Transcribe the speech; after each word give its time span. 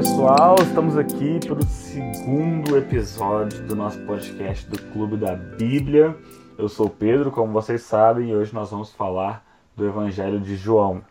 pessoal, 0.00 0.56
estamos 0.62 0.96
aqui 0.96 1.38
para 1.46 1.58
o 1.58 1.62
segundo 1.62 2.74
episódio 2.74 3.62
do 3.64 3.76
nosso 3.76 3.98
podcast 4.06 4.66
do 4.66 4.80
Clube 4.92 5.18
da 5.18 5.36
Bíblia. 5.36 6.16
Eu 6.56 6.70
sou 6.70 6.86
o 6.86 6.90
Pedro, 6.90 7.30
como 7.30 7.52
vocês 7.52 7.82
sabem, 7.82 8.30
e 8.30 8.34
hoje 8.34 8.54
nós 8.54 8.70
vamos 8.70 8.90
falar 8.90 9.44
do 9.76 9.86
Evangelho 9.86 10.40
de 10.40 10.56
João. 10.56 11.02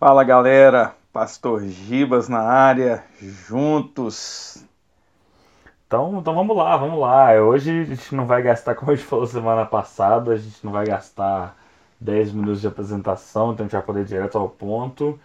Fala 0.00 0.24
galera, 0.24 0.96
Pastor 1.12 1.62
Gibas 1.68 2.28
na 2.28 2.40
área, 2.40 3.04
juntos. 3.22 4.64
Então, 5.86 6.18
então 6.18 6.34
vamos 6.34 6.56
lá, 6.56 6.76
vamos 6.76 6.98
lá. 6.98 7.32
Hoje 7.34 7.82
a 7.82 7.84
gente 7.84 8.12
não 8.12 8.26
vai 8.26 8.42
gastar, 8.42 8.74
como 8.74 8.90
a 8.90 8.96
gente 8.96 9.06
falou 9.06 9.28
semana 9.28 9.64
passada, 9.64 10.32
a 10.32 10.36
gente 10.36 10.64
não 10.64 10.72
vai 10.72 10.84
gastar 10.84 11.56
10 12.00 12.32
minutos 12.32 12.60
de 12.60 12.66
apresentação, 12.66 13.52
então 13.52 13.64
a 13.64 13.68
gente 13.68 13.76
vai 13.76 13.82
poder 13.82 14.00
ir 14.00 14.06
direto 14.06 14.36
ao 14.36 14.48
ponto. 14.48 15.16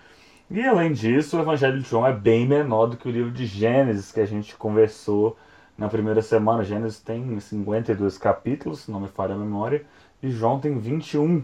E 0.54 0.68
além 0.68 0.92
disso, 0.92 1.38
o 1.38 1.40
Evangelho 1.40 1.80
de 1.80 1.88
João 1.88 2.06
é 2.06 2.12
bem 2.12 2.46
menor 2.46 2.88
do 2.88 2.98
que 2.98 3.08
o 3.08 3.12
livro 3.12 3.32
de 3.32 3.46
Gênesis 3.46 4.12
que 4.12 4.20
a 4.20 4.26
gente 4.26 4.54
conversou 4.58 5.38
na 5.78 5.88
primeira 5.88 6.22
semana. 6.22 6.62
Gênesis 6.62 7.00
tem 7.00 7.40
52 7.40 8.18
capítulos, 8.18 8.82
se 8.82 8.92
não 8.92 9.00
me 9.00 9.08
falha 9.08 9.34
a 9.34 9.38
memória, 9.38 9.86
e 10.22 10.30
João 10.30 10.60
tem 10.60 10.78
21. 10.78 11.42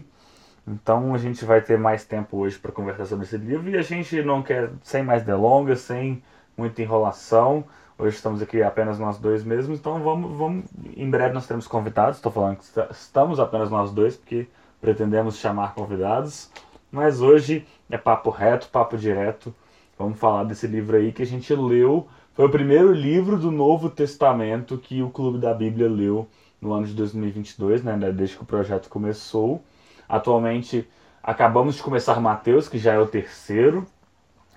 Então 0.66 1.14
a 1.14 1.18
gente 1.18 1.42
vai 1.46 1.62
ter 1.62 1.78
mais 1.78 2.04
tempo 2.04 2.36
hoje 2.36 2.58
para 2.58 2.70
conversar 2.70 3.06
sobre 3.06 3.24
esse 3.24 3.38
livro 3.38 3.70
e 3.70 3.78
a 3.78 3.82
gente 3.82 4.20
não 4.20 4.42
quer, 4.42 4.70
sem 4.82 5.02
mais 5.02 5.22
delongas, 5.22 5.80
sem 5.80 6.22
muita 6.54 6.82
enrolação. 6.82 7.64
Hoje 7.96 8.14
estamos 8.14 8.42
aqui 8.42 8.62
apenas 8.62 8.98
nós 8.98 9.16
dois 9.16 9.42
mesmos, 9.42 9.78
então 9.78 10.02
vamos, 10.02 10.36
vamos 10.36 10.66
em 10.94 11.08
breve 11.08 11.32
nós 11.32 11.46
teremos 11.46 11.66
convidados. 11.66 12.18
Estou 12.18 12.30
falando 12.30 12.58
que 12.58 12.64
estamos 12.90 13.40
apenas 13.40 13.70
nós 13.70 13.90
dois, 13.90 14.18
porque 14.18 14.46
pretendemos 14.82 15.38
chamar 15.38 15.72
convidados. 15.72 16.50
Mas 16.90 17.20
hoje 17.20 17.66
é 17.90 17.98
papo 17.98 18.30
reto, 18.30 18.68
papo 18.68 18.96
direto. 18.96 19.54
Vamos 19.98 20.18
falar 20.18 20.44
desse 20.44 20.66
livro 20.66 20.96
aí 20.96 21.12
que 21.12 21.22
a 21.22 21.26
gente 21.26 21.52
leu. 21.54 22.06
Foi 22.34 22.46
o 22.46 22.50
primeiro 22.50 22.92
livro 22.92 23.36
do 23.36 23.50
Novo 23.50 23.90
Testamento 23.90 24.78
que 24.78 25.02
o 25.02 25.10
Clube 25.10 25.38
da 25.38 25.52
Bíblia 25.52 25.88
leu 25.88 26.28
no 26.60 26.72
ano 26.72 26.86
de 26.86 26.94
2022, 26.94 27.82
né, 27.82 27.96
desde 28.12 28.36
que 28.36 28.42
o 28.42 28.46
projeto 28.46 28.88
começou. 28.88 29.62
Atualmente 30.08 30.88
acabamos 31.22 31.76
de 31.76 31.82
começar 31.82 32.20
Mateus, 32.20 32.68
que 32.68 32.78
já 32.78 32.94
é 32.94 32.98
o 32.98 33.06
terceiro. 33.06 33.86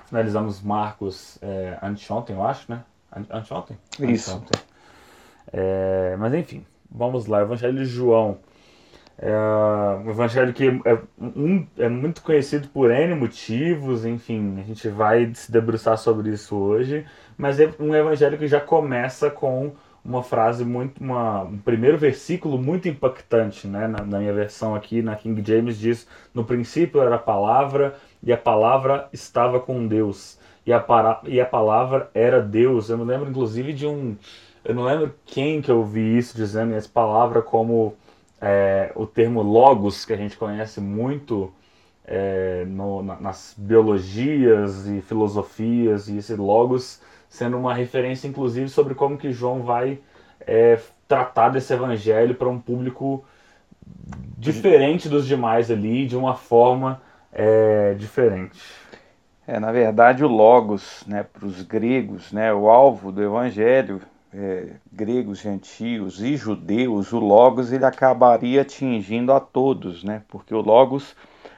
Finalizamos 0.05 0.61
Marcos 0.61 1.37
é, 1.41 1.77
anteontem, 1.81 2.35
eu 2.35 2.43
acho, 2.43 2.71
né? 2.71 2.83
Anteontem? 3.29 3.77
Isso. 3.99 4.31
Anteontem. 4.31 4.61
É, 5.51 6.15
mas 6.19 6.33
enfim, 6.33 6.65
vamos 6.89 7.25
lá. 7.25 7.41
Evangelho 7.41 7.77
de 7.77 7.85
João. 7.85 8.37
É 9.23 9.31
um 10.03 10.09
evangelho 10.09 10.51
que 10.51 10.67
é, 10.83 10.97
um, 11.19 11.67
é 11.77 11.87
muito 11.87 12.23
conhecido 12.23 12.67
por 12.69 12.89
N 12.89 13.13
motivos, 13.13 14.03
enfim, 14.03 14.59
a 14.59 14.63
gente 14.63 14.89
vai 14.89 15.31
se 15.35 15.51
debruçar 15.51 15.95
sobre 15.99 16.31
isso 16.31 16.55
hoje, 16.55 17.05
mas 17.37 17.59
é 17.59 17.71
um 17.79 17.93
evangelho 17.93 18.35
que 18.35 18.47
já 18.47 18.59
começa 18.59 19.29
com 19.29 19.73
uma 20.03 20.23
frase 20.23 20.65
muito, 20.65 20.99
uma, 21.03 21.43
um 21.43 21.59
primeiro 21.59 21.99
versículo 21.99 22.57
muito 22.57 22.89
impactante, 22.89 23.67
né? 23.67 23.87
Na, 23.87 24.03
na, 24.03 24.17
minha 24.17 24.33
versão 24.33 24.73
aqui, 24.73 25.03
na 25.03 25.15
King 25.15 25.43
James 25.45 25.77
diz: 25.77 26.07
no 26.33 26.43
princípio 26.43 26.99
era 26.99 27.15
a 27.15 27.19
palavra 27.19 27.95
e 28.23 28.33
a 28.33 28.37
palavra 28.37 29.07
estava 29.13 29.59
com 29.59 29.85
Deus 29.87 30.39
e 30.65 30.73
a, 30.73 30.79
para, 30.79 31.21
e 31.25 31.39
a 31.39 31.45
palavra 31.45 32.09
era 32.13 32.41
Deus. 32.41 32.89
Eu 32.89 32.97
me 32.97 33.05
lembro 33.05 33.29
inclusive 33.29 33.73
de 33.73 33.85
um, 33.85 34.15
eu 34.63 34.75
não 34.75 34.83
lembro 34.83 35.13
quem 35.25 35.61
que 35.61 35.69
eu 35.71 35.83
vi 35.83 36.17
isso 36.17 36.35
dizendo 36.35 36.73
essa 36.73 36.89
palavra 36.89 37.41
como 37.41 37.95
é, 38.41 38.91
o 38.95 39.05
termo 39.05 39.41
logos, 39.41 40.03
que 40.03 40.13
a 40.13 40.17
gente 40.17 40.35
conhece 40.35 40.81
muito 40.81 41.53
é, 42.03 42.65
no, 42.67 43.03
na, 43.03 43.19
nas 43.19 43.53
biologias 43.57 44.87
e 44.87 45.01
filosofias, 45.01 46.09
e 46.09 46.17
esse 46.17 46.35
logos 46.35 47.01
sendo 47.29 47.57
uma 47.57 47.73
referência, 47.73 48.27
inclusive, 48.27 48.67
sobre 48.67 48.93
como 48.93 49.17
que 49.17 49.31
João 49.31 49.63
vai 49.63 49.99
é, 50.41 50.77
tratar 51.07 51.49
desse 51.49 51.73
evangelho 51.73 52.35
para 52.35 52.49
um 52.49 52.59
público 52.59 53.23
diferente 54.37 55.07
dos 55.07 55.25
demais 55.25 55.71
ali, 55.71 56.05
de 56.05 56.17
uma 56.17 56.35
forma 56.35 57.01
é, 57.31 57.93
diferente. 57.93 58.61
É, 59.47 59.59
na 59.59 59.71
verdade, 59.71 60.25
o 60.25 60.27
logos, 60.27 61.03
né, 61.07 61.23
para 61.23 61.45
os 61.45 61.61
gregos, 61.61 62.31
né, 62.33 62.53
o 62.53 62.69
alvo 62.69 63.11
do 63.11 63.23
evangelho 63.23 64.01
é, 64.33 64.75
gregos, 64.91 65.39
gentios 65.39 66.21
e 66.21 66.37
judeus, 66.37 67.11
o 67.11 67.19
Logos 67.19 67.71
ele 67.71 67.85
acabaria 67.85 68.61
atingindo 68.61 69.33
a 69.33 69.39
todos, 69.39 70.03
né? 70.03 70.23
Porque 70.29 70.53
o 70.53 70.61
Logos, 70.61 71.15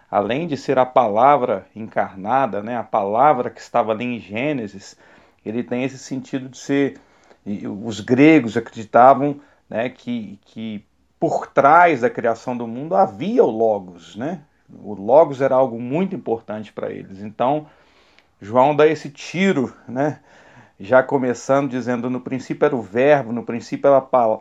além 0.09 0.47
de 0.47 0.57
ser 0.57 0.79
a 0.79 0.85
palavra 0.85 1.67
encarnada, 1.75 2.63
né, 2.63 2.75
a 2.75 2.83
palavra 2.83 3.49
que 3.49 3.61
estava 3.61 3.91
ali 3.91 4.05
em 4.05 4.19
Gênesis, 4.19 4.97
ele 5.45 5.63
tem 5.63 5.83
esse 5.83 5.97
sentido 5.97 6.49
de 6.49 6.57
ser. 6.57 6.99
Os 7.83 7.99
gregos 7.99 8.55
acreditavam 8.55 9.41
né, 9.69 9.89
que, 9.89 10.39
que 10.45 10.85
por 11.19 11.47
trás 11.47 12.01
da 12.01 12.09
criação 12.09 12.55
do 12.55 12.65
mundo 12.65 12.95
havia 12.95 13.43
o 13.43 13.51
Logos, 13.51 14.15
né? 14.15 14.41
O 14.81 14.93
Logos 14.93 15.41
era 15.41 15.53
algo 15.53 15.79
muito 15.79 16.15
importante 16.15 16.71
para 16.71 16.89
eles. 16.89 17.21
Então, 17.21 17.67
João 18.41 18.75
dá 18.75 18.87
esse 18.87 19.09
tiro, 19.09 19.75
né? 19.87 20.19
Já 20.79 21.03
começando 21.03 21.69
dizendo: 21.69 22.09
no 22.09 22.19
princípio 22.19 22.65
era 22.65 22.75
o 22.75 22.81
Verbo, 22.81 23.31
no 23.31 23.43
princípio 23.43 23.87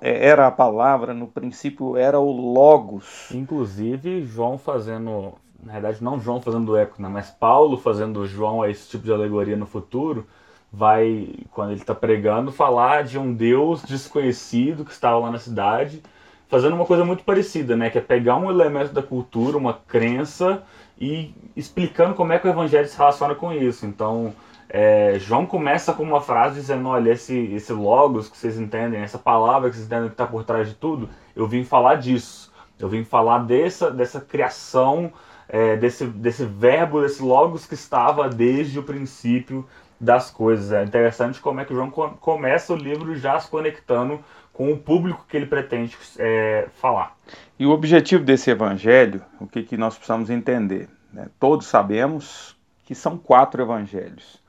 era 0.00 0.46
a 0.46 0.50
palavra, 0.50 1.14
no 1.14 1.26
princípio 1.26 1.96
era 1.96 2.18
o 2.18 2.30
Logos. 2.30 3.28
Inclusive, 3.32 4.24
João 4.24 4.58
fazendo, 4.58 5.34
na 5.62 5.74
verdade, 5.74 6.02
não 6.02 6.18
João 6.18 6.40
fazendo 6.40 6.76
eco, 6.76 7.00
né, 7.00 7.08
mas 7.08 7.30
Paulo 7.30 7.76
fazendo 7.76 8.26
João 8.26 8.62
a 8.62 8.70
esse 8.70 8.88
tipo 8.88 9.04
de 9.04 9.12
alegoria 9.12 9.56
no 9.56 9.66
futuro, 9.66 10.26
vai, 10.72 11.34
quando 11.50 11.70
ele 11.70 11.80
está 11.80 11.94
pregando, 11.94 12.50
falar 12.50 13.04
de 13.04 13.18
um 13.18 13.32
Deus 13.32 13.82
desconhecido 13.82 14.84
que 14.84 14.92
estava 14.92 15.18
lá 15.18 15.30
na 15.30 15.38
cidade, 15.38 16.02
fazendo 16.48 16.74
uma 16.74 16.84
coisa 16.84 17.04
muito 17.04 17.24
parecida, 17.24 17.76
né, 17.76 17.90
que 17.90 17.98
é 17.98 18.00
pegar 18.00 18.36
um 18.36 18.50
elemento 18.50 18.92
da 18.92 19.02
cultura, 19.02 19.56
uma 19.56 19.74
crença, 19.74 20.62
e 21.00 21.34
explicando 21.56 22.14
como 22.14 22.32
é 22.32 22.38
que 22.38 22.46
o 22.46 22.50
evangelho 22.50 22.86
se 22.86 22.96
relaciona 22.96 23.34
com 23.34 23.52
isso. 23.52 23.84
Então 23.84 24.32
é, 24.74 25.18
João 25.18 25.44
começa 25.44 25.92
com 25.92 26.02
uma 26.02 26.22
frase 26.22 26.54
dizendo: 26.54 26.88
Olha, 26.88 27.10
esse, 27.10 27.36
esse 27.52 27.74
logos 27.74 28.26
que 28.26 28.38
vocês 28.38 28.58
entendem, 28.58 29.02
essa 29.02 29.18
palavra 29.18 29.68
que 29.68 29.76
vocês 29.76 29.86
entendem 29.86 30.08
que 30.08 30.14
está 30.14 30.26
por 30.26 30.44
trás 30.44 30.66
de 30.66 30.74
tudo, 30.74 31.10
eu 31.36 31.46
vim 31.46 31.62
falar 31.62 31.96
disso. 31.96 32.50
Eu 32.80 32.88
vim 32.88 33.04
falar 33.04 33.40
dessa, 33.40 33.90
dessa 33.90 34.18
criação, 34.18 35.12
é, 35.46 35.76
desse, 35.76 36.06
desse 36.06 36.46
verbo, 36.46 37.02
desse 37.02 37.22
logos 37.22 37.66
que 37.66 37.74
estava 37.74 38.30
desde 38.30 38.78
o 38.78 38.82
princípio 38.82 39.68
das 40.00 40.30
coisas. 40.30 40.72
É 40.72 40.82
interessante 40.82 41.38
como 41.38 41.60
é 41.60 41.66
que 41.66 41.74
João 41.74 41.90
começa 41.90 42.72
o 42.72 42.76
livro 42.76 43.14
já 43.14 43.38
se 43.38 43.50
conectando 43.50 44.20
com 44.54 44.72
o 44.72 44.78
público 44.78 45.26
que 45.28 45.36
ele 45.36 45.46
pretende 45.46 45.98
é, 46.18 46.66
falar. 46.80 47.14
E 47.58 47.66
o 47.66 47.70
objetivo 47.70 48.24
desse 48.24 48.50
evangelho, 48.50 49.22
o 49.38 49.46
que, 49.46 49.62
que 49.62 49.76
nós 49.76 49.96
precisamos 49.96 50.30
entender? 50.30 50.88
Né? 51.12 51.28
Todos 51.38 51.66
sabemos 51.66 52.56
que 52.86 52.94
são 52.94 53.18
quatro 53.18 53.62
evangelhos. 53.62 54.41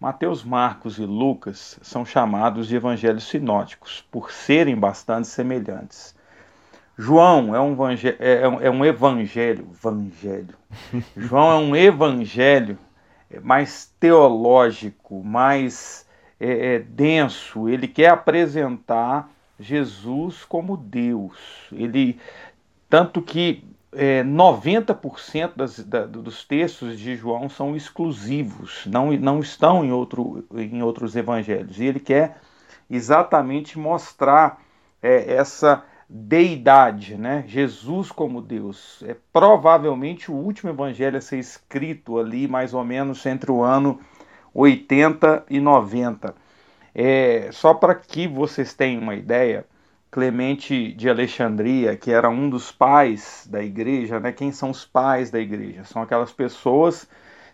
Mateus, 0.00 0.42
Marcos 0.42 0.98
e 0.98 1.04
Lucas 1.04 1.78
são 1.82 2.06
chamados 2.06 2.66
de 2.66 2.74
evangelhos 2.74 3.24
sinóticos, 3.24 4.02
por 4.10 4.32
serem 4.32 4.74
bastante 4.74 5.28
semelhantes. 5.28 6.16
João 6.96 7.54
é 7.54 7.60
um, 7.60 7.72
evangelho, 7.72 8.16
é, 8.18 8.66
é 8.66 8.70
um 8.70 8.82
evangelho, 8.82 9.68
evangelho. 9.70 10.54
João 11.14 11.52
é 11.52 11.56
um 11.56 11.76
evangelho 11.76 12.78
mais 13.42 13.94
teológico, 14.00 15.22
mais 15.22 16.06
é, 16.40 16.76
é, 16.76 16.78
denso. 16.78 17.68
Ele 17.68 17.86
quer 17.86 18.08
apresentar 18.08 19.28
Jesus 19.58 20.46
como 20.46 20.78
Deus. 20.78 21.36
Ele 21.72 22.18
tanto 22.88 23.20
que 23.20 23.62
é, 23.92 24.22
90% 24.22 25.52
das, 25.56 25.78
da, 25.80 26.06
dos 26.06 26.44
textos 26.44 26.98
de 26.98 27.16
João 27.16 27.48
são 27.48 27.74
exclusivos, 27.74 28.86
não, 28.86 29.12
não 29.12 29.40
estão 29.40 29.84
em, 29.84 29.90
outro, 29.90 30.46
em 30.54 30.82
outros 30.82 31.16
evangelhos. 31.16 31.78
E 31.78 31.84
ele 31.84 32.00
quer 32.00 32.38
exatamente 32.88 33.78
mostrar 33.78 34.62
é, 35.02 35.34
essa 35.34 35.84
deidade, 36.08 37.16
né? 37.16 37.44
Jesus 37.46 38.10
como 38.10 38.42
Deus. 38.42 39.02
É 39.06 39.16
provavelmente 39.32 40.30
o 40.30 40.34
último 40.34 40.70
evangelho 40.70 41.16
a 41.16 41.20
ser 41.20 41.38
escrito 41.38 42.18
ali, 42.18 42.48
mais 42.48 42.74
ou 42.74 42.84
menos 42.84 43.24
entre 43.26 43.50
o 43.50 43.62
ano 43.62 44.00
80 44.52 45.44
e 45.48 45.60
90. 45.60 46.34
É, 46.92 47.48
só 47.52 47.72
para 47.72 47.94
que 47.94 48.26
vocês 48.26 48.74
tenham 48.74 49.02
uma 49.02 49.14
ideia, 49.14 49.64
Clemente 50.10 50.92
de 50.92 51.08
Alexandria, 51.08 51.96
que 51.96 52.10
era 52.10 52.28
um 52.28 52.50
dos 52.50 52.72
pais 52.72 53.46
da 53.48 53.62
igreja, 53.62 54.18
né? 54.18 54.32
Quem 54.32 54.50
são 54.50 54.70
os 54.70 54.84
pais 54.84 55.30
da 55.30 55.38
igreja? 55.38 55.84
São 55.84 56.02
aquelas 56.02 56.32
pessoas 56.32 57.08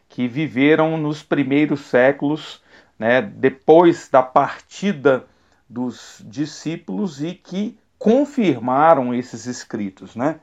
que 0.08 0.26
viveram 0.26 0.96
nos 0.96 1.22
primeiros 1.22 1.80
séculos, 1.80 2.62
né, 2.98 3.20
depois 3.20 4.08
da 4.08 4.22
partida 4.22 5.26
dos 5.68 6.22
discípulos 6.24 7.22
e 7.22 7.34
que 7.34 7.76
confirmaram 7.98 9.14
esses 9.14 9.46
escritos, 9.46 10.14
né? 10.14 10.40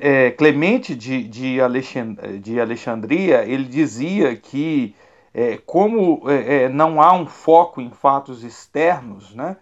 É, 0.00 0.32
Clemente 0.32 0.96
de, 0.96 1.22
de, 1.22 1.60
Alexandria, 1.60 3.44
ele 3.44 3.64
dizia 3.64 4.34
que 4.34 4.96
é, 5.32 5.58
como 5.58 6.28
é, 6.28 6.64
é, 6.64 6.68
não 6.68 7.00
há 7.00 7.12
um 7.12 7.26
foco 7.26 7.80
em 7.80 7.90
fatos 7.90 8.42
externos, 8.42 9.32
né, 9.32 9.56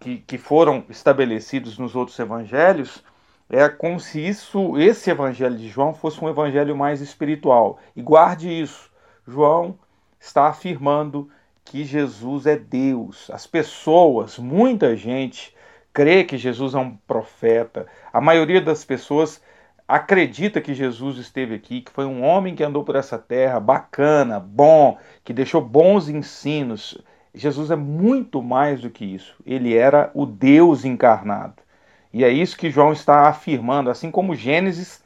que, 0.00 0.18
que 0.18 0.38
foram 0.38 0.84
estabelecidos 0.88 1.78
nos 1.78 1.94
outros 1.94 2.18
evangelhos, 2.18 3.04
é 3.48 3.68
como 3.68 4.00
se 4.00 4.26
isso, 4.26 4.78
esse 4.78 5.10
evangelho 5.10 5.56
de 5.56 5.68
João 5.68 5.92
fosse 5.92 6.24
um 6.24 6.28
evangelho 6.28 6.76
mais 6.76 7.00
espiritual. 7.00 7.78
E 7.94 8.00
guarde 8.00 8.48
isso. 8.48 8.90
João 9.26 9.78
está 10.18 10.46
afirmando 10.46 11.28
que 11.64 11.84
Jesus 11.84 12.46
é 12.46 12.56
Deus. 12.56 13.30
As 13.30 13.46
pessoas, 13.46 14.38
muita 14.38 14.96
gente 14.96 15.54
crê 15.92 16.24
que 16.24 16.38
Jesus 16.38 16.74
é 16.74 16.78
um 16.78 16.96
profeta. 16.96 17.86
A 18.12 18.20
maioria 18.20 18.60
das 18.60 18.84
pessoas 18.84 19.42
acredita 19.86 20.60
que 20.60 20.72
Jesus 20.72 21.18
esteve 21.18 21.56
aqui, 21.56 21.80
que 21.80 21.90
foi 21.90 22.06
um 22.06 22.22
homem 22.22 22.54
que 22.54 22.62
andou 22.62 22.84
por 22.84 22.94
essa 22.94 23.18
terra, 23.18 23.58
bacana, 23.58 24.38
bom, 24.38 24.96
que 25.24 25.32
deixou 25.32 25.60
bons 25.60 26.08
ensinos. 26.08 26.96
Jesus 27.34 27.70
é 27.70 27.76
muito 27.76 28.42
mais 28.42 28.80
do 28.80 28.90
que 28.90 29.04
isso. 29.04 29.36
Ele 29.46 29.76
era 29.76 30.10
o 30.14 30.26
Deus 30.26 30.84
encarnado. 30.84 31.54
E 32.12 32.24
é 32.24 32.28
isso 32.28 32.56
que 32.56 32.70
João 32.70 32.92
está 32.92 33.28
afirmando, 33.28 33.88
assim 33.88 34.10
como 34.10 34.34
Gênesis 34.34 35.02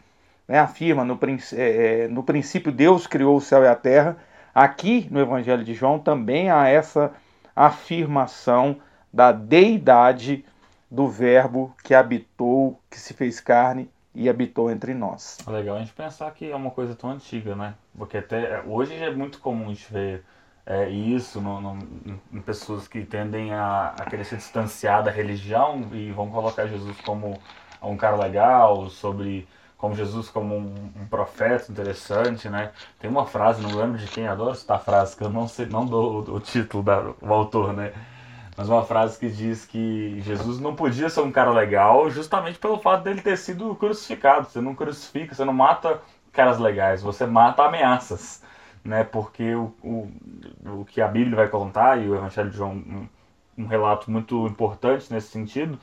né, 0.49 0.59
afirma 0.59 1.05
no, 1.05 1.19
é, 1.53 2.05
é, 2.05 2.09
no 2.09 2.23
princípio 2.23 2.73
Deus 2.73 3.07
criou 3.07 3.37
o 3.37 3.41
céu 3.41 3.63
e 3.63 3.69
a 3.69 3.75
terra. 3.75 4.17
Aqui 4.55 5.09
no 5.11 5.21
Evangelho 5.21 5.65
de 5.65 5.75
João 5.75 5.99
também 5.99 6.51
há 6.51 6.69
essa 6.69 7.13
afirmação 7.55 8.79
da 9.13 9.33
deidade 9.33 10.45
do 10.91 11.09
Verbo 11.09 11.75
que 11.83 11.95
habitou, 11.95 12.79
que 12.91 12.99
se 12.99 13.15
fez 13.15 13.41
carne 13.41 13.89
e 14.15 14.29
habitou 14.29 14.71
entre 14.71 14.95
nós. 14.95 15.39
É 15.47 15.51
legal 15.51 15.77
a 15.77 15.81
gente 15.81 15.93
pensar 15.93 16.31
que 16.33 16.51
é 16.51 16.55
uma 16.55 16.71
coisa 16.71 16.95
tão 16.95 17.11
antiga, 17.11 17.57
né? 17.57 17.75
Porque 17.97 18.19
até 18.19 18.63
hoje 18.63 18.95
é 18.95 19.11
muito 19.11 19.41
comum 19.41 19.67
a 19.67 19.69
gente 19.69 19.93
ver 19.93 20.25
é, 20.67 20.89
isso 20.89 21.41
no, 21.41 21.61
no, 21.61 21.79
em 22.33 22.41
pessoas 22.41 22.89
que 22.89 23.05
tendem 23.05 23.53
a, 23.53 23.95
a 23.99 24.05
querer 24.07 24.25
se 24.25 24.37
distanciar 24.37 25.03
da 25.03 25.11
religião 25.11 25.89
e 25.93 26.11
vão 26.13 26.31
colocar 26.31 26.67
Jesus 26.67 26.97
como 27.03 27.39
um 27.83 27.97
cara 27.97 28.17
legal, 28.17 28.89
sobre 28.89 29.47
como 29.77 29.95
Jesus 29.95 30.31
como 30.31 30.57
um, 30.57 30.93
um, 31.03 31.07
profeta 31.07 31.71
interessante, 31.71 32.49
né? 32.49 32.73
Tem 32.99 33.11
uma 33.11 33.27
frase, 33.27 33.61
não 33.61 33.77
lembro 33.77 33.99
de 33.99 34.07
quem, 34.07 34.27
adoro 34.27 34.55
citar 34.55 34.81
frase, 34.83 35.15
que 35.15 35.23
eu 35.23 35.29
não 35.29 35.47
sei, 35.47 35.67
não 35.67 35.85
dou 35.85 36.25
o, 36.27 36.37
o 36.37 36.41
título 36.41 36.83
da, 36.83 37.13
o 37.21 37.33
autor, 37.33 37.75
né? 37.75 37.93
mas 38.57 38.69
uma 38.69 38.85
frase 38.85 39.19
que 39.19 39.29
diz 39.29 39.65
que 39.65 40.21
Jesus 40.21 40.61
não 40.61 40.75
podia 40.77 41.11
ser 41.11 41.21
um 41.21 41.33
cara 41.33 41.51
legal 41.51 42.09
justamente 42.11 42.59
pelo 42.59 42.79
fato 42.79 43.03
dele 43.03 43.21
ter 43.21 43.37
sido 43.37 43.75
crucificado. 43.75 44.47
Você 44.49 44.61
não 44.61 44.75
crucifica, 44.75 45.35
você 45.35 45.45
não 45.45 45.53
mata 45.53 46.01
caras 46.33 46.59
legais, 46.59 47.03
você 47.03 47.27
mata 47.27 47.65
ameaças, 47.65 48.43
né? 48.85 49.03
Porque 49.05 49.55
o, 49.55 49.75
o, 49.83 50.11
o 50.81 50.85
que 50.85 51.01
a 51.01 51.09
Bíblia 51.09 51.37
vai 51.37 51.49
contar 51.49 52.03
e 52.03 52.09
o 52.09 52.15
Evangelho 52.15 52.51
de 52.51 52.57
João 52.57 52.73
um, 52.73 53.09
um 53.57 53.67
relato 53.67 54.11
muito 54.11 54.47
importante 54.47 55.13
nesse 55.13 55.29
sentido 55.29 55.79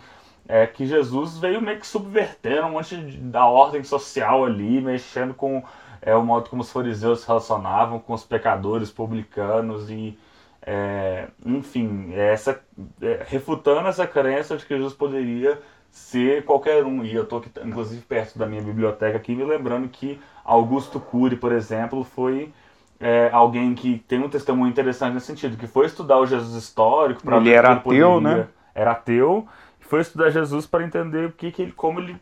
é 0.48 0.66
que 0.68 0.86
Jesus 0.86 1.38
veio 1.38 1.62
meio 1.62 1.80
que 1.80 1.88
subverter 1.88 2.66
um 2.66 2.72
monte 2.72 2.98
de, 2.98 3.18
da 3.18 3.46
ordem 3.46 3.84
social 3.84 4.44
ali, 4.46 4.82
mexendo 4.82 5.34
com 5.34 5.64
é, 6.02 6.16
o 6.16 6.24
modo 6.24 6.50
como 6.50 6.62
os 6.62 6.72
fariseus 6.72 7.22
se 7.22 7.28
relacionavam 7.28 8.00
com 8.00 8.14
os 8.14 8.24
pecadores 8.24 8.92
publicanos 8.92 9.90
e 9.90 10.18
é, 10.64 11.28
enfim, 11.46 12.14
essa, 12.14 12.62
é, 13.02 13.24
refutando 13.28 13.88
essa 13.88 14.06
crença 14.06 14.58
de 14.58 14.66
que 14.66 14.76
Jesus 14.76 14.94
poderia 14.94 15.60
ser 15.90 16.44
qualquer 16.46 16.84
um. 16.86 17.04
E 17.04 17.14
eu 17.14 17.24
estou 17.24 17.44
inclusive, 17.66 18.02
perto 18.04 18.38
da 18.38 18.46
minha 18.46 18.62
biblioteca 18.62 19.18
aqui, 19.18 19.36
me 19.36 19.44
lembrando 19.44 19.90
que 19.90 20.20
Augusto 20.44 21.00
Cury, 21.00 21.36
por 21.36 21.52
exemplo, 21.52 22.04
foi 22.04 22.54
é, 23.02 23.30
alguém 23.34 23.74
que 23.74 23.98
tem 24.08 24.20
um 24.20 24.30
testemunho 24.30 24.70
interessante 24.70 25.16
nesse 25.16 25.26
sentido, 25.26 25.58
que 25.58 25.66
foi 25.66 25.88
estudar 25.88 26.20
o 26.20 26.26
Jesus 26.28 26.54
histórico 26.54 27.24
para 27.24 27.38
Ele 27.38 27.50
era 27.50 27.72
ateu, 27.74 28.22
né? 28.22 28.48
Era 28.76 28.92
ateu, 28.92 29.48
foi 29.80 30.02
estudar 30.02 30.30
Jesus 30.30 30.68
para 30.68 30.84
entender 30.86 31.26
o 31.26 31.32
que, 31.32 31.52
que 31.52 31.64
ele, 31.64 31.72
como 31.72 32.00
ele, 32.00 32.16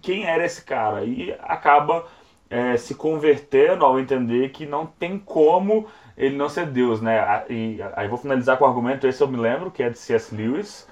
quem 0.00 0.24
era 0.24 0.44
esse 0.44 0.62
cara. 0.62 1.02
E 1.02 1.34
acaba 1.40 2.04
é, 2.50 2.76
se 2.76 2.94
convertendo 2.94 3.84
ao 3.84 3.98
entender 3.98 4.50
que 4.50 4.66
não 4.66 4.84
tem 4.86 5.18
como 5.18 5.86
ele 6.16 6.36
não 6.36 6.48
ser 6.48 6.66
Deus, 6.66 7.00
né? 7.00 7.44
E 7.48 7.78
aí 7.96 8.06
vou 8.06 8.18
finalizar 8.18 8.58
com 8.58 8.64
o 8.64 8.68
argumento, 8.68 9.06
esse 9.06 9.22
eu 9.22 9.28
me 9.28 9.38
lembro, 9.38 9.70
que 9.70 9.82
é 9.82 9.88
de 9.88 9.98
C.S. 9.98 10.34
Lewis, 10.34 10.86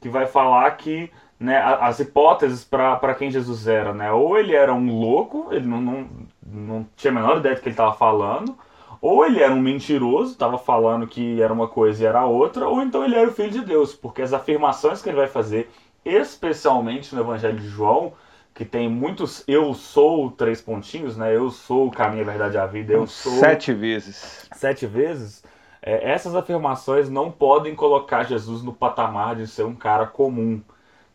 que 0.00 0.08
vai 0.08 0.24
falar 0.24 0.70
que 0.76 1.10
né, 1.38 1.60
as 1.80 1.98
hipóteses 1.98 2.64
para 2.64 3.14
quem 3.14 3.30
Jesus 3.30 3.66
era, 3.66 3.92
né? 3.92 4.12
Ou 4.12 4.38
ele 4.38 4.54
era 4.54 4.72
um 4.72 4.98
louco, 4.98 5.48
ele 5.50 5.66
não, 5.66 5.80
não, 5.80 6.08
não 6.52 6.86
tinha 6.96 7.10
a 7.10 7.14
menor 7.14 7.38
ideia 7.38 7.54
do 7.54 7.60
que 7.60 7.68
ele 7.68 7.72
estava 7.72 7.94
falando, 7.94 8.56
ou 9.00 9.24
ele 9.24 9.42
era 9.42 9.52
um 9.52 9.60
mentiroso, 9.60 10.32
estava 10.32 10.58
falando 10.58 11.06
que 11.06 11.40
era 11.40 11.52
uma 11.52 11.66
coisa 11.66 12.02
e 12.02 12.06
era 12.06 12.24
outra, 12.24 12.68
ou 12.68 12.82
então 12.82 13.04
ele 13.04 13.16
era 13.16 13.28
o 13.28 13.32
filho 13.32 13.50
de 13.50 13.64
Deus, 13.64 13.94
porque 13.94 14.22
as 14.22 14.32
afirmações 14.32 15.02
que 15.02 15.08
ele 15.08 15.16
vai 15.16 15.26
fazer, 15.26 15.70
especialmente 16.04 17.14
no 17.14 17.22
Evangelho 17.22 17.58
de 17.58 17.68
João, 17.68 18.12
que 18.54 18.64
tem 18.64 18.88
muitos 18.88 19.42
eu 19.48 19.72
sou 19.74 20.30
três 20.30 20.60
pontinhos, 20.60 21.16
né? 21.16 21.34
Eu 21.34 21.50
sou 21.50 21.88
o 21.88 21.90
caminho, 21.90 22.22
a 22.22 22.26
verdade 22.26 22.56
e 22.56 22.58
a 22.58 22.66
vida. 22.66 22.92
Eu 22.92 23.06
sou 23.06 23.32
sete 23.32 23.72
vezes. 23.72 24.48
Sete 24.52 24.86
vezes. 24.86 25.42
É, 25.80 26.12
essas 26.12 26.36
afirmações 26.36 27.08
não 27.08 27.30
podem 27.30 27.74
colocar 27.74 28.24
Jesus 28.24 28.62
no 28.62 28.72
patamar 28.72 29.36
de 29.36 29.46
ser 29.46 29.64
um 29.64 29.74
cara 29.74 30.06
comum. 30.06 30.62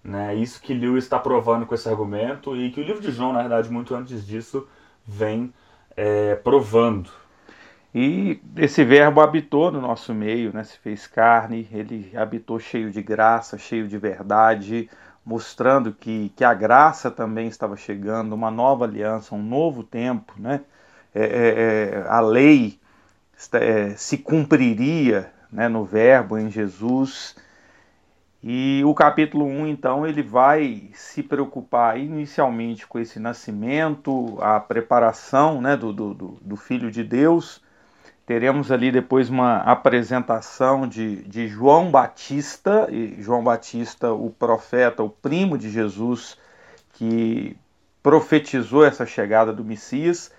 Né? 0.03 0.35
Isso 0.35 0.61
que 0.61 0.73
Lewis 0.73 1.03
está 1.03 1.19
provando 1.19 1.65
com 1.65 1.75
esse 1.75 1.87
argumento 1.87 2.55
e 2.55 2.71
que 2.71 2.81
o 2.81 2.83
livro 2.83 3.01
de 3.01 3.11
João, 3.11 3.33
na 3.33 3.41
verdade, 3.41 3.69
muito 3.69 3.93
antes 3.93 4.25
disso, 4.25 4.67
vem 5.07 5.53
é, 5.95 6.35
provando. 6.35 7.09
E 7.95 8.39
esse 8.57 8.83
verbo 8.83 9.21
habitou 9.21 9.71
no 9.71 9.81
nosso 9.81 10.13
meio, 10.13 10.53
né? 10.53 10.63
se 10.63 10.77
fez 10.77 11.07
carne, 11.07 11.67
ele 11.71 12.11
habitou 12.15 12.59
cheio 12.59 12.91
de 12.91 13.01
graça, 13.01 13.57
cheio 13.57 13.87
de 13.87 13.97
verdade, 13.97 14.89
mostrando 15.25 15.91
que, 15.91 16.31
que 16.35 16.43
a 16.43 16.53
graça 16.53 17.09
também 17.09 17.47
estava 17.47 17.75
chegando, 17.75 18.33
uma 18.33 18.51
nova 18.51 18.85
aliança, 18.85 19.33
um 19.33 19.41
novo 19.41 19.83
tempo, 19.83 20.33
né? 20.37 20.61
É, 21.15 21.23
é, 21.23 21.99
é 21.99 22.05
a 22.07 22.19
lei 22.19 22.79
é, 23.53 23.89
se 23.91 24.17
cumpriria 24.17 25.31
né, 25.51 25.67
no 25.67 25.83
Verbo, 25.83 26.37
em 26.37 26.49
Jesus. 26.49 27.35
E 28.49 28.81
o 28.85 28.93
capítulo 28.93 29.45
1, 29.45 29.67
então, 29.67 30.07
ele 30.07 30.23
vai 30.23 30.89
se 30.93 31.21
preocupar 31.21 31.99
inicialmente 31.99 32.87
com 32.87 32.97
esse 32.97 33.19
nascimento, 33.19 34.37
a 34.41 34.57
preparação 34.57 35.61
né, 35.61 35.75
do, 35.75 35.91
do, 35.91 36.13
do 36.13 36.55
Filho 36.55 36.89
de 36.89 37.03
Deus, 37.03 37.61
Teremos 38.27 38.73
ali 38.73 38.91
depois 38.91 39.29
uma 39.29 39.59
apresentação 39.59 40.85
de, 40.85 41.23
de 41.23 41.47
João 41.47 41.89
Batista, 41.89 42.85
e 42.91 43.21
João 43.21 43.41
Batista, 43.41 44.11
o 44.11 44.29
profeta, 44.29 45.01
o 45.01 45.09
primo 45.09 45.57
de 45.57 45.69
Jesus, 45.69 46.37
que 46.91 47.55
profetizou 48.03 48.83
essa 48.83 49.05
chegada 49.05 49.53
do 49.53 49.63
Messias, 49.63 50.29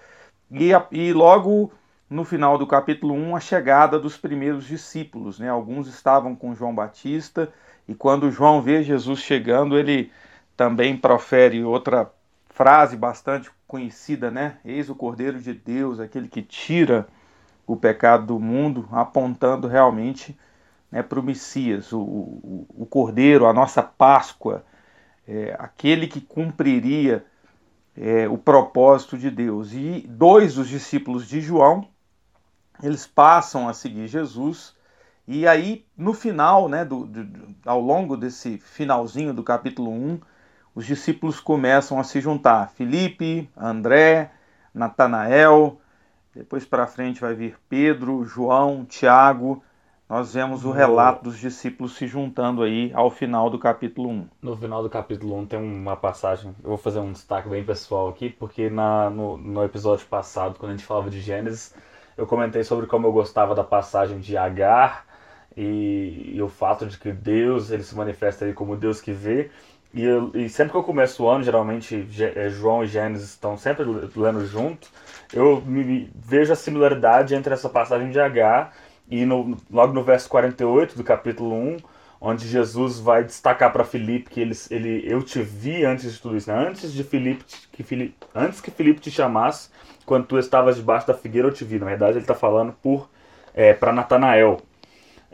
e, 0.50 0.68
e 0.92 1.14
logo 1.14 1.72
no 2.10 2.26
final 2.26 2.58
do 2.58 2.66
capítulo 2.66 3.14
1, 3.14 3.34
a 3.34 3.40
chegada 3.40 3.98
dos 3.98 4.18
primeiros 4.18 4.66
discípulos. 4.66 5.38
Né? 5.38 5.48
Alguns 5.48 5.88
estavam 5.88 6.36
com 6.36 6.54
João 6.54 6.74
Batista, 6.74 7.50
e 7.88 7.94
quando 7.94 8.30
João 8.30 8.60
vê 8.60 8.82
Jesus 8.82 9.20
chegando, 9.20 9.78
ele 9.78 10.12
também 10.54 10.96
profere 10.96 11.64
outra 11.64 12.12
frase 12.50 12.96
bastante 12.96 13.50
conhecida, 13.66 14.30
né? 14.30 14.58
Eis 14.64 14.90
o 14.90 14.94
Cordeiro 14.94 15.40
de 15.40 15.54
Deus, 15.54 15.98
aquele 15.98 16.28
que 16.28 16.42
tira 16.42 17.08
o 17.66 17.76
pecado 17.76 18.26
do 18.26 18.38
mundo, 18.38 18.88
apontando 18.92 19.66
realmente 19.66 20.36
né, 20.90 21.02
para 21.02 21.20
o 21.20 21.22
Messias, 21.22 21.92
o, 21.92 22.00
o, 22.00 22.86
Cordeiro, 22.88 23.46
a 23.46 23.52
nossa 23.52 23.82
Páscoa, 23.82 24.64
é, 25.26 25.54
aquele 25.58 26.06
que 26.06 26.20
cumpriria 26.20 27.24
é, 27.96 28.26
o 28.28 28.38
propósito 28.38 29.16
de 29.16 29.30
Deus. 29.30 29.72
E 29.72 30.06
dois 30.08 30.54
dos 30.54 30.68
discípulos 30.68 31.26
de 31.28 31.40
João, 31.40 31.86
eles 32.82 33.06
passam 33.06 33.68
a 33.68 33.74
seguir 33.74 34.08
Jesus, 34.08 34.74
e 35.30 35.46
aí 35.46 35.84
no 35.94 36.14
final, 36.14 36.70
né, 36.70 36.86
do, 36.86 37.04
do, 37.04 37.54
ao 37.66 37.78
longo 37.78 38.16
desse 38.16 38.56
finalzinho 38.56 39.34
do 39.34 39.42
capítulo 39.42 39.90
1, 39.90 40.20
os 40.74 40.86
discípulos 40.86 41.38
começam 41.38 42.00
a 42.00 42.04
se 42.04 42.18
juntar. 42.18 42.70
Felipe, 42.70 43.46
André, 43.54 44.30
Natanael, 44.72 45.78
depois 46.34 46.64
para 46.64 46.86
frente 46.86 47.20
vai 47.20 47.34
vir 47.34 47.58
Pedro, 47.68 48.24
João, 48.24 48.86
Tiago. 48.86 49.62
Nós 50.08 50.32
vemos 50.32 50.64
o 50.64 50.70
relato 50.70 51.24
dos 51.24 51.38
discípulos 51.38 51.94
se 51.94 52.06
juntando 52.06 52.62
aí 52.62 52.90
ao 52.94 53.10
final 53.10 53.50
do 53.50 53.58
capítulo 53.58 54.08
1. 54.08 54.28
No 54.40 54.56
final 54.56 54.82
do 54.82 54.88
capítulo 54.88 55.36
1 55.40 55.46
tem 55.46 55.60
uma 55.60 55.94
passagem, 55.94 56.54
eu 56.62 56.70
vou 56.70 56.78
fazer 56.78 57.00
um 57.00 57.12
destaque 57.12 57.50
bem 57.50 57.62
pessoal 57.62 58.08
aqui, 58.08 58.30
porque 58.30 58.70
na, 58.70 59.10
no, 59.10 59.36
no 59.36 59.62
episódio 59.62 60.06
passado, 60.06 60.58
quando 60.58 60.70
a 60.70 60.74
gente 60.74 60.86
falava 60.86 61.10
de 61.10 61.20
Gênesis, 61.20 61.74
eu 62.16 62.26
comentei 62.26 62.64
sobre 62.64 62.86
como 62.86 63.06
eu 63.06 63.12
gostava 63.12 63.54
da 63.54 63.62
passagem 63.62 64.20
de 64.20 64.34
Agar 64.34 65.07
e, 65.56 66.32
e, 66.34 66.42
o 66.42 66.48
fato 66.48 66.86
de 66.86 66.98
que 66.98 67.12
Deus 67.12 67.70
ele 67.70 67.82
se 67.82 67.94
manifesta 67.94 68.44
aí 68.44 68.52
como 68.52 68.76
Deus 68.76 69.00
que 69.00 69.12
vê. 69.12 69.50
E, 69.92 70.04
eu, 70.04 70.30
e 70.34 70.48
sempre 70.48 70.72
que 70.72 70.78
eu 70.78 70.82
começo 70.82 71.24
o 71.24 71.28
ano, 71.28 71.42
geralmente 71.42 72.06
é, 72.20 72.48
João 72.50 72.84
e 72.84 72.86
Gênesis 72.86 73.30
estão 73.30 73.56
sempre 73.56 73.84
lendo 74.14 74.46
junto, 74.46 74.88
eu 75.32 75.62
me, 75.64 76.10
vejo 76.14 76.52
a 76.52 76.56
similaridade 76.56 77.34
entre 77.34 77.54
essa 77.54 77.68
passagem 77.68 78.10
de 78.10 78.20
H 78.20 78.70
e 79.10 79.24
no, 79.24 79.56
logo 79.70 79.92
no 79.92 80.02
verso 80.02 80.28
48 80.28 80.96
do 80.96 81.02
capítulo 81.02 81.54
1, 81.54 81.78
onde 82.20 82.46
Jesus 82.46 82.98
vai 82.98 83.24
destacar 83.24 83.72
para 83.72 83.84
Filipe 83.84 84.30
que 84.30 84.40
ele, 84.40 84.54
ele, 84.70 85.04
eu 85.10 85.22
te 85.22 85.40
vi 85.40 85.84
antes 85.84 86.12
de 86.12 86.20
tudo 86.20 86.36
isso, 86.36 86.50
né? 86.50 86.68
antes 86.68 86.92
de 86.92 87.02
Filipe, 87.02 87.44
que 87.72 87.82
Filipe, 87.82 88.14
antes 88.34 88.60
que 88.60 88.70
Filipe 88.70 89.00
te 89.00 89.10
chamasse, 89.10 89.70
quando 90.04 90.26
tu 90.26 90.38
estavas 90.38 90.76
debaixo 90.76 91.06
da 91.06 91.14
figueira 91.14 91.48
eu 91.48 91.52
te 91.52 91.64
vi. 91.64 91.78
Na 91.78 91.86
verdade 91.86 92.12
ele 92.12 92.20
está 92.20 92.34
falando 92.34 92.72
por 92.82 93.08
é, 93.54 93.74
para 93.74 93.92
Natanael. 93.92 94.60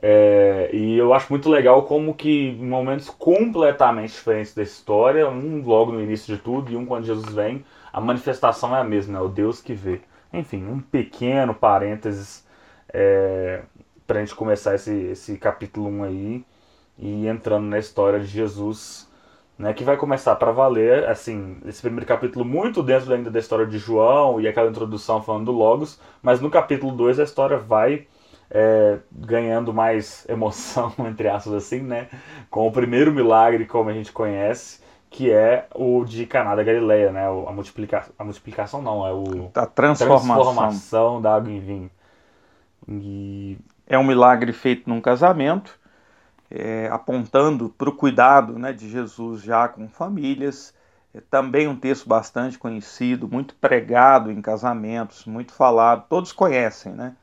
É, 0.07 0.69
e 0.71 0.99
eu 0.99 1.15
acho 1.15 1.33
muito 1.33 1.49
legal 1.49 1.85
como 1.85 2.13
que 2.13 2.51
em 2.51 2.67
momentos 2.67 3.09
completamente 3.09 4.13
diferentes 4.13 4.55
da 4.55 4.63
história, 4.63 5.27
um 5.27 5.65
logo 5.65 5.93
no 5.93 6.03
início 6.03 6.37
de 6.37 6.43
tudo 6.43 6.71
e 6.71 6.77
um 6.77 6.85
quando 6.85 7.07
Jesus 7.07 7.35
vem, 7.35 7.65
a 7.91 8.03
manifestação 8.03 8.77
é 8.77 8.81
a 8.81 8.85
mesma, 8.85 9.19
é 9.19 9.23
o 9.23 9.29
Deus 9.29 9.63
que 9.63 9.73
vê. 9.73 10.03
Enfim, 10.31 10.63
um 10.67 10.79
pequeno 10.79 11.55
parênteses 11.55 12.47
é, 12.93 13.63
para 14.07 14.19
a 14.19 14.21
gente 14.21 14.35
começar 14.35 14.75
esse, 14.75 14.93
esse 14.93 15.39
capítulo 15.39 15.89
1 15.89 16.05
aí 16.05 16.45
e 16.99 17.27
entrando 17.27 17.65
na 17.65 17.79
história 17.79 18.21
de 18.21 18.27
Jesus, 18.27 19.11
né, 19.59 19.73
que 19.73 19.85
vai 19.85 19.97
começar 19.97 20.37
para 20.37 20.53
valer, 20.53 21.09
assim, 21.09 21.57
esse 21.65 21.81
primeiro 21.81 22.05
capítulo 22.05 22.45
muito 22.45 22.83
dentro 22.83 23.11
ainda 23.11 23.31
da 23.31 23.39
história 23.39 23.65
de 23.65 23.79
João 23.79 24.39
e 24.39 24.47
aquela 24.47 24.69
introdução 24.69 25.23
falando 25.23 25.47
do 25.47 25.53
Logos, 25.53 25.99
mas 26.23 26.43
no 26.43 26.51
capítulo 26.51 26.93
2 26.95 27.21
a 27.21 27.25
história 27.25 27.57
vai 27.57 28.07
é, 28.51 28.99
ganhando 29.11 29.73
mais 29.73 30.27
emoção, 30.29 30.93
entre 31.09 31.29
aspas 31.29 31.55
assim, 31.55 31.81
né, 31.81 32.09
com 32.51 32.67
o 32.67 32.73
primeiro 32.73 33.13
milagre 33.13 33.67
como 33.67 33.91
a 33.91 33.93
gente 33.93 34.13
conhece, 34.13 34.81
que 35.11 35.31
é 35.31 35.67
o 35.75 36.05
de 36.05 36.27
Caná 36.27 36.55
da 36.55 36.63
Galileia, 36.63 37.13
né, 37.13 37.27
a, 37.27 37.53
multiplica... 37.53 38.05
a 38.19 38.25
multiplicação 38.25 38.83
não, 38.83 39.07
é 39.07 39.13
o... 39.13 39.51
A 39.55 39.67
transformação. 39.67 40.35
transformação 40.35 41.23
da 41.23 41.37
água 41.37 41.53
em 41.53 41.61
vinho. 41.61 41.91
E... 42.89 43.59
É 43.87 43.99
um 43.99 44.05
milagre 44.05 44.53
feito 44.53 44.89
num 44.89 45.01
casamento, 45.01 45.79
é, 46.51 46.89
apontando 46.91 47.69
para 47.69 47.89
o 47.89 47.93
cuidado 47.93 48.59
né, 48.59 48.73
de 48.73 48.89
Jesus 48.89 49.43
já 49.43 49.69
com 49.69 49.89
famílias. 49.89 50.73
É 51.13 51.21
também 51.21 51.69
um 51.69 51.77
texto 51.77 52.09
bastante 52.09 52.59
conhecido, 52.59 53.29
muito 53.29 53.55
pregado 53.55 54.33
em 54.33 54.41
casamentos, 54.41 55.27
muito 55.27 55.53
falado, 55.53 56.07
todos 56.09 56.33
conhecem, 56.33 56.93
né? 56.93 57.15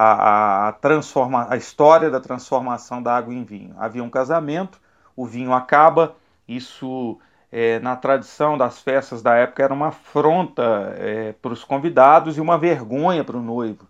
A, 0.00 0.68
a, 0.68 0.72
transforma, 0.72 1.46
a 1.50 1.56
história 1.56 2.10
da 2.10 2.20
transformação 2.20 3.02
da 3.02 3.16
água 3.16 3.34
em 3.34 3.42
vinho. 3.42 3.74
Havia 3.78 4.04
um 4.04 4.10
casamento, 4.10 4.80
o 5.16 5.26
vinho 5.26 5.52
acaba, 5.52 6.14
isso 6.46 7.18
é, 7.50 7.80
na 7.80 7.96
tradição 7.96 8.56
das 8.56 8.80
festas 8.80 9.22
da 9.22 9.34
época 9.34 9.62
era 9.62 9.74
uma 9.74 9.88
afronta 9.88 10.94
é, 10.98 11.32
para 11.42 11.52
os 11.52 11.64
convidados 11.64 12.36
e 12.38 12.40
uma 12.40 12.56
vergonha 12.56 13.24
para 13.24 13.36
o 13.36 13.42
noivo 13.42 13.88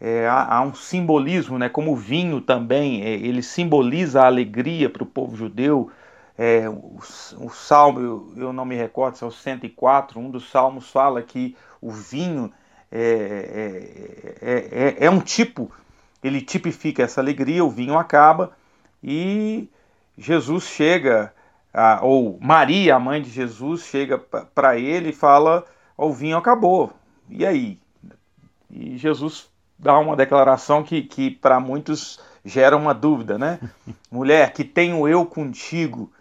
é, 0.00 0.26
há, 0.28 0.56
há, 0.56 0.62
um 0.62 0.74
simbolismo, 0.74 1.58
né? 1.58 1.68
como 1.68 1.92
o 1.92 1.96
vinho 1.96 2.40
também, 2.40 3.02
é, 3.02 3.14
ele 3.14 3.42
simboliza 3.42 4.22
a 4.22 4.26
alegria 4.26 4.90
para 4.90 5.02
o 5.02 5.06
povo 5.06 5.34
judeu. 5.34 5.90
É, 6.36 6.68
o, 6.68 6.98
o, 7.38 7.48
salmo, 7.48 8.00
eu, 8.00 8.32
eu, 8.36 8.52
não 8.52 8.64
me 8.64 8.74
recordo 8.74 9.16
se 9.16 9.24
é 9.24 9.26
o 9.26 9.30
104, 9.30 10.18
um 10.20 10.30
dos 10.30 10.50
salmos 10.50 10.90
fala 10.90 11.22
que 11.22 11.56
o 11.80 11.90
vinho 11.90 12.52
é, 12.96 14.38
é, 14.40 14.56
é, 15.02 15.06
é 15.06 15.10
um 15.10 15.20
tipo, 15.20 15.70
ele 16.22 16.40
tipifica 16.40 17.02
essa 17.02 17.20
alegria, 17.20 17.64
o 17.64 17.70
vinho 17.70 17.98
acaba 17.98 18.52
e 19.02 19.68
Jesus 20.16 20.64
chega, 20.64 21.34
a, 21.72 22.00
ou 22.02 22.38
Maria, 22.40 22.94
a 22.94 23.00
mãe 23.00 23.20
de 23.20 23.30
Jesus, 23.30 23.82
chega 23.84 24.16
para 24.18 24.78
ele 24.78 25.10
e 25.10 25.12
fala: 25.12 25.64
o 25.96 26.12
vinho 26.12 26.36
acabou, 26.36 26.92
e 27.28 27.44
aí? 27.44 27.78
E 28.70 28.96
Jesus 28.96 29.50
dá 29.78 29.98
uma 29.98 30.16
declaração 30.16 30.82
que, 30.82 31.02
que 31.02 31.30
para 31.30 31.58
muitos 31.60 32.20
gera 32.44 32.76
uma 32.76 32.94
dúvida, 32.94 33.36
né? 33.36 33.58
Mulher, 34.10 34.52
que 34.52 34.64
tenho 34.64 35.06
eu 35.08 35.26
contigo, 35.26 36.12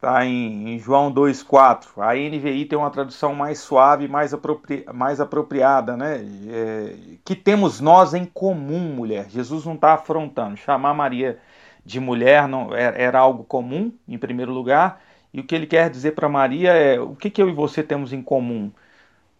tá 0.00 0.24
em, 0.24 0.74
em 0.74 0.78
João 0.78 1.12
2,4. 1.12 1.88
A 1.98 2.14
NVI 2.14 2.64
tem 2.64 2.78
uma 2.78 2.90
tradução 2.90 3.34
mais 3.34 3.58
suave, 3.58 4.08
mais, 4.08 4.32
apropri, 4.32 4.84
mais 4.92 5.20
apropriada, 5.20 5.96
né? 5.96 6.24
É, 6.48 6.94
que 7.24 7.36
temos 7.36 7.80
nós 7.80 8.14
em 8.14 8.24
comum, 8.24 8.94
mulher. 8.94 9.28
Jesus 9.28 9.66
não 9.66 9.74
está 9.74 9.94
afrontando. 9.94 10.56
Chamar 10.56 10.94
Maria 10.94 11.38
de 11.84 12.00
mulher 12.00 12.48
não 12.48 12.74
era, 12.74 12.98
é, 12.98 13.02
era, 13.04 13.18
algo 13.18 13.44
comum, 13.44 13.92
em 14.08 14.18
primeiro 14.18 14.52
lugar. 14.52 15.02
E 15.32 15.40
o 15.40 15.44
que 15.44 15.54
ele 15.54 15.66
quer 15.66 15.90
dizer 15.90 16.12
para 16.12 16.28
Maria 16.28 16.72
é: 16.72 16.98
o 16.98 17.14
que, 17.14 17.30
que 17.30 17.42
eu 17.42 17.48
e 17.48 17.52
você 17.52 17.82
temos 17.82 18.12
em 18.12 18.22
comum? 18.22 18.72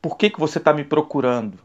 Por 0.03 0.17
que, 0.17 0.31
que 0.31 0.41
você 0.41 0.59
está 0.59 0.73
me 0.73 0.85
procurando? 0.85 1.59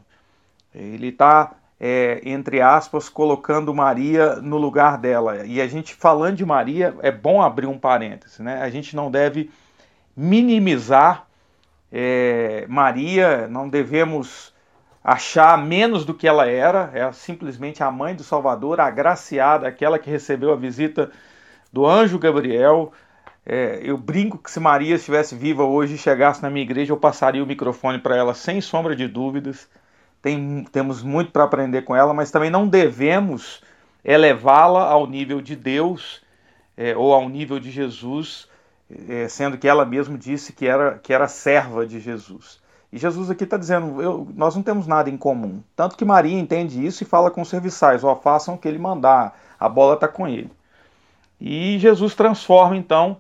Ele 0.73 1.09
está 1.09 1.55
é, 1.79 2.21
entre 2.23 2.61
aspas, 2.61 3.09
colocando 3.09 3.73
Maria 3.73 4.35
no 4.37 4.57
lugar 4.57 4.97
dela. 4.97 5.45
E 5.45 5.61
a 5.61 5.67
gente 5.67 5.93
falando 5.93 6.37
de 6.37 6.45
Maria, 6.45 6.95
é 7.01 7.11
bom 7.11 7.41
abrir 7.41 7.67
um 7.67 7.77
parêntese, 7.77 8.41
né? 8.41 8.61
A 8.61 8.69
gente 8.69 8.95
não 8.95 9.11
deve 9.11 9.51
minimizar 10.15 11.27
é, 11.91 12.65
Maria, 12.67 13.47
não 13.47 13.69
devemos 13.69 14.53
achar 15.03 15.57
menos 15.57 16.03
do 16.03 16.13
que 16.13 16.27
ela 16.27 16.47
era, 16.47 16.89
é 16.93 17.11
simplesmente 17.11 17.83
a 17.83 17.91
mãe 17.91 18.15
do 18.15 18.23
Salvador, 18.23 18.79
agraciada, 18.79 19.67
aquela 19.67 19.99
que 19.99 20.09
recebeu 20.09 20.51
a 20.51 20.55
visita 20.55 21.11
do 21.71 21.85
anjo 21.85 22.17
Gabriel. 22.17 22.91
É, 23.45 23.79
eu 23.83 23.97
brinco 23.97 24.39
que 24.39 24.49
se 24.49 24.59
Maria 24.59 24.95
estivesse 24.95 25.35
viva 25.35 25.63
hoje 25.63 25.93
e 25.95 25.97
chegasse 25.97 26.41
na 26.41 26.49
minha 26.49 26.63
igreja, 26.63 26.91
eu 26.91 26.97
passaria 26.97 27.43
o 27.43 27.45
microfone 27.45 27.99
para 27.99 28.15
ela 28.15 28.33
sem 28.33 28.59
sombra 28.59 28.95
de 28.95 29.07
dúvidas 29.07 29.69
tem, 30.25 30.65
temos 30.71 31.03
muito 31.03 31.31
para 31.31 31.43
aprender 31.43 31.83
com 31.83 31.95
ela, 31.95 32.11
mas 32.11 32.31
também 32.31 32.49
não 32.49 32.67
devemos 32.67 33.61
elevá-la 34.03 34.83
ao 34.89 35.05
nível 35.05 35.39
de 35.39 35.55
Deus 35.55 36.19
é, 36.75 36.97
ou 36.97 37.13
ao 37.13 37.29
nível 37.29 37.59
de 37.59 37.69
Jesus, 37.69 38.49
é, 39.07 39.27
sendo 39.27 39.55
que 39.55 39.67
ela 39.67 39.85
mesma 39.85 40.17
disse 40.17 40.51
que 40.51 40.65
era, 40.65 40.97
que 40.97 41.13
era 41.13 41.27
serva 41.27 41.85
de 41.85 41.99
Jesus. 41.99 42.59
E 42.91 42.97
Jesus 42.97 43.29
aqui 43.29 43.43
está 43.43 43.55
dizendo: 43.55 44.01
eu, 44.01 44.27
nós 44.33 44.55
não 44.55 44.63
temos 44.63 44.87
nada 44.87 45.11
em 45.11 45.17
comum. 45.17 45.61
Tanto 45.75 45.95
que 45.95 46.03
Maria 46.03 46.39
entende 46.39 46.83
isso 46.83 47.03
e 47.03 47.05
fala 47.05 47.29
com 47.29 47.41
os 47.41 47.49
serviçais: 47.49 48.03
ó, 48.03 48.15
façam 48.15 48.55
o 48.55 48.57
que 48.57 48.67
ele 48.67 48.79
mandar, 48.79 49.39
a 49.59 49.69
bola 49.69 49.93
está 49.93 50.07
com 50.07 50.27
ele. 50.27 50.51
E 51.39 51.77
Jesus 51.77 52.15
transforma 52.15 52.75
então 52.75 53.17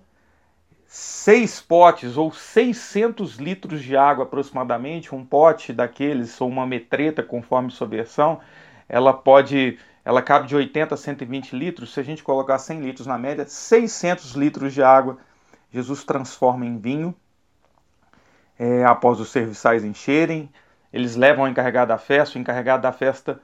seis 0.87 1.59
potes 1.59 2.17
ou 2.17 2.31
600 2.31 3.35
litros 3.37 3.83
de 3.83 3.97
água 3.97 4.23
aproximadamente, 4.23 5.13
um 5.13 5.25
pote 5.25 5.73
daqueles 5.73 6.39
ou 6.39 6.47
uma 6.47 6.65
metreta, 6.65 7.23
conforme 7.23 7.71
sua 7.71 7.87
versão, 7.87 8.39
ela 8.87 9.13
pode, 9.13 9.79
ela 10.03 10.21
cabe 10.21 10.47
de 10.47 10.55
80 10.55 10.93
a 10.93 10.97
120 10.97 11.55
litros. 11.55 11.93
Se 11.93 11.99
a 11.99 12.03
gente 12.03 12.23
colocar 12.23 12.57
100 12.57 12.81
litros 12.81 13.07
na 13.07 13.17
média, 13.17 13.45
600 13.45 14.33
litros 14.33 14.73
de 14.73 14.83
água, 14.83 15.17
Jesus 15.71 16.03
transforma 16.03 16.65
em 16.65 16.77
vinho. 16.77 17.13
É, 18.57 18.85
após 18.85 19.19
os 19.19 19.29
serviçais 19.29 19.83
encherem, 19.83 20.49
eles 20.93 21.15
levam 21.15 21.43
o 21.43 21.47
encarregado 21.47 21.89
da 21.89 21.97
festa, 21.97 22.37
o 22.37 22.41
encarregado 22.41 22.83
da 22.83 22.93
festa 22.93 23.41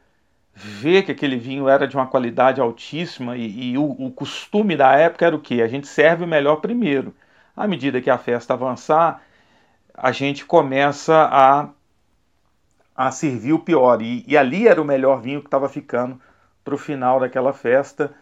vê 0.54 1.02
que 1.02 1.12
aquele 1.12 1.38
vinho 1.38 1.68
era 1.68 1.88
de 1.88 1.96
uma 1.96 2.08
qualidade 2.08 2.62
altíssima 2.62 3.36
e, 3.36 3.72
e 3.72 3.78
o, 3.78 3.84
o 3.84 4.12
costume 4.12 4.76
da 4.78 4.96
época 4.96 5.26
era 5.26 5.36
o 5.36 5.40
que? 5.40 5.62
A 5.62 5.68
gente 5.68 5.88
serve 5.88 6.24
o 6.24 6.28
melhor 6.28 6.58
primeiro. 6.58 7.14
À 7.56 7.68
medida 7.68 8.02
que 8.02 8.10
a 8.10 8.18
festa 8.18 8.54
avançar, 8.54 9.22
a 9.94 10.12
gente 10.12 10.46
começa 10.46 11.30
a, 11.32 11.70
a 12.96 13.12
servir 13.12 13.54
o 13.54 13.60
pior. 13.60 14.02
E, 14.02 14.24
e 14.28 14.38
ali 14.38 14.68
era 14.68 14.82
o 14.82 14.86
melhor 14.86 15.22
vinho 15.22 15.42
que 15.42 15.48
estava 15.48 15.68
ficando 15.68 16.20
para 16.64 16.76
o 16.76 16.78
final 16.78 17.20
daquela 17.20 17.54
festa. 17.54 18.14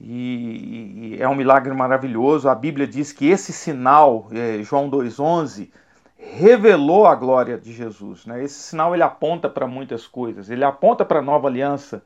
E, 0.00 1.16
e, 1.16 1.22
é 1.22 1.28
um 1.28 1.34
milagre 1.34 1.74
maravilhoso. 1.74 2.48
A 2.48 2.54
Bíblia 2.54 2.86
diz 2.86 3.12
que 3.12 3.28
esse 3.28 3.52
sinal, 3.52 4.28
é, 4.32 4.62
João 4.62 4.88
2,11, 4.88 5.70
revelou 6.16 7.06
a 7.06 7.14
glória 7.14 7.58
de 7.58 7.72
Jesus. 7.72 8.26
Né? 8.26 8.44
Esse 8.44 8.60
sinal 8.60 8.94
ele 8.94 9.02
aponta 9.02 9.48
para 9.48 9.66
muitas 9.66 10.06
coisas. 10.06 10.48
Ele 10.48 10.64
aponta 10.64 11.04
para 11.04 11.18
a 11.18 11.22
nova 11.22 11.48
aliança 11.48 12.02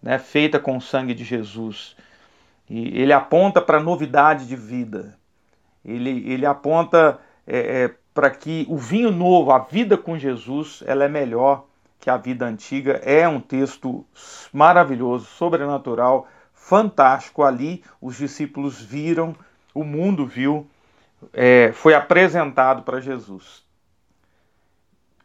né, 0.00 0.18
feita 0.18 0.60
com 0.60 0.76
o 0.76 0.80
sangue 0.80 1.14
de 1.14 1.24
Jesus. 1.24 1.96
E 2.70 3.00
ele 3.00 3.12
aponta 3.12 3.60
para 3.60 3.78
a 3.78 3.82
novidade 3.82 4.46
de 4.46 4.56
vida 4.56 5.18
ele, 5.84 6.24
ele 6.30 6.46
aponta 6.46 7.20
é, 7.46 7.84
é, 7.84 7.94
para 8.14 8.30
que 8.30 8.66
o 8.68 8.76
vinho 8.76 9.10
novo, 9.10 9.50
a 9.50 9.58
vida 9.58 9.98
com 9.98 10.16
Jesus, 10.16 10.82
ela 10.86 11.04
é 11.04 11.08
melhor 11.08 11.66
que 12.00 12.08
a 12.08 12.16
vida 12.16 12.46
antiga. 12.46 13.00
É 13.04 13.28
um 13.28 13.40
texto 13.40 14.04
maravilhoso, 14.52 15.26
sobrenatural, 15.26 16.26
fantástico. 16.52 17.42
Ali 17.42 17.84
os 18.00 18.16
discípulos 18.16 18.80
viram, 18.80 19.34
o 19.74 19.84
mundo 19.84 20.26
viu, 20.26 20.66
é, 21.32 21.72
foi 21.72 21.94
apresentado 21.94 22.82
para 22.82 23.00
Jesus. 23.00 23.62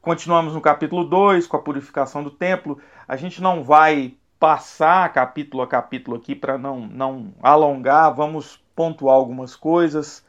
Continuamos 0.01 0.53
no 0.53 0.61
capítulo 0.61 1.03
2 1.03 1.45
com 1.47 1.57
a 1.57 1.61
purificação 1.61 2.23
do 2.23 2.31
templo. 2.31 2.79
A 3.07 3.15
gente 3.15 3.41
não 3.41 3.63
vai 3.63 4.15
passar 4.39 5.11
capítulo 5.11 5.61
a 5.61 5.67
capítulo 5.67 6.15
aqui 6.17 6.33
para 6.33 6.57
não, 6.57 6.79
não 6.87 7.33
alongar, 7.43 8.13
vamos 8.13 8.57
pontuar 8.73 9.15
algumas 9.15 9.55
coisas 9.55 10.23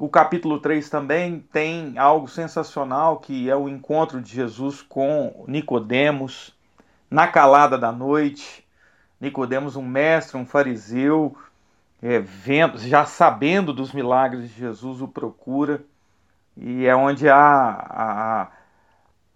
O 0.00 0.08
capítulo 0.08 0.60
3 0.60 0.88
também 0.88 1.40
tem 1.52 1.98
algo 1.98 2.28
sensacional 2.28 3.18
que 3.18 3.50
é 3.50 3.56
o 3.56 3.68
encontro 3.68 4.22
de 4.22 4.32
Jesus 4.32 4.80
com 4.80 5.44
Nicodemos 5.48 6.56
na 7.10 7.26
calada 7.26 7.76
da 7.76 7.90
noite. 7.90 8.64
Nicodemos, 9.20 9.74
um 9.74 9.82
mestre, 9.82 10.38
um 10.38 10.46
fariseu, 10.46 11.36
é, 12.00 12.20
vendo, 12.20 12.78
já 12.78 13.04
sabendo 13.04 13.72
dos 13.72 13.92
milagres 13.92 14.48
de 14.48 14.54
Jesus, 14.60 15.02
o 15.02 15.08
procura. 15.08 15.82
E 16.56 16.86
é 16.86 16.94
onde 16.94 17.28
há 17.28 17.36
a, 17.36 18.42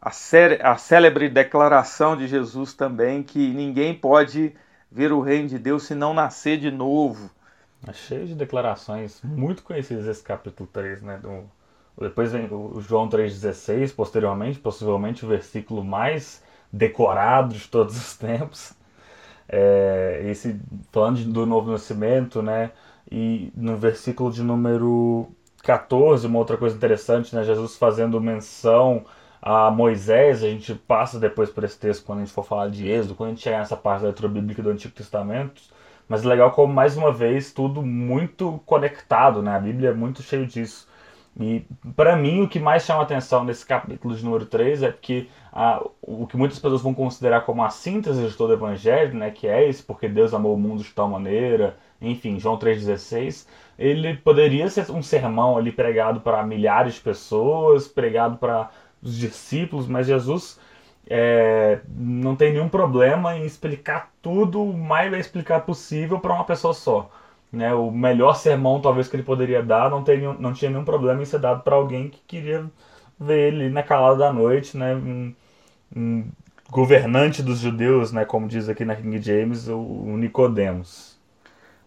a, 0.00 0.10
a, 0.10 0.72
a 0.72 0.78
célebre 0.78 1.28
declaração 1.28 2.16
de 2.16 2.28
Jesus 2.28 2.72
também, 2.72 3.24
que 3.24 3.52
ninguém 3.52 3.92
pode 3.92 4.54
ver 4.88 5.10
o 5.10 5.20
reino 5.20 5.48
de 5.48 5.58
Deus 5.58 5.82
se 5.82 5.94
não 5.96 6.14
nascer 6.14 6.56
de 6.56 6.70
novo. 6.70 7.32
É 7.86 7.92
cheio 7.92 8.26
de 8.26 8.34
declarações 8.34 9.20
muito 9.22 9.62
conhecidas 9.62 10.06
esse 10.06 10.22
capítulo 10.22 10.68
3, 10.72 11.02
né? 11.02 11.18
Do, 11.18 11.44
depois 12.00 12.32
vem 12.32 12.46
o 12.50 12.80
João 12.80 13.08
3,16, 13.08 13.94
posteriormente, 13.94 14.58
possivelmente 14.58 15.24
o 15.24 15.28
versículo 15.28 15.84
mais 15.84 16.42
decorado 16.72 17.54
de 17.54 17.68
todos 17.68 17.96
os 17.96 18.16
tempos. 18.16 18.72
É, 19.48 20.22
esse 20.26 20.58
falando 20.90 21.22
do 21.24 21.44
novo 21.44 21.70
nascimento, 21.70 22.40
né? 22.40 22.70
E 23.10 23.52
no 23.54 23.76
versículo 23.76 24.32
de 24.32 24.42
número 24.42 25.28
14, 25.62 26.26
uma 26.26 26.38
outra 26.38 26.56
coisa 26.56 26.76
interessante, 26.76 27.34
né? 27.34 27.44
Jesus 27.44 27.76
fazendo 27.76 28.20
menção 28.20 29.04
a 29.40 29.70
Moisés, 29.70 30.42
a 30.42 30.46
gente 30.46 30.74
passa 30.74 31.18
depois 31.18 31.50
por 31.50 31.64
esse 31.64 31.76
texto 31.78 32.04
quando 32.04 32.20
a 32.20 32.24
gente 32.24 32.32
for 32.32 32.44
falar 32.44 32.70
de 32.70 32.88
Êxodo, 32.88 33.16
quando 33.16 33.30
a 33.30 33.32
gente 33.32 33.42
chegar 33.42 33.58
nessa 33.58 33.76
parte 33.76 34.02
da 34.02 34.06
leitura 34.08 34.28
bíblica 34.28 34.62
do 34.62 34.70
Antigo 34.70 34.94
Testamento, 34.94 35.60
mas 36.08 36.24
é 36.24 36.28
legal 36.28 36.50
como, 36.52 36.72
mais 36.72 36.96
uma 36.96 37.12
vez, 37.12 37.52
tudo 37.52 37.82
muito 37.82 38.60
conectado, 38.66 39.42
né? 39.42 39.56
A 39.56 39.60
Bíblia 39.60 39.90
é 39.90 39.94
muito 39.94 40.22
cheio 40.22 40.46
disso. 40.46 40.88
E, 41.38 41.64
para 41.96 42.14
mim, 42.16 42.42
o 42.42 42.48
que 42.48 42.58
mais 42.60 42.84
chama 42.84 43.02
atenção 43.02 43.44
nesse 43.44 43.64
capítulo 43.64 44.14
de 44.14 44.24
número 44.24 44.44
3 44.44 44.82
é 44.82 44.90
porque 44.90 45.28
a, 45.50 45.82
o 46.02 46.26
que 46.26 46.36
muitas 46.36 46.58
pessoas 46.58 46.82
vão 46.82 46.92
considerar 46.92 47.42
como 47.42 47.64
a 47.64 47.70
síntese 47.70 48.28
de 48.28 48.36
todo 48.36 48.50
o 48.50 48.54
Evangelho, 48.54 49.14
né? 49.14 49.30
Que 49.30 49.46
é 49.46 49.66
esse, 49.68 49.82
porque 49.82 50.08
Deus 50.08 50.34
amou 50.34 50.54
o 50.54 50.58
mundo 50.58 50.82
de 50.82 50.90
tal 50.90 51.08
maneira, 51.08 51.78
enfim, 52.00 52.38
João 52.38 52.58
3,16, 52.58 53.46
ele 53.78 54.16
poderia 54.16 54.68
ser 54.68 54.90
um 54.90 55.02
sermão 55.02 55.56
ali 55.56 55.72
pregado 55.72 56.20
para 56.20 56.42
milhares 56.44 56.94
de 56.94 57.00
pessoas, 57.00 57.88
pregado 57.88 58.36
para 58.36 58.70
os 59.02 59.16
discípulos, 59.16 59.86
mas 59.86 60.06
Jesus 60.06 60.58
é, 61.08 61.80
não 61.88 62.36
tem 62.36 62.52
nenhum 62.52 62.68
problema 62.68 63.36
em 63.36 63.44
explicar 63.44 64.10
tudo 64.22 64.62
o 64.62 64.76
mais 64.76 65.12
explicar 65.12 65.60
possível 65.60 66.20
para 66.20 66.34
uma 66.34 66.44
pessoa 66.44 66.72
só. 66.72 67.10
Né? 67.52 67.74
O 67.74 67.90
melhor 67.90 68.34
sermão, 68.34 68.80
talvez, 68.80 69.08
que 69.08 69.16
ele 69.16 69.22
poderia 69.22 69.62
dar, 69.62 69.90
não, 69.90 70.02
tem, 70.02 70.20
não 70.38 70.52
tinha 70.52 70.70
nenhum 70.70 70.84
problema 70.84 71.20
em 71.20 71.26
ser 71.26 71.38
dado 71.38 71.62
para 71.62 71.76
alguém 71.76 72.08
que 72.08 72.20
queria 72.26 72.64
ver 73.20 73.52
ele 73.52 73.68
na 73.68 73.82
calada 73.82 74.18
da 74.18 74.32
noite, 74.32 74.76
né? 74.76 74.94
Um, 74.94 75.34
um, 75.94 76.24
governante 76.70 77.42
dos 77.42 77.58
judeus, 77.58 78.12
né? 78.12 78.24
como 78.24 78.48
diz 78.48 78.66
aqui 78.68 78.82
na 78.84 78.96
King 78.96 79.20
James, 79.20 79.68
o, 79.68 79.76
o 79.78 80.16
Nicodemos. 80.16 81.18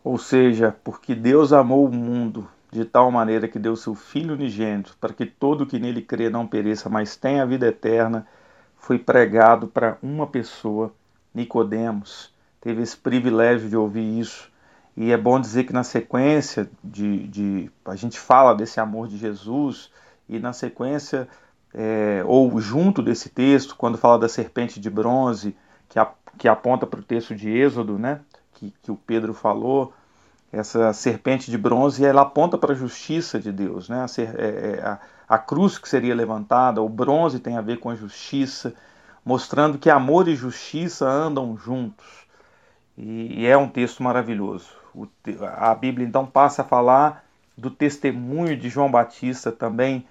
Ou 0.04 0.20
seja, 0.20 0.76
porque 0.84 1.16
Deus 1.16 1.52
amou 1.52 1.88
o 1.88 1.92
mundo 1.92 2.48
de 2.72 2.86
tal 2.86 3.10
maneira 3.10 3.48
que 3.48 3.58
deu 3.58 3.76
seu 3.76 3.96
Filho 3.96 4.36
unigênito, 4.36 4.96
para 5.02 5.12
que 5.12 5.26
todo 5.26 5.66
que 5.66 5.80
nele 5.80 6.04
crê 6.04 6.30
não 6.30 6.46
pereça, 6.46 6.88
mas 6.88 7.16
tenha 7.16 7.42
a 7.42 7.46
vida 7.46 7.68
eterna 7.68 8.28
foi 8.86 9.00
pregado 9.00 9.68
para 9.68 9.98
uma 10.00 10.28
pessoa, 10.28 10.94
Nicodemos. 11.34 12.32
Teve 12.62 12.84
esse 12.84 12.96
privilégio 12.96 13.68
de 13.68 13.76
ouvir 13.76 14.20
isso. 14.20 14.52
E 14.96 15.12
é 15.12 15.18
bom 15.18 15.40
dizer 15.40 15.64
que 15.64 15.74
na 15.74 15.84
sequência 15.84 16.70
de, 16.84 17.28
de 17.28 17.72
a 17.84 17.96
gente 17.96 18.20
fala 18.20 18.54
desse 18.54 18.80
amor 18.80 19.08
de 19.08 19.18
Jesus 19.18 19.90
e 20.30 20.38
na 20.38 20.54
sequência 20.54 21.28
é, 21.74 22.22
ou 22.28 22.62
junto 22.62 23.02
desse 23.02 23.28
texto, 23.28 23.76
quando 23.76 23.98
fala 23.98 24.20
da 24.20 24.30
serpente 24.30 24.80
de 24.80 24.90
bronze, 24.92 25.58
que, 25.90 25.98
a, 25.98 26.08
que 26.38 26.48
aponta 26.48 26.86
para 26.86 27.00
o 27.00 27.04
texto 27.04 27.34
de 27.34 27.50
Êxodo, 27.50 27.98
né, 27.98 28.20
que, 28.54 28.72
que 28.84 28.92
o 28.92 28.96
Pedro 28.96 29.34
falou, 29.34 29.96
essa 30.52 30.94
serpente 30.94 31.50
de 31.50 31.58
bronze 31.58 32.06
ela 32.06 32.22
aponta 32.22 32.56
para 32.56 32.74
a 32.74 32.78
justiça 32.78 33.40
de 33.40 33.52
Deus, 33.52 33.90
né? 33.90 34.04
A, 34.04 34.08
ser, 34.08 34.40
é, 34.40 34.78
é, 34.78 34.82
a, 34.84 35.00
a, 35.28 35.38
cruz 35.38 35.78
que 35.78 35.90
seria 35.90 36.16
levantada, 36.16 36.82
o 36.82 36.90
bronze 36.90 37.40
tem 37.40 37.58
a 37.58 37.62
ver 37.62 37.80
com 37.80 37.90
a 37.90 37.96
justiça, 37.96 38.74
mostrando 39.24 39.78
que 39.78 39.90
amor 39.90 40.28
e 40.28 40.36
justiça 40.36 41.08
andam 41.08 41.58
juntos. 41.58 42.06
E, 42.98 43.42
e 43.42 43.46
é 43.46 43.58
um 43.58 43.68
texto 43.68 44.04
maravilhoso. 44.04 44.70
O, 44.94 45.08
a 45.58 45.74
Bíblia 45.76 46.08
então 46.08 46.26
passa 46.26 46.62
a 46.62 46.66
falar 46.66 47.26
do 47.58 47.70
testemunho 47.70 48.56
de 48.56 48.70
João 48.70 48.90
Batista 48.90 49.52
também. 49.52 50.06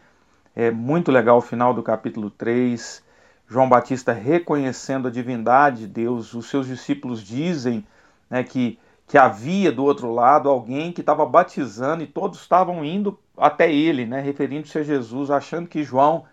É 0.54 0.70
muito 0.70 1.10
legal 1.10 1.38
o 1.38 1.42
final 1.42 1.72
do 1.72 1.82
capítulo 1.82 2.30
3. 2.30 3.02
João 3.48 3.68
Batista 3.68 4.12
reconhecendo 4.12 5.08
a 5.08 5.10
divindade 5.10 5.80
de 5.80 5.86
Deus. 5.86 6.34
Os 6.34 6.48
seus 6.48 6.66
discípulos 6.66 7.22
dizem 7.22 7.86
né, 8.28 8.42
que 8.42 8.78
que 9.06 9.18
havia 9.18 9.70
do 9.70 9.84
outro 9.84 10.12
lado 10.12 10.48
alguém 10.48 10.92
que 10.92 11.00
estava 11.00 11.26
batizando 11.26 12.02
e 12.02 12.06
todos 12.06 12.40
estavam 12.40 12.84
indo 12.84 13.18
até 13.36 13.72
ele, 13.72 14.06
né, 14.06 14.20
referindo-se 14.20 14.78
a 14.78 14.82
Jesus, 14.82 15.30
achando 15.30 15.68
que 15.68 15.82
João 15.82 16.24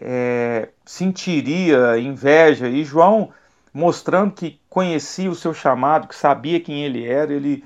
é, 0.00 0.68
sentiria 0.84 1.98
inveja. 1.98 2.68
E 2.68 2.84
João, 2.84 3.30
mostrando 3.72 4.32
que 4.32 4.60
conhecia 4.68 5.30
o 5.30 5.34
seu 5.34 5.52
chamado, 5.52 6.08
que 6.08 6.14
sabia 6.14 6.60
quem 6.60 6.84
ele 6.84 7.06
era, 7.06 7.32
ele, 7.32 7.64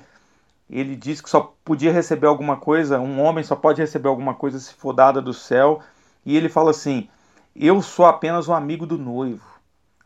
ele 0.69 0.95
disse 0.95 1.23
que 1.23 1.29
só 1.29 1.53
podia 1.63 1.91
receber 1.91 2.27
alguma 2.27 2.57
coisa, 2.57 2.99
um 2.99 3.21
homem 3.21 3.43
só 3.43 3.55
pode 3.55 3.81
receber 3.81 4.07
alguma 4.07 4.33
coisa 4.33 4.59
se 4.59 4.73
for 4.73 4.93
dada 4.93 5.21
do 5.21 5.33
céu. 5.33 5.81
E 6.25 6.35
ele 6.35 6.49
fala 6.49 6.71
assim: 6.71 7.07
Eu 7.55 7.81
sou 7.81 8.05
apenas 8.05 8.47
um 8.47 8.53
amigo 8.53 8.85
do 8.85 8.97
noivo. 8.97 9.45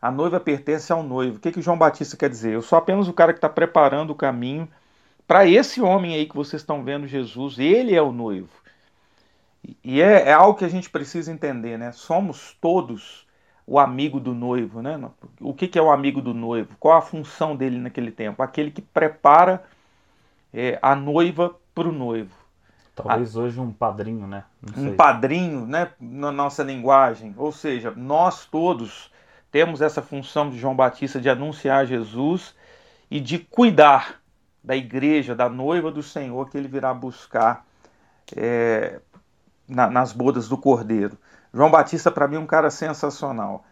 A 0.00 0.10
noiva 0.10 0.40
pertence 0.40 0.92
ao 0.92 1.02
noivo. 1.02 1.36
O 1.36 1.40
que, 1.40 1.52
que 1.52 1.62
João 1.62 1.78
Batista 1.78 2.16
quer 2.16 2.28
dizer? 2.28 2.52
Eu 2.54 2.62
sou 2.62 2.76
apenas 2.76 3.08
o 3.08 3.12
cara 3.12 3.32
que 3.32 3.38
está 3.38 3.48
preparando 3.48 4.10
o 4.10 4.16
caminho 4.16 4.68
para 5.26 5.46
esse 5.46 5.80
homem 5.80 6.14
aí 6.14 6.26
que 6.26 6.36
vocês 6.36 6.62
estão 6.62 6.84
vendo, 6.84 7.06
Jesus. 7.06 7.58
Ele 7.58 7.94
é 7.94 8.02
o 8.02 8.12
noivo. 8.12 8.50
E 9.84 10.00
é, 10.00 10.28
é, 10.28 10.32
algo 10.32 10.58
que 10.58 10.64
a 10.64 10.68
gente 10.68 10.90
precisa 10.90 11.32
entender, 11.32 11.78
né? 11.78 11.92
Somos 11.92 12.56
todos 12.60 13.26
o 13.66 13.78
amigo 13.78 14.18
do 14.18 14.34
noivo, 14.34 14.82
né? 14.82 15.00
O 15.40 15.54
que, 15.54 15.68
que 15.68 15.78
é 15.78 15.82
o 15.82 15.92
amigo 15.92 16.20
do 16.20 16.34
noivo? 16.34 16.76
Qual 16.80 16.96
a 16.96 17.02
função 17.02 17.54
dele 17.54 17.78
naquele 17.78 18.10
tempo? 18.10 18.42
Aquele 18.42 18.70
que 18.70 18.82
prepara 18.82 19.62
é, 20.52 20.78
a 20.82 20.96
noiva 20.96 21.54
para 21.74 21.88
o 21.88 21.92
noivo. 21.92 22.34
Talvez 22.94 23.36
a... 23.36 23.40
hoje 23.40 23.60
um 23.60 23.72
padrinho, 23.72 24.26
né? 24.26 24.44
Um 24.76 24.94
padrinho, 24.94 25.64
né? 25.64 25.90
Na 26.00 26.32
nossa 26.32 26.62
linguagem. 26.64 27.32
Ou 27.36 27.52
seja, 27.52 27.92
nós 27.92 28.44
todos 28.44 29.10
temos 29.50 29.80
essa 29.80 30.02
função 30.02 30.50
de 30.50 30.58
João 30.58 30.74
Batista 30.74 31.20
de 31.20 31.28
anunciar 31.28 31.86
Jesus 31.86 32.54
e 33.10 33.20
de 33.20 33.38
cuidar 33.38 34.21
da 34.62 34.76
igreja, 34.76 35.34
da 35.34 35.48
noiva 35.48 35.90
do 35.90 36.02
Senhor 36.02 36.48
que 36.48 36.56
ele 36.56 36.68
virá 36.68 36.94
buscar 36.94 37.66
é, 38.36 39.00
na, 39.68 39.90
nas 39.90 40.12
bodas 40.12 40.48
do 40.48 40.56
Cordeiro. 40.56 41.18
João 41.52 41.70
Batista, 41.70 42.10
para 42.10 42.28
mim, 42.28 42.36
é 42.36 42.38
um 42.38 42.46
cara 42.46 42.70
sensacional. 42.70 43.64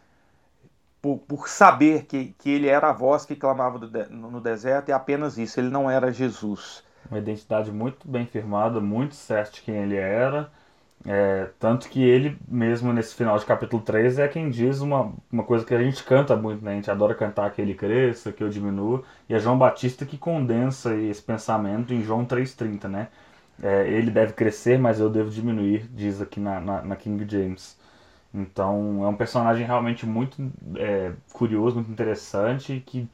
Por, 1.01 1.19
por, 1.19 1.49
saber 1.49 2.05
que, 2.05 2.35
que 2.39 2.51
ele 2.51 2.69
era 2.69 2.91
a 2.91 2.93
voz 2.93 3.25
que 3.25 3.35
clamava 3.35 3.79
no 4.11 4.41
deserto 4.41 4.91
e 4.91 4.93
apenas 4.93 5.39
isso, 5.39 5.59
ele 5.59 5.71
não 5.71 5.91
era 5.91 6.13
Jesus. 6.13 6.85
Uma 7.11 7.19
identidade 7.19 7.73
muito 7.73 8.07
bem 8.07 8.27
firmada, 8.27 8.81
muito 8.81 9.15
certo 9.15 9.55
de 9.55 9.63
quem 9.63 9.77
ele 9.77 9.97
era 9.97 10.51
é, 11.05 11.49
tanto 11.59 11.89
que 11.89 12.03
ele 12.03 12.37
mesmo 12.47 12.93
nesse 12.93 13.15
final 13.15 13.39
de 13.39 13.47
capítulo 13.47 13.83
3 13.83 14.19
é 14.19 14.29
quem 14.29 14.51
diz 14.51 14.81
uma, 14.81 15.13
uma 15.33 15.43
coisa 15.45 15.65
que 15.65 15.75
a 15.75 15.83
gente 15.83 16.05
canta 16.05 16.37
muito, 16.37 16.63
né? 16.65 16.73
A 16.73 16.75
gente 16.75 16.91
adora 16.91 17.15
cantar 17.15 17.51
que 17.53 17.63
ele 17.63 17.75
cresça, 17.75 18.33
que 18.33 18.43
eu 18.43 18.51
diminua. 18.51 19.03
E 19.29 19.35
é 19.35 19.39
João 19.39 19.59
Batista 19.59 20.05
que 20.05 20.19
condensa 20.19 20.95
esse 20.97 21.23
pensamento 21.23 21.95
em 21.95 22.03
João 22.03 22.25
3,30, 22.27 22.89
né? 22.89 23.09
É, 23.63 23.89
ele 23.89 24.11
deve 24.11 24.33
crescer, 24.35 24.79
mas 24.79 25.01
eu 25.01 25.11
devo 25.11 25.31
diminuir, 25.31 25.89
diz 25.93 26.21
aqui 26.21 26.41
na, 26.41 26.61
na, 26.61 26.83
na 26.83 26.97
King 26.97 27.27
James. 27.29 27.79
Então 28.35 29.05
é 29.05 29.09
um 29.09 29.17
personagem 29.17 29.67
realmente 29.67 30.07
muito 30.07 30.51
é, 30.77 31.13
curioso, 31.33 31.77
muito 31.77 31.91
interessante, 31.91 32.83
que 32.87 33.09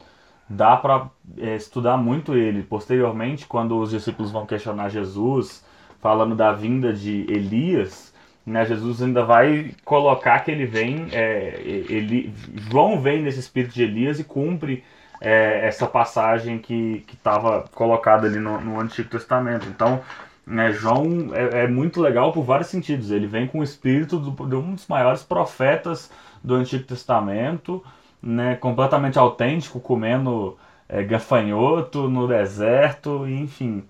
dá 0.49 0.77
para 0.77 1.11
é, 1.39 1.57
estudar 1.57 1.97
muito 1.97 2.35
ele. 2.37 2.63
Posteriormente, 2.65 3.47
quando 3.47 3.79
os 3.79 3.91
discípulos 3.91 4.31
vão 4.33 4.47
questionar 4.47 4.89
Jesus 4.89 5.65
falando 6.01 6.35
da 6.35 6.53
vinda 6.53 6.93
de 6.93 7.27
Elias, 7.29 8.15
né, 8.47 8.65
Jesus 8.65 9.03
ainda 9.03 9.25
vai 9.25 9.73
colocar 9.85 10.39
que 10.41 10.53
ele 10.53 10.67
vem, 10.67 11.09
é, 11.13 11.61
ele, 11.65 12.33
João 12.71 13.01
vem 13.01 13.21
nesse 13.21 13.41
espírito 13.41 13.75
de 13.75 13.83
Elias 13.83 14.21
e 14.21 14.25
cumpre 14.25 14.85
é, 15.21 15.67
essa 15.67 15.87
passagem 15.87 16.59
que 16.59 17.05
estava 17.13 17.65
colocada 17.75 18.29
ali 18.29 18.39
no, 18.39 18.61
no, 18.61 18.81
Antigo 18.81 19.09
Testamento. 19.09 19.67
Então, 19.67 20.01
né, 20.47 20.71
João 20.71 21.35
é, 21.35 21.65
é, 21.65 21.67
muito 21.67 22.01
legal 22.01 22.33
por 22.33 22.45
vários 22.45 22.69
sentidos. 22.69 23.11
Ele 23.11 23.27
vem 23.27 23.49
com 23.49 23.59
o 23.59 23.65
espírito 23.65 24.19
do, 24.19 24.47
de 24.47 24.55
um 24.55 24.75
dos 24.75 24.87
maiores 24.87 25.25
profetas 25.25 26.09
do 26.45 26.55
Antigo 26.55 26.85
Testamento, 26.85 27.83
né, 28.23 28.55
completamente 28.55 29.19
autêntico, 29.19 29.81
comendo 29.81 30.57
é, 30.89 31.03
gafanhoto 31.03 32.09
no 32.09 32.29
deserto, 32.29 33.27
enfim 33.27 33.85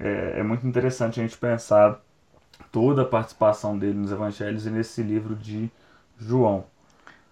é, 0.00 0.40
é 0.40 0.42
muito 0.42 0.66
interessante 0.66 1.20
a 1.20 1.22
gente 1.22 1.36
pensar 1.36 2.00
toda 2.72 3.02
a 3.02 3.06
participação 3.06 3.78
dele 3.78 3.98
nos 3.98 4.10
evangelhos 4.10 4.66
e 4.66 4.70
nesse 4.70 5.02
livro 5.02 5.36
de 5.36 5.70
João. 6.18 6.64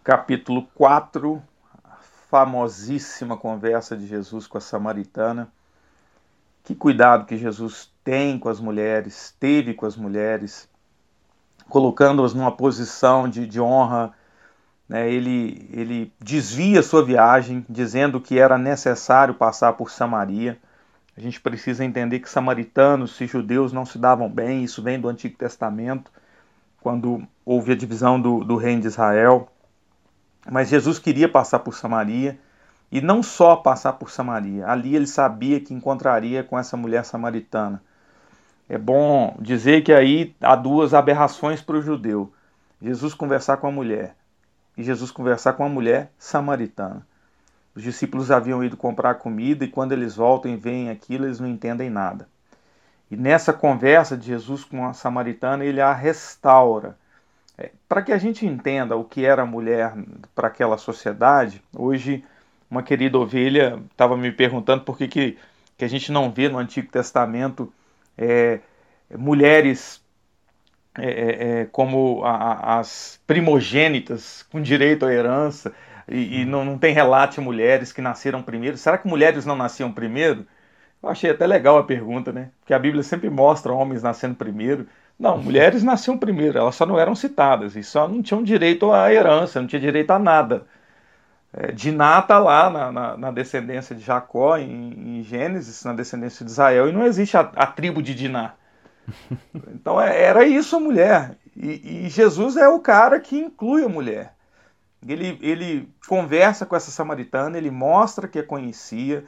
Capítulo 0.04 0.68
4, 0.74 1.42
famosíssima 2.30 3.36
conversa 3.36 3.96
de 3.96 4.06
Jesus 4.06 4.46
com 4.46 4.58
a 4.58 4.60
samaritana. 4.60 5.50
Que 6.62 6.74
cuidado 6.74 7.24
que 7.24 7.36
Jesus 7.36 7.90
tem 8.04 8.38
com 8.38 8.50
as 8.50 8.60
mulheres, 8.60 9.34
teve 9.40 9.72
com 9.72 9.86
as 9.86 9.96
mulheres, 9.96 10.68
colocando-as 11.70 12.34
numa 12.34 12.52
posição 12.52 13.28
de, 13.28 13.46
de 13.46 13.58
honra. 13.58 14.12
Né? 14.86 15.10
Ele, 15.10 15.68
ele 15.72 16.12
desvia 16.20 16.82
sua 16.82 17.02
viagem, 17.02 17.64
dizendo 17.68 18.20
que 18.20 18.38
era 18.38 18.58
necessário 18.58 19.32
passar 19.32 19.72
por 19.74 19.90
Samaria. 19.90 20.58
A 21.18 21.20
gente 21.20 21.40
precisa 21.40 21.84
entender 21.84 22.20
que 22.20 22.30
samaritanos 22.30 23.20
e 23.20 23.26
judeus 23.26 23.72
não 23.72 23.84
se 23.84 23.98
davam 23.98 24.30
bem, 24.30 24.62
isso 24.62 24.80
vem 24.80 25.00
do 25.00 25.08
Antigo 25.08 25.36
Testamento, 25.36 26.12
quando 26.80 27.26
houve 27.44 27.72
a 27.72 27.76
divisão 27.76 28.20
do, 28.20 28.44
do 28.44 28.54
reino 28.54 28.82
de 28.82 28.86
Israel. 28.86 29.48
Mas 30.48 30.68
Jesus 30.68 30.96
queria 30.96 31.28
passar 31.28 31.58
por 31.58 31.74
Samaria 31.74 32.38
e 32.92 33.00
não 33.00 33.20
só 33.20 33.56
passar 33.56 33.94
por 33.94 34.12
Samaria, 34.12 34.64
ali 34.68 34.94
ele 34.94 35.08
sabia 35.08 35.58
que 35.58 35.74
encontraria 35.74 36.44
com 36.44 36.56
essa 36.56 36.76
mulher 36.76 37.04
samaritana. 37.04 37.82
É 38.68 38.78
bom 38.78 39.36
dizer 39.40 39.82
que 39.82 39.92
aí 39.92 40.36
há 40.40 40.54
duas 40.54 40.94
aberrações 40.94 41.60
para 41.60 41.78
o 41.78 41.82
judeu: 41.82 42.32
Jesus 42.80 43.12
conversar 43.12 43.56
com 43.56 43.66
a 43.66 43.72
mulher 43.72 44.14
e 44.76 44.84
Jesus 44.84 45.10
conversar 45.10 45.54
com 45.54 45.64
a 45.64 45.68
mulher 45.68 46.12
samaritana. 46.16 47.04
Os 47.78 47.84
discípulos 47.84 48.32
haviam 48.32 48.64
ido 48.64 48.76
comprar 48.76 49.14
comida 49.14 49.64
e 49.64 49.68
quando 49.68 49.92
eles 49.92 50.16
voltam 50.16 50.50
e 50.50 50.56
veem 50.56 50.90
aquilo, 50.90 51.26
eles 51.26 51.38
não 51.38 51.46
entendem 51.46 51.88
nada. 51.88 52.28
E 53.08 53.16
nessa 53.16 53.52
conversa 53.52 54.16
de 54.16 54.26
Jesus 54.26 54.64
com 54.64 54.84
a 54.84 54.92
samaritana, 54.92 55.64
ele 55.64 55.80
a 55.80 55.92
restaura 55.92 56.98
é, 57.56 57.70
para 57.88 58.02
que 58.02 58.10
a 58.10 58.18
gente 58.18 58.44
entenda 58.44 58.96
o 58.96 59.04
que 59.04 59.24
era 59.24 59.46
mulher 59.46 59.94
para 60.34 60.48
aquela 60.48 60.76
sociedade, 60.76 61.62
hoje 61.72 62.24
uma 62.68 62.82
querida 62.82 63.16
ovelha 63.16 63.80
estava 63.92 64.16
me 64.16 64.32
perguntando 64.32 64.82
por 64.82 64.98
que, 64.98 65.06
que, 65.06 65.38
que, 65.76 65.84
a 65.84 65.88
gente 65.88 66.10
não 66.10 66.32
vê 66.32 66.48
no 66.48 66.58
Antigo 66.58 66.90
Testamento 66.90 67.72
é, 68.18 68.58
mulheres 69.16 70.02
é, 70.96 71.08
é, 71.08 71.60
é 71.60 71.64
como 71.66 72.24
a, 72.24 72.32
a, 72.32 72.78
as 72.80 73.20
primogênitas 73.24 74.42
com 74.50 74.60
direito 74.60 75.06
à 75.06 75.12
herança 75.12 75.72
e, 76.08 76.40
e 76.40 76.44
não, 76.44 76.64
não, 76.64 76.78
tem 76.78 76.94
relato 76.94 77.34
de 77.34 77.40
mulheres 77.40 77.92
que 77.92 78.00
nasceram 78.00 78.42
primeiro. 78.42 78.76
Será 78.76 78.98
que 78.98 79.08
mulheres 79.08 79.44
não 79.44 79.56
nasciam 79.56 79.92
primeiro? 79.92 80.46
Eu 81.02 81.08
achei 81.08 81.30
até 81.30 81.46
legal 81.46 81.78
a 81.78 81.84
pergunta, 81.84 82.32
né? 82.32 82.50
Porque 82.60 82.74
a 82.74 82.78
Bíblia 82.78 83.02
sempre 83.02 83.30
mostra 83.30 83.72
homens 83.72 84.02
nascendo 84.02 84.34
primeiro. 84.34 84.86
Não, 85.18 85.36
mulheres 85.38 85.82
nasciam 85.82 86.16
primeiro, 86.16 86.58
elas 86.58 86.76
só 86.76 86.86
não 86.86 86.98
eram 86.98 87.14
citadas 87.14 87.74
e 87.76 87.82
só 87.82 88.06
não 88.08 88.22
tinham 88.22 88.42
direito 88.42 88.92
à 88.92 89.12
herança, 89.12 89.60
não 89.60 89.66
tinha 89.66 89.80
direito 89.80 90.10
a 90.12 90.18
nada. 90.18 90.66
É, 91.52 91.72
Diná 91.72 92.18
está 92.20 92.38
lá 92.38 92.70
na, 92.70 92.92
na, 92.92 93.16
na, 93.16 93.30
descendência 93.30 93.96
de 93.96 94.02
Jacó, 94.02 94.56
em, 94.58 95.18
em, 95.18 95.22
Gênesis, 95.22 95.82
na 95.84 95.94
descendência 95.94 96.44
de 96.44 96.50
Israel, 96.50 96.88
e 96.88 96.92
não 96.92 97.04
existe 97.04 97.36
a, 97.36 97.40
a 97.40 97.66
tribo 97.66 98.02
de 98.02 98.14
Diná. 98.14 98.54
Então 99.74 100.00
é, 100.00 100.22
era 100.22 100.44
isso 100.46 100.76
a 100.76 100.80
mulher. 100.80 101.36
E, 101.56 102.04
e, 102.06 102.08
Jesus 102.10 102.56
é 102.56 102.68
o 102.68 102.80
cara 102.80 103.18
que 103.18 103.38
inclui 103.38 103.84
a 103.84 103.88
mulher. 103.88 104.34
Ele, 105.06 105.38
ele 105.40 105.88
conversa 106.08 106.66
com 106.66 106.74
essa 106.74 106.90
samaritana, 106.90 107.56
ele 107.56 107.70
mostra 107.70 108.26
que 108.26 108.38
a 108.38 108.42
conhecia, 108.42 109.24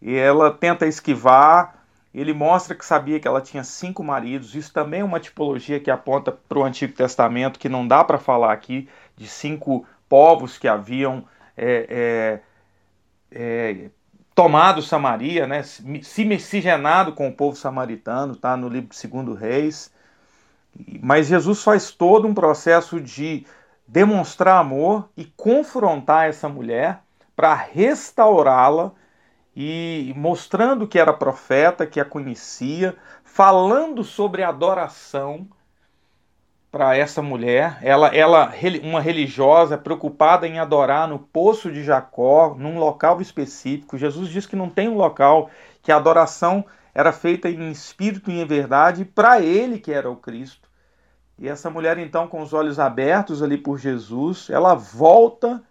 e 0.00 0.14
ela 0.14 0.50
tenta 0.52 0.86
esquivar, 0.86 1.82
ele 2.14 2.32
mostra 2.32 2.74
que 2.74 2.84
sabia 2.84 3.18
que 3.18 3.26
ela 3.26 3.40
tinha 3.40 3.64
cinco 3.64 4.04
maridos. 4.04 4.54
Isso 4.54 4.72
também 4.72 5.00
é 5.00 5.04
uma 5.04 5.18
tipologia 5.18 5.80
que 5.80 5.90
aponta 5.90 6.30
para 6.30 6.58
o 6.58 6.64
Antigo 6.64 6.92
Testamento, 6.92 7.58
que 7.58 7.68
não 7.68 7.86
dá 7.88 8.04
para 8.04 8.18
falar 8.18 8.52
aqui 8.52 8.88
de 9.16 9.26
cinco 9.26 9.86
povos 10.08 10.58
que 10.58 10.68
haviam 10.68 11.24
é, 11.56 12.40
é, 13.32 13.80
é, 13.84 13.90
tomado 14.34 14.82
Samaria, 14.82 15.46
né, 15.46 15.62
se 15.62 16.24
miscigenado 16.24 17.12
com 17.12 17.28
o 17.28 17.32
povo 17.32 17.56
samaritano, 17.56 18.36
tá 18.36 18.56
no 18.56 18.68
livro 18.68 18.90
de 18.90 18.96
Segundo 18.96 19.34
Reis. 19.34 19.90
Mas 21.00 21.28
Jesus 21.28 21.62
faz 21.62 21.90
todo 21.90 22.26
um 22.26 22.34
processo 22.34 23.00
de 23.00 23.46
demonstrar 23.86 24.60
amor 24.60 25.08
e 25.16 25.24
confrontar 25.24 26.28
essa 26.28 26.48
mulher 26.48 27.00
para 27.36 27.54
restaurá-la 27.54 28.92
e 29.56 30.12
mostrando 30.16 30.86
que 30.86 30.98
era 30.98 31.12
profeta, 31.12 31.86
que 31.86 32.00
a 32.00 32.04
conhecia, 32.04 32.96
falando 33.22 34.02
sobre 34.02 34.42
adoração 34.42 35.46
para 36.74 36.96
essa 36.96 37.22
mulher. 37.22 37.78
Ela, 37.82 38.08
ela, 38.08 38.52
uma 38.82 39.00
religiosa 39.00 39.78
preocupada 39.78 40.46
em 40.48 40.58
adorar 40.58 41.06
no 41.06 41.20
poço 41.20 41.70
de 41.70 41.84
Jacó, 41.84 42.56
num 42.58 42.78
local 42.78 43.20
específico. 43.20 43.96
Jesus 43.96 44.28
diz 44.28 44.44
que 44.44 44.56
não 44.56 44.68
tem 44.68 44.88
um 44.88 44.96
local 44.96 45.50
que 45.82 45.92
a 45.92 45.96
adoração 45.96 46.64
era 46.92 47.12
feita 47.12 47.48
em 47.48 47.70
espírito 47.70 48.28
e 48.30 48.40
em 48.40 48.46
verdade 48.46 49.04
para 49.04 49.40
ele 49.40 49.78
que 49.78 49.92
era 49.92 50.10
o 50.10 50.16
Cristo. 50.16 50.63
E 51.38 51.48
essa 51.48 51.68
mulher 51.68 51.98
então 51.98 52.28
com 52.28 52.42
os 52.42 52.52
olhos 52.52 52.78
abertos 52.78 53.42
ali 53.42 53.58
por 53.58 53.78
Jesus, 53.78 54.48
ela 54.50 54.74
volta 54.74 55.62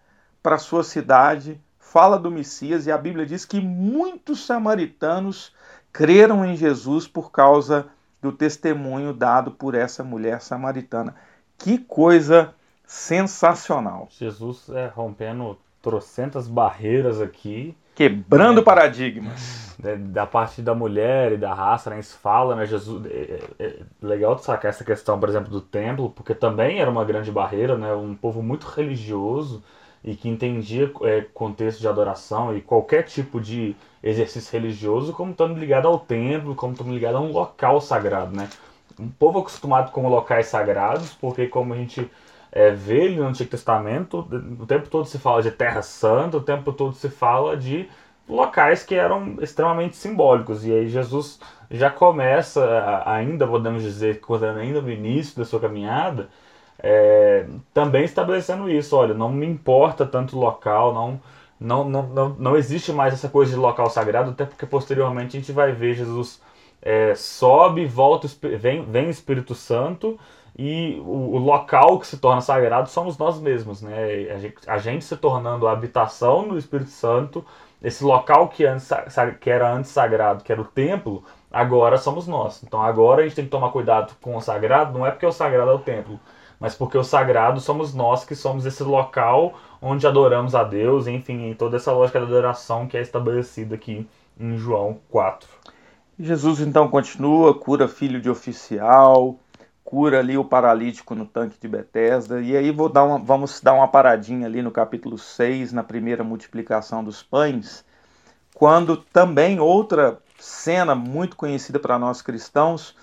para 0.42 0.58
sua 0.58 0.84
cidade 0.84 1.60
fala 1.94 2.18
do 2.18 2.28
Messias 2.28 2.88
e 2.88 2.90
a 2.90 2.98
Bíblia 2.98 3.24
diz 3.24 3.44
que 3.44 3.60
muitos 3.60 4.44
samaritanos 4.44 5.52
creram 5.92 6.44
em 6.44 6.56
Jesus 6.56 7.06
por 7.06 7.30
causa 7.30 7.86
do 8.20 8.32
testemunho 8.32 9.12
dado 9.12 9.52
por 9.52 9.76
essa 9.76 10.02
mulher 10.02 10.40
samaritana. 10.40 11.14
Que 11.56 11.78
coisa 11.78 12.52
sensacional. 12.84 14.08
Jesus 14.10 14.68
é 14.70 14.88
rompendo 14.88 15.56
trocentas 15.80 16.48
barreiras 16.48 17.20
aqui. 17.20 17.76
Quebrando 17.94 18.60
é, 18.60 18.62
paradigmas. 18.62 19.76
É, 19.82 19.96
da 19.96 20.26
parte 20.26 20.62
da 20.62 20.74
mulher 20.74 21.32
e 21.32 21.36
da 21.36 21.52
raça, 21.52 21.90
né? 21.90 22.00
Isso 22.00 22.18
fala, 22.18 22.56
né? 22.56 22.66
Jesus. 22.66 23.04
É, 23.06 23.40
é, 23.58 23.64
é 23.64 23.76
legal 24.02 24.34
de 24.34 24.44
sacar 24.44 24.70
essa 24.70 24.84
questão, 24.84 25.18
por 25.20 25.28
exemplo, 25.28 25.50
do 25.50 25.60
templo, 25.60 26.10
porque 26.10 26.34
também 26.34 26.80
era 26.80 26.90
uma 26.90 27.04
grande 27.04 27.30
barreira, 27.30 27.76
né? 27.76 27.92
Um 27.94 28.14
povo 28.14 28.42
muito 28.42 28.66
religioso 28.66 29.62
e 30.02 30.14
que 30.14 30.28
entendia 30.28 30.92
é, 31.02 31.22
contexto 31.32 31.80
de 31.80 31.88
adoração 31.88 32.54
e 32.54 32.60
qualquer 32.60 33.04
tipo 33.04 33.40
de 33.40 33.74
exercício 34.02 34.52
religioso 34.52 35.14
como 35.14 35.30
estando 35.30 35.58
ligado 35.58 35.88
ao 35.88 35.98
templo, 35.98 36.54
como 36.54 36.74
estando 36.74 36.92
ligado 36.92 37.16
a 37.16 37.20
um 37.20 37.32
local 37.32 37.80
sagrado, 37.80 38.36
né? 38.36 38.48
Um 39.00 39.08
povo 39.08 39.38
acostumado 39.38 39.90
com 39.90 40.06
locais 40.08 40.46
sagrados, 40.46 41.14
porque 41.14 41.48
como 41.48 41.72
a 41.72 41.76
gente 41.76 42.08
é, 42.54 42.70
vê 42.70 43.08
no 43.08 43.26
Antigo 43.26 43.50
Testamento, 43.50 44.20
o 44.60 44.64
tempo 44.64 44.88
todo 44.88 45.06
se 45.06 45.18
fala 45.18 45.42
de 45.42 45.50
Terra 45.50 45.82
Santa, 45.82 46.36
o 46.36 46.40
tempo 46.40 46.72
todo 46.72 46.94
se 46.94 47.08
fala 47.08 47.56
de 47.56 47.88
locais 48.28 48.84
que 48.84 48.94
eram 48.94 49.36
extremamente 49.40 49.96
simbólicos. 49.96 50.64
E 50.64 50.72
aí 50.72 50.88
Jesus 50.88 51.40
já 51.68 51.90
começa, 51.90 53.02
ainda 53.04 53.44
podemos 53.44 53.82
dizer, 53.82 54.20
quando 54.20 54.44
ainda 54.44 54.80
no 54.80 54.88
início 54.90 55.36
da 55.36 55.44
sua 55.44 55.58
caminhada, 55.58 56.28
é, 56.78 57.44
também 57.72 58.04
estabelecendo 58.04 58.70
isso, 58.70 58.96
olha, 58.96 59.14
não 59.14 59.32
me 59.32 59.46
importa 59.46 60.06
tanto 60.06 60.36
o 60.36 60.40
local, 60.40 60.94
não, 60.94 61.20
não, 61.58 61.88
não, 61.88 62.02
não, 62.06 62.28
não 62.38 62.56
existe 62.56 62.92
mais 62.92 63.14
essa 63.14 63.28
coisa 63.28 63.50
de 63.52 63.58
local 63.58 63.90
sagrado, 63.90 64.30
até 64.30 64.44
porque 64.44 64.64
posteriormente 64.64 65.36
a 65.36 65.40
gente 65.40 65.50
vai 65.50 65.72
ver 65.72 65.94
Jesus 65.94 66.40
é, 66.80 67.16
sobe, 67.16 67.84
volta, 67.84 68.28
vem, 68.58 68.84
vem 68.84 69.08
o 69.08 69.10
Espírito 69.10 69.56
Santo 69.56 70.16
e 70.56 71.00
o, 71.04 71.34
o, 71.34 71.38
local 71.38 71.98
que 71.98 72.06
se 72.06 72.16
torna 72.18 72.40
sagrado 72.40 72.88
somos 72.88 73.18
nós 73.18 73.40
mesmos, 73.40 73.82
né? 73.82 74.30
A 74.32 74.38
gente, 74.38 74.56
a 74.68 74.78
gente 74.78 75.04
se 75.04 75.16
tornando 75.16 75.66
a 75.66 75.72
habitação 75.72 76.46
do 76.46 76.56
Espírito 76.56 76.90
Santo, 76.90 77.44
esse 77.82 78.04
local 78.04 78.48
que, 78.48 78.64
antes, 78.64 78.88
que 79.40 79.50
era 79.50 79.72
antes 79.72 79.90
sagrado, 79.90 80.44
que 80.44 80.52
era 80.52 80.60
o 80.60 80.64
templo, 80.64 81.24
agora 81.50 81.98
somos 81.98 82.28
nós. 82.28 82.62
Então 82.62 82.80
agora 82.80 83.22
a 83.22 83.24
gente 83.24 83.34
tem 83.34 83.44
que 83.44 83.50
tomar 83.50 83.70
cuidado 83.70 84.14
com 84.20 84.36
o 84.36 84.40
sagrado, 84.40 84.96
não 84.96 85.04
é 85.04 85.10
porque 85.10 85.26
o 85.26 85.32
sagrado 85.32 85.70
é 85.70 85.74
o 85.74 85.78
templo, 85.80 86.20
mas 86.60 86.74
porque 86.76 86.96
o 86.96 87.04
sagrado 87.04 87.60
somos 87.60 87.92
nós 87.92 88.24
que 88.24 88.36
somos 88.36 88.64
esse 88.64 88.84
local 88.84 89.54
onde 89.82 90.06
adoramos 90.06 90.54
a 90.54 90.62
Deus, 90.62 91.08
enfim, 91.08 91.50
em 91.50 91.54
toda 91.54 91.76
essa 91.76 91.92
lógica 91.92 92.20
da 92.20 92.26
adoração 92.26 92.86
que 92.86 92.96
é 92.96 93.02
estabelecida 93.02 93.74
aqui 93.74 94.08
em 94.38 94.56
João 94.56 94.98
4. 95.10 95.48
Jesus 96.18 96.60
então 96.60 96.88
continua, 96.88 97.52
cura 97.52 97.88
filho 97.88 98.20
de 98.20 98.30
oficial, 98.30 99.36
cura 99.94 100.18
ali 100.18 100.36
o 100.36 100.44
paralítico 100.44 101.14
no 101.14 101.24
tanque 101.24 101.56
de 101.56 101.68
Betesda, 101.68 102.40
e 102.40 102.56
aí 102.56 102.72
vou 102.72 102.88
dar 102.88 103.04
uma, 103.04 103.16
vamos 103.16 103.60
dar 103.60 103.74
uma 103.74 103.86
paradinha 103.86 104.44
ali 104.44 104.60
no 104.60 104.72
capítulo 104.72 105.16
6, 105.16 105.72
na 105.72 105.84
primeira 105.84 106.24
multiplicação 106.24 107.04
dos 107.04 107.22
pães, 107.22 107.84
quando 108.52 108.96
também 108.96 109.60
outra 109.60 110.18
cena 110.36 110.96
muito 110.96 111.36
conhecida 111.36 111.78
para 111.78 111.96
nós 111.96 112.20
cristãos, 112.20 112.96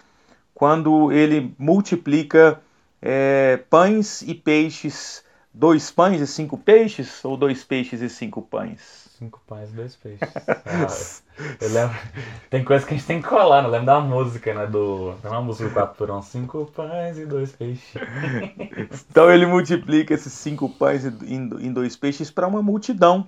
quando 0.54 1.14
ele 1.14 1.56
multiplica 1.58 2.60
é, 3.02 3.64
pães 3.70 4.22
e 4.24 4.36
peixes 4.36 5.24
dois 5.54 5.90
pães 5.92 6.20
e 6.20 6.28
cinco 6.28 6.58
peixes 6.58 7.24
ou 7.24 7.38
dois 7.38 7.64
peixes 7.64 8.02
e 8.02 8.10
cinco 8.10 8.42
pães? 8.42 9.01
Cinco 9.22 9.40
pães 9.46 9.70
e 9.70 9.74
dois 9.74 9.96
peixes. 9.96 10.28
Ah, 10.66 10.88
eu 11.62 11.70
lembro. 11.70 11.96
Tem 12.50 12.64
coisa 12.64 12.84
que 12.84 12.96
a 12.96 12.98
gente 12.98 13.06
tem 13.06 13.22
que 13.22 13.28
colar, 13.28 13.62
não 13.62 13.70
lembro 13.70 13.86
da 13.86 14.00
música, 14.00 14.52
né? 14.52 14.66
Do. 14.66 15.14
Tem 15.22 15.30
uma 15.30 15.44
música 15.44 15.70
do 15.70 15.74
4 15.76 15.96
por 15.96 16.10
1, 16.10 16.22
cinco 16.24 16.66
pães 16.76 17.20
e 17.20 17.26
dois 17.28 17.52
peixes. 17.52 17.94
Então 19.12 19.30
ele 19.30 19.46
multiplica 19.46 20.16
esses 20.16 20.34
cinco 20.34 20.68
pães 20.70 21.06
em 21.06 21.72
dois 21.72 21.96
peixes 21.96 22.32
para 22.32 22.48
uma 22.48 22.64
multidão. 22.64 23.28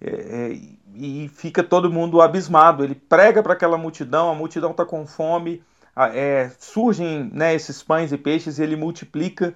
É, 0.00 0.10
é, 0.10 0.60
e 0.96 1.28
fica 1.28 1.62
todo 1.62 1.88
mundo 1.88 2.20
abismado. 2.20 2.82
Ele 2.82 2.96
prega 2.96 3.44
para 3.44 3.52
aquela 3.52 3.78
multidão, 3.78 4.28
a 4.28 4.34
multidão 4.34 4.72
está 4.72 4.84
com 4.84 5.06
fome, 5.06 5.62
é, 5.96 6.50
surgem 6.58 7.30
né, 7.32 7.54
esses 7.54 7.80
pães 7.80 8.10
e 8.10 8.18
peixes 8.18 8.58
e 8.58 8.62
ele 8.64 8.74
multiplica. 8.74 9.54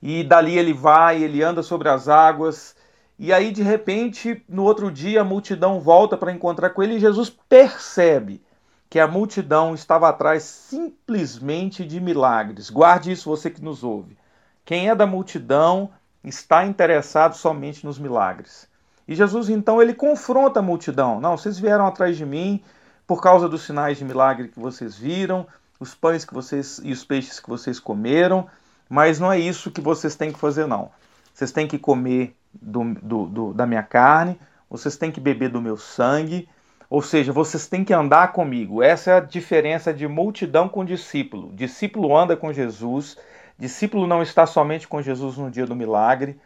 E 0.00 0.22
dali 0.22 0.56
ele 0.56 0.72
vai, 0.72 1.20
ele 1.20 1.42
anda 1.42 1.64
sobre 1.64 1.88
as 1.88 2.08
águas. 2.08 2.77
E 3.18 3.32
aí, 3.32 3.50
de 3.50 3.62
repente, 3.62 4.44
no 4.48 4.62
outro 4.62 4.92
dia, 4.92 5.22
a 5.22 5.24
multidão 5.24 5.80
volta 5.80 6.16
para 6.16 6.32
encontrar 6.32 6.70
com 6.70 6.82
ele 6.82 6.94
e 6.94 7.00
Jesus 7.00 7.28
percebe 7.48 8.40
que 8.88 9.00
a 9.00 9.08
multidão 9.08 9.74
estava 9.74 10.08
atrás 10.08 10.44
simplesmente 10.44 11.84
de 11.84 12.00
milagres. 12.00 12.70
Guarde 12.70 13.10
isso, 13.10 13.28
você 13.28 13.50
que 13.50 13.62
nos 13.62 13.82
ouve. 13.82 14.16
Quem 14.64 14.88
é 14.88 14.94
da 14.94 15.06
multidão 15.06 15.90
está 16.22 16.64
interessado 16.64 17.34
somente 17.34 17.84
nos 17.84 17.98
milagres. 17.98 18.68
E 19.06 19.14
Jesus 19.14 19.48
então 19.48 19.80
ele 19.82 19.94
confronta 19.94 20.60
a 20.60 20.62
multidão. 20.62 21.20
Não, 21.20 21.36
vocês 21.36 21.58
vieram 21.58 21.86
atrás 21.86 22.16
de 22.16 22.24
mim 22.24 22.62
por 23.06 23.22
causa 23.22 23.48
dos 23.48 23.62
sinais 23.62 23.96
de 23.98 24.04
milagre 24.04 24.48
que 24.48 24.60
vocês 24.60 24.96
viram, 24.96 25.46
os 25.80 25.94
pães 25.94 26.24
que 26.24 26.34
vocês 26.34 26.80
e 26.84 26.92
os 26.92 27.04
peixes 27.04 27.40
que 27.40 27.48
vocês 27.48 27.80
comeram, 27.80 28.46
mas 28.88 29.18
não 29.18 29.32
é 29.32 29.38
isso 29.38 29.70
que 29.70 29.80
vocês 29.80 30.14
têm 30.14 30.32
que 30.32 30.38
fazer 30.38 30.66
não. 30.66 30.90
Vocês 31.32 31.50
têm 31.50 31.66
que 31.66 31.78
comer 31.78 32.36
do, 32.60 32.94
do, 32.94 33.26
do, 33.26 33.54
da 33.54 33.66
minha 33.66 33.82
carne, 33.82 34.38
vocês 34.68 34.96
têm 34.96 35.10
que 35.10 35.20
beber 35.20 35.48
do 35.50 35.60
meu 35.60 35.76
sangue, 35.76 36.48
ou 36.90 37.02
seja, 37.02 37.32
vocês 37.32 37.66
têm 37.66 37.84
que 37.84 37.92
andar 37.92 38.32
comigo. 38.32 38.82
Essa 38.82 39.10
é 39.10 39.16
a 39.16 39.20
diferença 39.20 39.92
de 39.92 40.06
multidão 40.06 40.68
com 40.68 40.84
discípulo. 40.84 41.52
Discípulo 41.54 42.16
anda 42.16 42.36
com 42.36 42.52
Jesus, 42.52 43.16
discípulo 43.58 44.06
não 44.06 44.22
está 44.22 44.46
somente 44.46 44.88
com 44.88 45.02
Jesus 45.02 45.36
no 45.36 45.50
dia 45.50 45.66
do 45.66 45.76
milagre, 45.76 46.40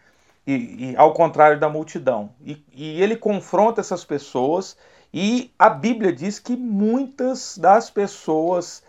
e, 0.46 0.90
e 0.90 0.96
ao 0.96 1.12
contrário 1.12 1.61
da 1.61 1.68
multidão. 1.68 2.31
E, 2.44 2.64
e 2.72 3.01
ele 3.01 3.16
confronta 3.16 3.81
essas 3.81 4.05
pessoas, 4.05 4.77
e 5.14 5.53
a 5.59 5.68
Bíblia 5.68 6.12
diz 6.12 6.38
que 6.38 6.57
muitas 6.57 7.57
das 7.59 7.90
pessoas 7.90 8.83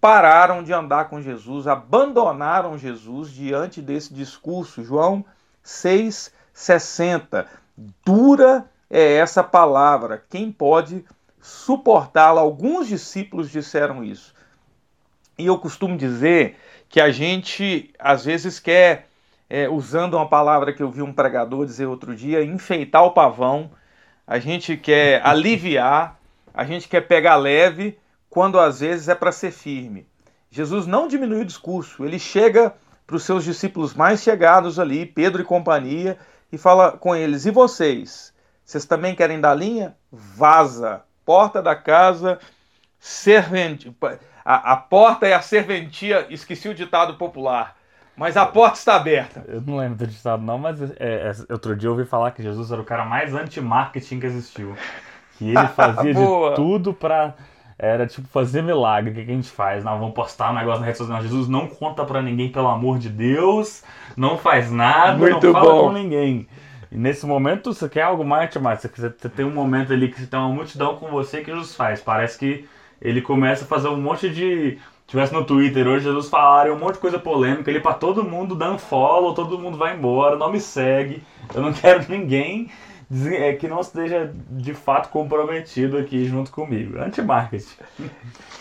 pararam 0.00 0.62
de 0.62 0.72
andar 0.72 1.08
com 1.08 1.20
Jesus, 1.20 1.66
abandonaram 1.66 2.76
Jesus 2.76 3.30
diante 3.30 3.80
desse 3.80 4.12
discurso. 4.12 4.84
João 4.84 5.24
6,60. 6.54 7.46
Dura 8.04 8.64
é 8.88 9.14
essa 9.14 9.42
palavra. 9.42 10.22
Quem 10.28 10.52
pode 10.52 11.04
suportá-la? 11.40 12.40
Alguns 12.40 12.86
discípulos 12.86 13.50
disseram 13.50 14.04
isso. 14.04 14.34
E 15.36 15.46
eu 15.46 15.58
costumo 15.58 15.96
dizer 15.96 16.56
que 16.88 17.00
a 17.00 17.10
gente 17.10 17.92
às 17.98 18.24
vezes 18.24 18.60
quer 18.60 19.08
é, 19.50 19.68
usando 19.68 20.14
uma 20.14 20.28
palavra 20.28 20.72
que 20.72 20.82
eu 20.82 20.90
vi 20.90 21.02
um 21.02 21.12
pregador 21.12 21.66
dizer 21.66 21.86
outro 21.86 22.14
dia, 22.14 22.44
enfeitar 22.44 23.04
o 23.04 23.10
pavão. 23.10 23.70
A 24.26 24.38
gente 24.38 24.76
quer 24.76 25.20
aliviar, 25.26 26.18
a 26.52 26.64
gente 26.64 26.88
quer 26.88 27.02
pegar 27.02 27.36
leve, 27.36 27.98
quando 28.30 28.58
às 28.58 28.80
vezes 28.80 29.08
é 29.08 29.14
para 29.14 29.32
ser 29.32 29.50
firme. 29.50 30.06
Jesus 30.50 30.86
não 30.86 31.08
diminui 31.08 31.42
o 31.42 31.44
discurso, 31.44 32.04
ele 32.04 32.18
chega 32.18 32.74
para 33.06 33.16
os 33.16 33.24
seus 33.24 33.44
discípulos 33.44 33.92
mais 33.92 34.22
chegados 34.22 34.78
ali, 34.78 35.04
Pedro 35.04 35.42
e 35.42 35.44
companhia, 35.44 36.18
e 36.54 36.58
fala 36.58 36.92
com 36.92 37.14
eles: 37.14 37.46
E 37.46 37.50
vocês? 37.50 38.32
Vocês 38.64 38.84
também 38.84 39.14
querem 39.14 39.40
dar 39.40 39.54
linha? 39.54 39.96
Vaza. 40.10 41.02
Porta 41.24 41.62
da 41.62 41.74
casa, 41.74 42.38
servente. 42.98 43.94
A, 44.44 44.72
a 44.72 44.76
porta 44.76 45.26
é 45.26 45.32
a 45.32 45.40
serventia, 45.40 46.26
esqueci 46.30 46.68
o 46.68 46.74
ditado 46.74 47.16
popular 47.16 47.76
mas 48.16 48.36
a 48.36 48.46
porta 48.46 48.78
está 48.78 48.96
aberta. 48.96 49.44
Eu 49.48 49.60
não 49.60 49.76
lembro 49.76 49.98
do 49.98 50.06
ditado, 50.06 50.42
não, 50.42 50.58
mas 50.58 50.80
é, 50.82 50.96
é, 50.98 51.32
outro 51.50 51.74
dia 51.74 51.88
eu 51.88 51.92
ouvi 51.92 52.04
falar 52.04 52.30
que 52.30 52.42
Jesus 52.42 52.70
era 52.70 52.80
o 52.80 52.84
cara 52.84 53.04
mais 53.04 53.34
anti-marketing 53.34 54.20
que 54.20 54.26
existiu. 54.26 54.76
Que 55.36 55.48
ele 55.48 55.66
fazia 55.74 56.14
de 56.14 56.54
tudo 56.54 56.94
para 56.94 57.34
era 57.78 58.06
tipo 58.06 58.26
fazer 58.28 58.62
milagre. 58.62 59.10
O 59.10 59.14
que, 59.14 59.24
que 59.24 59.30
a 59.30 59.34
gente 59.34 59.50
faz? 59.50 59.84
Não, 59.84 59.98
vamos 59.98 60.14
postar 60.14 60.50
um 60.50 60.54
negócio 60.54 60.80
na 60.80 60.86
rede 60.86 60.98
social. 60.98 61.22
Jesus 61.22 61.48
não 61.48 61.66
conta 61.66 62.04
para 62.04 62.22
ninguém, 62.22 62.50
pelo 62.50 62.68
amor 62.68 62.98
de 62.98 63.08
Deus. 63.08 63.82
Não 64.16 64.38
faz 64.38 64.70
nada, 64.70 65.16
Muito 65.16 65.46
não 65.46 65.52
fala 65.52 65.72
bom. 65.72 65.88
com 65.88 65.92
ninguém. 65.92 66.46
E 66.90 66.96
nesse 66.96 67.26
momento 67.26 67.72
você 67.72 67.88
quer 67.88 68.02
algo 68.02 68.24
mais, 68.24 68.54
mais 68.56 68.80
você, 68.80 68.88
você 68.88 69.28
tem 69.28 69.44
um 69.44 69.50
momento 69.50 69.92
ali 69.92 70.08
que 70.08 70.20
você 70.20 70.26
tem 70.26 70.38
uma 70.38 70.48
multidão 70.48 70.96
com 70.96 71.08
você 71.08 71.40
que 71.40 71.50
Jesus 71.50 71.74
faz. 71.74 72.00
Parece 72.00 72.38
que 72.38 72.68
ele 73.02 73.20
começa 73.20 73.64
a 73.64 73.66
fazer 73.66 73.88
um 73.88 74.00
monte 74.00 74.30
de 74.30 74.78
tivesse 75.06 75.34
no 75.34 75.44
Twitter 75.44 75.86
hoje, 75.86 76.04
Jesus 76.04 76.28
falaria 76.28 76.72
um 76.72 76.78
monte 76.78 76.94
de 76.94 77.00
coisa 77.00 77.18
polêmica 77.18 77.70
ali 77.70 77.78
para 77.78 77.92
todo 77.92 78.24
mundo 78.24 78.56
um 78.64 78.78
follow, 78.78 79.34
todo 79.34 79.58
mundo 79.58 79.76
vai 79.76 79.94
embora, 79.94 80.36
não 80.36 80.50
me 80.50 80.60
segue. 80.60 81.22
Eu 81.54 81.62
não 81.62 81.72
quero 81.74 82.04
ninguém 82.08 82.70
é, 83.32 83.52
que 83.54 83.68
não 83.68 83.80
esteja 83.80 84.32
de 84.50 84.74
fato 84.74 85.08
comprometido 85.10 85.98
aqui 85.98 86.24
junto 86.24 86.50
comigo. 86.50 86.98
Anti-marketing. 86.98 87.76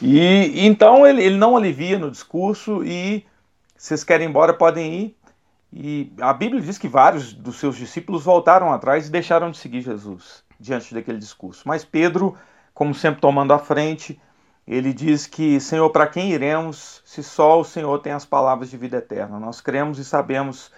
E 0.05 0.65
então 0.67 1.07
ele, 1.07 1.23
ele 1.23 1.37
não 1.37 1.55
alivia 1.55 1.97
no 1.97 2.11
discurso 2.11 2.83
e 2.83 3.25
vocês 3.77 4.03
querem 4.03 4.27
ir 4.27 4.29
embora, 4.29 4.53
podem 4.53 4.93
ir. 4.93 5.17
E 5.71 6.11
a 6.19 6.33
Bíblia 6.33 6.61
diz 6.61 6.77
que 6.77 6.89
vários 6.89 7.31
dos 7.31 7.55
seus 7.57 7.77
discípulos 7.77 8.23
voltaram 8.23 8.73
atrás 8.73 9.07
e 9.07 9.11
deixaram 9.11 9.49
de 9.49 9.57
seguir 9.57 9.81
Jesus 9.81 10.43
diante 10.59 10.93
daquele 10.93 11.17
discurso. 11.17 11.63
Mas 11.65 11.85
Pedro, 11.85 12.37
como 12.73 12.93
sempre 12.93 13.21
tomando 13.21 13.53
a 13.53 13.59
frente, 13.59 14.19
ele 14.67 14.93
diz 14.93 15.25
que, 15.25 15.59
Senhor, 15.59 15.89
para 15.89 16.07
quem 16.07 16.31
iremos 16.31 17.01
se 17.05 17.23
só 17.23 17.59
o 17.59 17.63
Senhor 17.63 17.99
tem 17.99 18.13
as 18.13 18.25
palavras 18.25 18.69
de 18.69 18.77
vida 18.77 18.97
eterna? 18.97 19.39
Nós 19.39 19.59
cremos 19.59 19.99
e 19.99 20.05
sabemos 20.05 20.71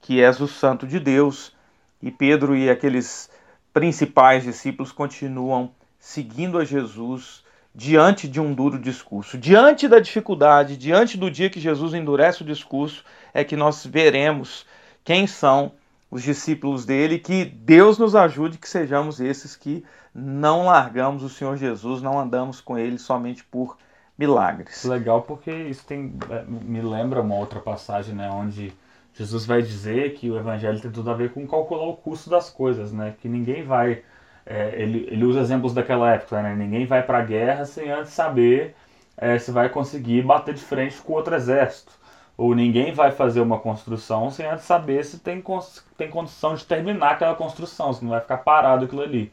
que 0.00 0.22
és 0.22 0.40
o 0.40 0.48
Santo 0.48 0.86
de 0.86 0.98
Deus. 0.98 1.56
E 2.02 2.10
Pedro 2.10 2.56
e 2.56 2.70
aqueles 2.70 3.30
principais 3.72 4.44
discípulos 4.44 4.92
continuam 4.92 5.70
seguindo 5.98 6.58
a 6.58 6.64
Jesus 6.64 7.44
diante 7.74 8.26
de 8.26 8.40
um 8.40 8.54
duro 8.54 8.78
discurso. 8.78 9.38
Diante 9.38 9.86
da 9.86 10.00
dificuldade, 10.00 10.76
diante 10.76 11.16
do 11.16 11.30
dia 11.30 11.50
que 11.50 11.60
Jesus 11.60 11.94
endurece 11.94 12.42
o 12.42 12.46
discurso, 12.46 13.04
é 13.32 13.44
que 13.44 13.56
nós 13.56 13.84
veremos 13.86 14.66
quem 15.04 15.26
são 15.26 15.72
os 16.10 16.22
discípulos 16.22 16.84
dele, 16.84 17.18
que 17.18 17.44
Deus 17.44 17.98
nos 17.98 18.16
ajude 18.16 18.58
que 18.58 18.68
sejamos 18.68 19.20
esses 19.20 19.54
que 19.54 19.84
não 20.14 20.64
largamos 20.64 21.22
o 21.22 21.28
Senhor 21.28 21.56
Jesus, 21.56 22.00
não 22.00 22.18
andamos 22.18 22.60
com 22.60 22.78
ele 22.78 22.98
somente 22.98 23.44
por 23.44 23.76
milagres. 24.18 24.84
Legal 24.84 25.22
porque 25.22 25.50
isso 25.50 25.84
tem 25.86 26.14
é, 26.30 26.44
me 26.44 26.80
lembra 26.80 27.20
uma 27.20 27.36
outra 27.36 27.60
passagem, 27.60 28.14
né, 28.14 28.28
onde 28.30 28.72
Jesus 29.18 29.44
vai 29.44 29.62
dizer 29.62 30.14
que 30.14 30.30
o 30.30 30.38
evangelho 30.38 30.80
tem 30.80 30.90
tudo 30.92 31.10
a 31.10 31.14
ver 31.14 31.32
com 31.32 31.46
calcular 31.46 31.88
o 31.88 31.96
custo 31.96 32.30
das 32.30 32.48
coisas, 32.50 32.92
né? 32.92 33.16
Que 33.20 33.28
ninguém 33.28 33.64
vai 33.64 34.02
é, 34.46 34.80
ele, 34.80 35.08
ele 35.10 35.24
usa 35.24 35.40
exemplos 35.40 35.74
daquela 35.74 36.14
época, 36.14 36.40
né? 36.42 36.54
Ninguém 36.54 36.86
vai 36.86 37.02
para 37.02 37.18
a 37.18 37.24
guerra 37.24 37.64
sem 37.64 37.90
antes 37.90 38.12
saber 38.12 38.76
é, 39.16 39.38
se 39.38 39.50
vai 39.50 39.68
conseguir 39.68 40.22
bater 40.22 40.54
de 40.54 40.60
frente 40.62 40.96
com 41.02 41.14
outro 41.14 41.34
exército 41.34 41.92
ou 42.36 42.54
ninguém 42.54 42.92
vai 42.92 43.10
fazer 43.10 43.40
uma 43.40 43.58
construção 43.58 44.30
sem 44.30 44.46
antes 44.46 44.64
saber 44.64 45.04
se 45.04 45.18
tem, 45.18 45.42
tem 45.96 46.08
condição 46.08 46.54
de 46.54 46.64
terminar 46.64 47.12
aquela 47.12 47.34
construção, 47.34 47.92
se 47.92 48.02
não 48.04 48.10
vai 48.10 48.20
ficar 48.20 48.38
parado 48.38 48.84
aquilo 48.84 49.02
ali. 49.02 49.32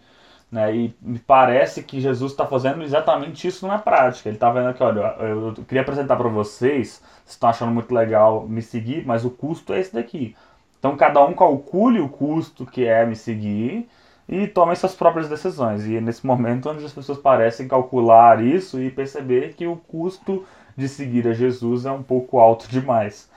Né? 0.56 0.74
E 0.74 0.96
me 1.02 1.20
parece 1.20 1.84
que 1.84 2.00
Jesus 2.00 2.32
está 2.32 2.46
fazendo 2.46 2.82
exatamente 2.82 3.46
isso 3.46 3.68
na 3.68 3.78
prática. 3.78 4.30
Ele 4.30 4.38
está 4.38 4.50
vendo 4.50 4.70
aqui, 4.70 4.82
olha, 4.82 5.14
eu 5.20 5.54
queria 5.68 5.82
apresentar 5.82 6.16
para 6.16 6.30
vocês, 6.30 7.02
vocês 7.02 7.02
estão 7.28 7.50
achando 7.50 7.74
muito 7.74 7.94
legal 7.94 8.48
me 8.48 8.62
seguir, 8.62 9.06
mas 9.06 9.26
o 9.26 9.30
custo 9.30 9.74
é 9.74 9.82
esse 9.82 9.94
daqui. 9.94 10.34
Então 10.80 10.96
cada 10.96 11.22
um 11.26 11.34
calcule 11.34 12.00
o 12.00 12.08
custo 12.08 12.66
que 12.66 12.86
é 12.86 13.06
me 13.06 13.18
seguir 13.18 13.90
e 14.30 14.48
tome 14.48 14.74
suas 14.78 14.96
próprias 14.96 15.28
decisões. 15.28 15.86
E 15.86 15.98
é 15.98 16.02
nesse 16.02 16.26
momento 16.26 16.70
onde 16.70 16.86
as 16.86 16.94
pessoas 16.94 17.18
parecem 17.18 17.68
calcular 17.68 18.42
isso 18.42 18.80
e 18.80 18.90
perceber 18.90 19.56
que 19.56 19.68
o 19.68 19.76
custo 19.76 20.46
de 20.78 20.88
seguir 20.88 21.28
a 21.28 21.34
Jesus 21.34 21.86
é 21.86 21.92
um 21.92 22.02
pouco 22.02 22.40
alto 22.40 22.70
demais. 22.70 23.30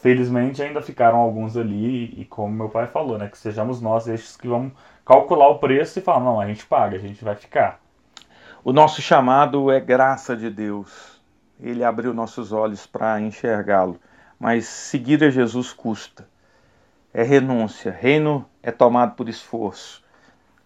Felizmente 0.00 0.60
ainda 0.60 0.82
ficaram 0.82 1.18
alguns 1.18 1.56
ali, 1.56 2.12
e 2.20 2.24
como 2.24 2.52
meu 2.52 2.68
pai 2.68 2.88
falou, 2.88 3.16
né, 3.16 3.28
que 3.28 3.38
sejamos 3.38 3.80
nós 3.80 4.08
estes 4.08 4.36
que 4.36 4.48
vamos 4.48 4.72
calcular 5.04 5.48
o 5.48 5.58
preço 5.58 5.98
e 5.98 6.02
falar, 6.02 6.20
não, 6.20 6.40
a 6.40 6.46
gente 6.46 6.64
paga, 6.66 6.96
a 6.96 7.00
gente 7.00 7.24
vai 7.24 7.34
ficar. 7.34 7.80
O 8.64 8.72
nosso 8.72 9.02
chamado 9.02 9.70
é 9.70 9.78
graça 9.78 10.36
de 10.36 10.48
Deus. 10.48 11.20
Ele 11.60 11.84
abriu 11.84 12.14
nossos 12.14 12.52
olhos 12.52 12.86
para 12.86 13.20
enxergá-lo. 13.20 14.00
Mas 14.38 14.66
seguir 14.66 15.22
a 15.22 15.30
Jesus 15.30 15.72
custa. 15.72 16.26
É 17.12 17.22
renúncia. 17.22 17.92
Reino 17.92 18.44
é 18.62 18.70
tomado 18.70 19.14
por 19.14 19.28
esforço. 19.28 20.02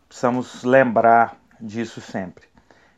Precisamos 0.09 0.65
lembrar 0.65 1.37
disso 1.61 2.01
sempre. 2.01 2.47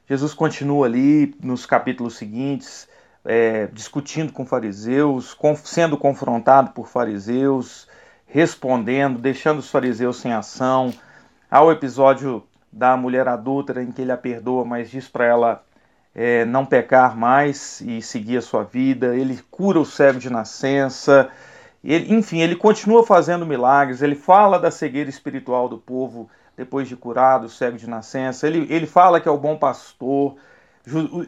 Jesus 0.09 0.35
continua 0.35 0.87
ali 0.87 1.35
nos 1.43 1.67
capítulos 1.67 2.17
seguintes, 2.17 2.89
é, 3.25 3.67
discutindo 3.69 4.33
com 4.33 4.45
fariseus, 4.45 5.35
com, 5.35 5.55
sendo 5.57 5.97
confrontado 5.97 6.73
por 6.73 6.89
fariseus, 6.89 7.89
respondendo, 8.27 9.19
deixando 9.19 9.59
os 9.59 9.71
fariseus 9.71 10.19
sem 10.19 10.33
ação. 10.33 10.93
Há 11.51 11.63
o 11.65 11.73
episódio 11.73 12.45
da 12.73 12.97
mulher 12.97 13.27
adúltera 13.27 13.83
em 13.83 13.91
que 13.91 14.03
ele 14.03 14.13
a 14.13 14.17
perdoa, 14.17 14.65
mas 14.65 14.89
diz 14.89 15.09
para 15.09 15.25
ela 15.25 15.65
é, 16.15 16.45
não 16.45 16.65
pecar 16.65 17.17
mais 17.17 17.81
e 17.81 18.01
seguir 18.01 18.37
a 18.37 18.43
sua 18.43 18.63
vida. 18.63 19.17
Ele 19.17 19.41
cura 19.51 19.81
o 19.81 19.85
cego 19.85 20.21
de 20.21 20.31
nascença. 20.31 21.29
Ele, 21.83 22.15
enfim, 22.15 22.41
ele 22.41 22.55
continua 22.55 23.05
fazendo 23.05 23.45
milagres. 23.45 24.01
Ele 24.01 24.15
fala 24.15 24.61
da 24.61 24.71
cegueira 24.71 25.11
espiritual 25.11 25.69
do 25.69 25.77
povo 25.77 26.31
depois 26.57 26.89
de 26.89 26.95
curado, 26.95 27.47
o 27.47 27.49
cego 27.49 27.77
de 27.77 27.89
nascença. 27.89 28.47
Ele, 28.47 28.67
ele 28.73 28.87
fala 28.87 29.21
que 29.21 29.29
é 29.29 29.33
o 29.33 29.39
bom 29.39 29.57
pastor. 29.57 30.37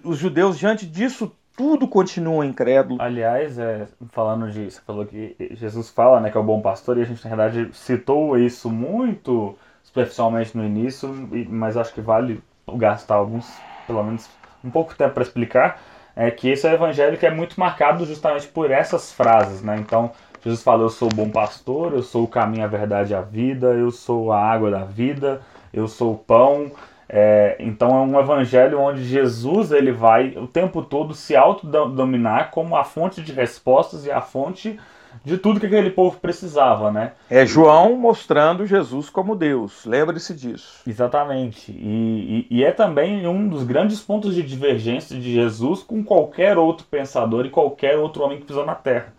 Os 0.05 0.19
judeus, 0.19 0.57
diante 0.57 0.87
disso 0.87 1.33
tudo 1.57 1.89
continua 1.89 2.47
incrédulo. 2.47 3.03
Aliás, 3.03 3.59
é, 3.59 3.87
falando. 4.11 4.51
Você 4.53 4.81
falou 4.87 5.05
que 5.05 5.37
Jesus 5.51 5.91
fala 5.91 6.21
né, 6.21 6.31
que 6.31 6.37
é 6.37 6.41
o 6.41 6.45
bom 6.45 6.61
pastor, 6.61 6.97
e 6.97 7.03
a 7.03 7.05
gente, 7.05 7.23
na 7.25 7.35
verdade, 7.35 7.69
citou 7.75 8.39
isso 8.39 8.71
muito 8.71 9.57
superficialmente 9.92 10.57
no 10.57 10.64
início, 10.64 11.09
mas 11.50 11.76
acho 11.76 11.92
que 11.92 12.00
vale 12.00 12.42
gastar 12.76 13.16
alguns, 13.16 13.46
pelo 13.87 14.02
menos, 14.02 14.28
um 14.64 14.70
pouco 14.70 14.92
de 14.92 14.98
tempo 14.98 15.12
para 15.12 15.22
explicar. 15.22 15.81
É 16.16 16.31
que 16.31 16.48
esse 16.48 16.66
é 16.66 16.70
o 16.70 16.74
evangelho 16.74 17.18
que 17.18 17.26
é 17.26 17.31
muito 17.31 17.59
marcado 17.61 18.05
justamente 18.05 18.46
por 18.48 18.70
essas 18.70 19.12
frases, 19.12 19.62
né? 19.62 19.76
Então, 19.78 20.11
Jesus 20.42 20.62
fala: 20.62 20.83
Eu 20.83 20.90
sou 20.90 21.09
o 21.09 21.14
bom 21.14 21.31
pastor, 21.31 21.92
eu 21.92 22.02
sou 22.02 22.24
o 22.24 22.28
caminho, 22.28 22.64
a 22.64 22.68
verdade 22.68 23.12
e 23.12 23.16
a 23.16 23.20
vida, 23.20 23.68
eu 23.68 23.90
sou 23.90 24.33
a 24.33 24.42
água 24.42 24.70
da 24.70 24.85
vida, 24.85 25.40
eu 25.72 25.87
sou 25.87 26.12
o 26.14 26.18
pão. 26.18 26.72
É, 27.09 27.57
então 27.61 27.90
é 27.90 28.00
um 28.00 28.18
evangelho 28.18 28.81
onde 28.81 29.05
Jesus 29.05 29.70
ele 29.70 29.92
vai 29.92 30.31
o 30.31 30.46
tempo 30.46 30.83
todo 30.83 31.12
se 31.12 31.37
autodominar 31.37 32.50
como 32.50 32.74
a 32.74 32.85
fonte 32.85 33.20
de 33.20 33.33
respostas 33.33 34.07
e 34.07 34.11
a 34.11 34.22
fonte 34.22 34.81
de 35.25 35.39
tudo 35.39 35.61
que 35.61 35.67
aquele 35.67 35.91
povo 35.91 36.19
precisava, 36.19 36.91
né? 36.91 37.13
É 37.31 37.47
João 37.47 37.97
mostrando 37.97 38.67
Jesus 38.67 39.09
como 39.09 39.37
Deus, 39.37 39.85
lembre-se 39.87 40.35
disso. 40.35 40.81
Exatamente. 40.87 41.71
E, 41.73 42.47
e, 42.51 42.59
e, 42.59 42.65
é 42.65 42.73
também 42.73 43.27
um 43.27 43.49
dos 43.49 43.65
grandes 43.65 44.01
pontos 44.01 44.35
de 44.35 44.43
divergência 44.43 45.19
de 45.19 45.33
Jesus 45.33 45.83
com 45.83 46.03
qualquer 46.03 46.59
outro 46.59 46.87
pensador 46.91 47.47
e 47.47 47.51
qualquer 47.51 47.97
outro 47.97 48.25
homem 48.25 48.39
que 48.39 48.47
pisou 48.47 48.67
na 48.67 48.75
Terra. 48.75 49.13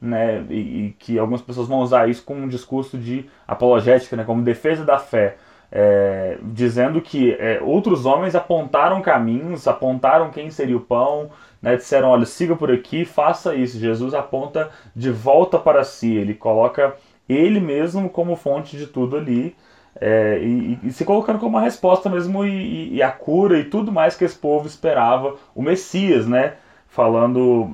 Né? 0.00 0.44
E, 0.48 0.54
e 0.54 0.96
que 0.98 1.18
algumas 1.18 1.42
pessoas 1.42 1.68
vão 1.68 1.80
usar 1.80 2.08
isso 2.08 2.24
como 2.24 2.40
um 2.40 2.48
discurso 2.48 2.96
de 2.96 3.28
apologética, 3.46 4.16
né? 4.16 4.24
como 4.24 4.42
defesa 4.42 4.84
da 4.84 4.98
fé 4.98 5.36
é, 5.72 6.38
dizendo 6.42 7.00
que 7.00 7.32
é, 7.32 7.60
outros 7.62 8.04
homens 8.04 8.34
apontaram 8.34 9.00
caminhos, 9.00 9.68
apontaram 9.68 10.30
quem 10.30 10.50
seria 10.50 10.76
o 10.76 10.80
pão, 10.80 11.30
né, 11.62 11.76
disseram: 11.76 12.08
olha, 12.08 12.24
siga 12.26 12.56
por 12.56 12.70
aqui, 12.70 13.04
faça 13.04 13.54
isso. 13.54 13.78
Jesus 13.78 14.14
aponta 14.14 14.70
de 14.94 15.10
volta 15.10 15.58
para 15.58 15.84
si, 15.84 16.14
ele 16.14 16.34
coloca 16.34 16.96
ele 17.28 17.60
mesmo 17.60 18.08
como 18.08 18.36
fonte 18.36 18.76
de 18.76 18.86
tudo 18.86 19.16
ali. 19.16 19.54
É, 20.00 20.38
e, 20.40 20.78
e, 20.84 20.92
se 20.92 21.04
colocando 21.04 21.38
como 21.38 21.56
uma 21.56 21.60
resposta 21.60 22.08
mesmo 22.08 22.44
e, 22.44 22.94
e, 22.94 23.02
a 23.02 23.10
cura 23.10 23.58
e 23.58 23.64
tudo 23.64 23.90
mais 23.90 24.16
que 24.16 24.24
esse 24.24 24.38
povo 24.38 24.66
esperava, 24.66 25.36
o 25.54 25.62
Messias, 25.62 26.26
né? 26.26 26.54
Falando 26.88 27.68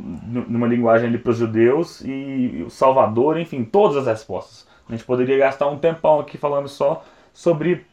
numa 0.49 0.67
linguagem 0.67 1.09
ali 1.09 1.19
para 1.19 1.31
os 1.31 1.39
judeus 1.39 2.03
e 2.05 2.65
o 2.67 2.71
Salvador, 2.71 3.39
enfim, 3.39 3.65
todas 3.65 3.97
as 3.97 4.07
respostas. 4.07 4.67
A 4.89 4.93
gente 4.93 5.05
poderia 5.05 5.39
gastar 5.39 5.69
um 5.69 5.79
tempão 5.79 6.21
aqui 6.21 6.37
falando 6.39 6.69
só 6.69 7.05
sobre 7.33 7.87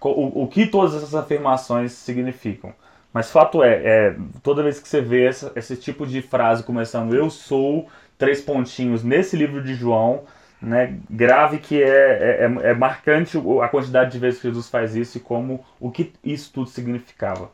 o, 0.00 0.44
o 0.44 0.48
que 0.48 0.66
todas 0.66 0.94
essas 0.94 1.14
afirmações 1.14 1.92
significam. 1.92 2.72
Mas 3.16 3.30
fato 3.30 3.62
é, 3.62 3.80
é 3.82 4.16
toda 4.42 4.62
vez 4.62 4.78
que 4.78 4.86
você 4.86 5.00
vê 5.00 5.24
essa, 5.24 5.50
esse 5.56 5.74
tipo 5.74 6.06
de 6.06 6.20
frase 6.20 6.62
começando 6.62 7.14
eu 7.14 7.30
sou, 7.30 7.88
três 8.18 8.42
pontinhos 8.42 9.02
nesse 9.02 9.34
livro 9.34 9.62
de 9.62 9.74
João, 9.74 10.24
né, 10.60 10.98
grave 11.08 11.56
que 11.56 11.82
é, 11.82 11.88
é, 11.88 12.44
é, 12.44 12.70
é 12.72 12.74
marcante 12.74 13.38
a 13.62 13.68
quantidade 13.68 14.12
de 14.12 14.18
vezes 14.18 14.38
que 14.38 14.48
Jesus 14.48 14.68
faz 14.68 14.94
isso 14.94 15.16
e 15.16 15.20
como 15.22 15.64
o 15.80 15.90
que 15.90 16.12
isso 16.22 16.52
tudo 16.52 16.68
significava. 16.68 17.50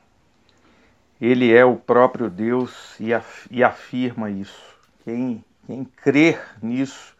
Ele 1.21 1.55
é 1.55 1.65
o 1.65 1.77
próprio 1.77 2.29
Deus 2.29 2.99
e, 2.99 3.15
af, 3.15 3.49
afirma 3.63 4.33
isso. 4.33 4.65
Quem, 5.05 5.45
quem 5.65 5.85
crer 5.85 6.41
nisso 6.61 7.17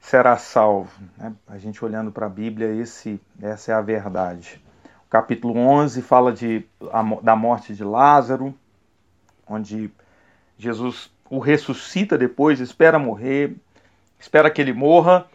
será 0.00 0.38
salvo. 0.38 0.90
Né? 1.18 1.34
A 1.46 1.58
gente 1.58 1.84
olhando 1.84 2.10
para 2.10 2.24
a 2.24 2.30
Bíblia, 2.30 2.72
esse, 2.72 3.20
essa 3.42 3.72
é 3.72 3.74
a 3.74 3.82
verdade. 3.82 4.62
Capítulo 5.10 5.58
11 5.58 6.02
fala 6.02 6.32
de, 6.32 6.64
da 7.20 7.34
morte 7.34 7.74
de 7.74 7.82
Lázaro, 7.82 8.54
onde 9.44 9.90
Jesus 10.56 11.10
o 11.28 11.40
ressuscita 11.40 12.16
depois, 12.16 12.60
espera 12.60 12.98
morrer, 12.98 13.56
espera 14.18 14.50
que 14.50 14.60
ele 14.60 14.72
morra, 14.72 15.26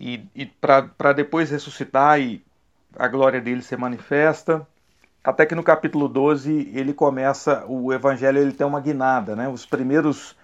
e, 0.00 0.26
e 0.34 0.46
para 0.46 1.12
depois 1.12 1.50
ressuscitar 1.50 2.20
e 2.20 2.44
a 2.96 3.06
glória 3.06 3.40
dele 3.40 3.62
se 3.62 3.76
manifesta. 3.76 4.66
Até 5.22 5.46
que 5.46 5.54
no 5.54 5.62
capítulo 5.62 6.08
12 6.08 6.72
ele 6.74 6.92
começa, 6.92 7.64
o 7.66 7.92
evangelho 7.92 8.38
ele 8.38 8.52
tem 8.52 8.66
uma 8.66 8.80
guinada, 8.80 9.34
né? 9.34 9.48
Os 9.48 9.64
primeiros 9.64 10.36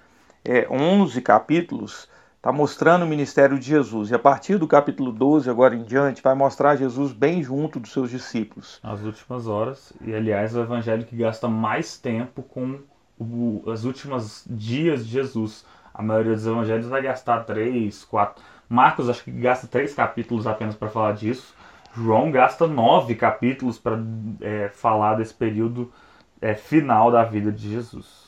é, 0.45 0.67
11 0.71 1.21
capítulos 1.23 2.09
está 2.41 2.51
mostrando 2.51 3.05
o 3.05 3.07
ministério 3.07 3.59
de 3.59 3.67
Jesus. 3.67 4.11
E 4.11 4.15
a 4.15 4.19
partir 4.19 4.57
do 4.57 4.67
capítulo 4.67 5.13
12, 5.13 5.51
agora 5.51 5.75
em 5.75 5.83
diante, 5.83 6.23
vai 6.23 6.35
mostrar 6.35 6.75
Jesus 6.75 7.13
bem 7.13 7.43
junto 7.43 7.79
dos 7.79 7.93
seus 7.93 8.11
discípulos. 8.11 8.81
As 8.83 9.03
últimas 9.03 9.47
horas, 9.47 9.93
e 10.01 10.15
aliás, 10.15 10.57
o 10.57 10.61
evangelho 10.61 11.05
que 11.05 11.15
gasta 11.15 11.47
mais 11.49 11.99
tempo 11.99 12.43
com 12.43 12.81
o, 13.19 13.63
as 13.71 13.85
últimas 13.85 14.47
dias 14.49 15.05
de 15.05 15.13
Jesus. 15.13 15.67
A 15.93 16.03
maioria 16.03 16.33
dos 16.33 16.47
evangelhos 16.47 16.87
vai 16.87 17.03
gastar 17.03 17.45
três, 17.45 18.05
quatro. 18.05 18.43
Marcos 18.67 19.11
acho 19.11 19.23
que 19.23 19.31
gasta 19.31 19.67
três 19.67 19.93
capítulos 19.93 20.47
apenas 20.47 20.75
para 20.75 20.89
falar 20.89 21.13
disso. 21.13 21.55
João 21.95 22.31
gasta 22.31 22.67
nove 22.67 23.17
capítulos 23.17 23.79
para 23.79 23.99
é, 24.41 24.71
falar 24.71 25.17
desse 25.17 25.35
período 25.35 25.93
é, 26.41 26.55
final 26.55 27.11
da 27.11 27.23
vida 27.23 27.53
de 27.53 27.71
Jesus. 27.71 28.20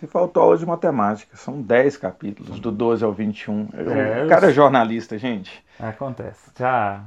Se 0.00 0.06
faltou 0.06 0.42
aula 0.42 0.56
de 0.56 0.64
matemática, 0.64 1.36
são 1.36 1.60
10 1.60 1.98
capítulos, 1.98 2.58
do 2.58 2.72
12 2.72 3.04
ao 3.04 3.12
21. 3.12 3.68
É, 3.74 4.24
o 4.24 4.28
cara 4.30 4.48
é 4.48 4.52
jornalista, 4.52 5.18
gente. 5.18 5.62
Acontece. 5.78 6.50
Já. 6.58 7.04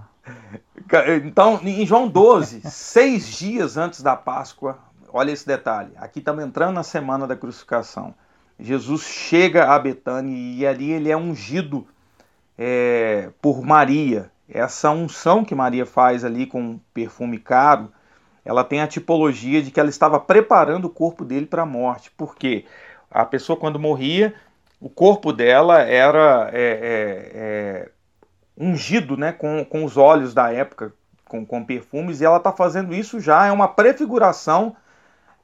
Então, 1.25 1.59
em 1.63 1.85
João 1.87 2.07
12, 2.07 2.61
seis 2.69 3.27
dias 3.27 3.77
antes 3.77 4.03
da 4.03 4.15
Páscoa, 4.15 4.77
olha 5.11 5.31
esse 5.31 5.45
detalhe. 5.45 5.91
Aqui 5.97 6.19
estamos 6.19 6.43
entrando 6.43 6.75
na 6.75 6.83
semana 6.83 7.25
da 7.25 7.35
crucificação. 7.35 8.13
Jesus 8.59 9.01
chega 9.01 9.73
a 9.73 9.79
Betânia 9.79 10.35
e 10.35 10.65
ali 10.65 10.91
ele 10.91 11.09
é 11.09 11.17
ungido 11.17 11.87
é, 12.55 13.31
por 13.41 13.63
Maria. 13.63 14.31
Essa 14.47 14.91
unção 14.91 15.43
que 15.43 15.55
Maria 15.55 15.87
faz 15.87 16.23
ali 16.23 16.45
com 16.45 16.79
perfume 16.93 17.39
caro 17.39 17.91
ela 18.45 18.63
tem 18.63 18.81
a 18.81 18.87
tipologia 18.87 19.61
de 19.61 19.71
que 19.71 19.79
ela 19.79 19.89
estava 19.89 20.19
preparando 20.19 20.85
o 20.85 20.89
corpo 20.89 21.23
dele 21.23 21.45
para 21.45 21.63
a 21.63 21.65
morte. 21.65 22.11
Porque 22.17 22.65
a 23.09 23.25
pessoa, 23.25 23.57
quando 23.57 23.79
morria, 23.79 24.33
o 24.81 24.89
corpo 24.89 25.31
dela 25.31 25.81
era 25.81 26.49
é, 26.51 26.61
é, 26.61 27.31
é, 27.33 27.89
ungido 28.57 29.15
né, 29.15 29.31
com, 29.31 29.63
com 29.63 29.85
os 29.85 29.95
óleos 29.95 30.33
da 30.33 30.51
época, 30.51 30.93
com, 31.25 31.45
com 31.45 31.63
perfumes, 31.63 32.19
e 32.19 32.25
ela 32.25 32.37
está 32.37 32.51
fazendo 32.51 32.93
isso 32.93 33.19
já, 33.19 33.45
é 33.45 33.51
uma 33.51 33.67
prefiguração 33.67 34.75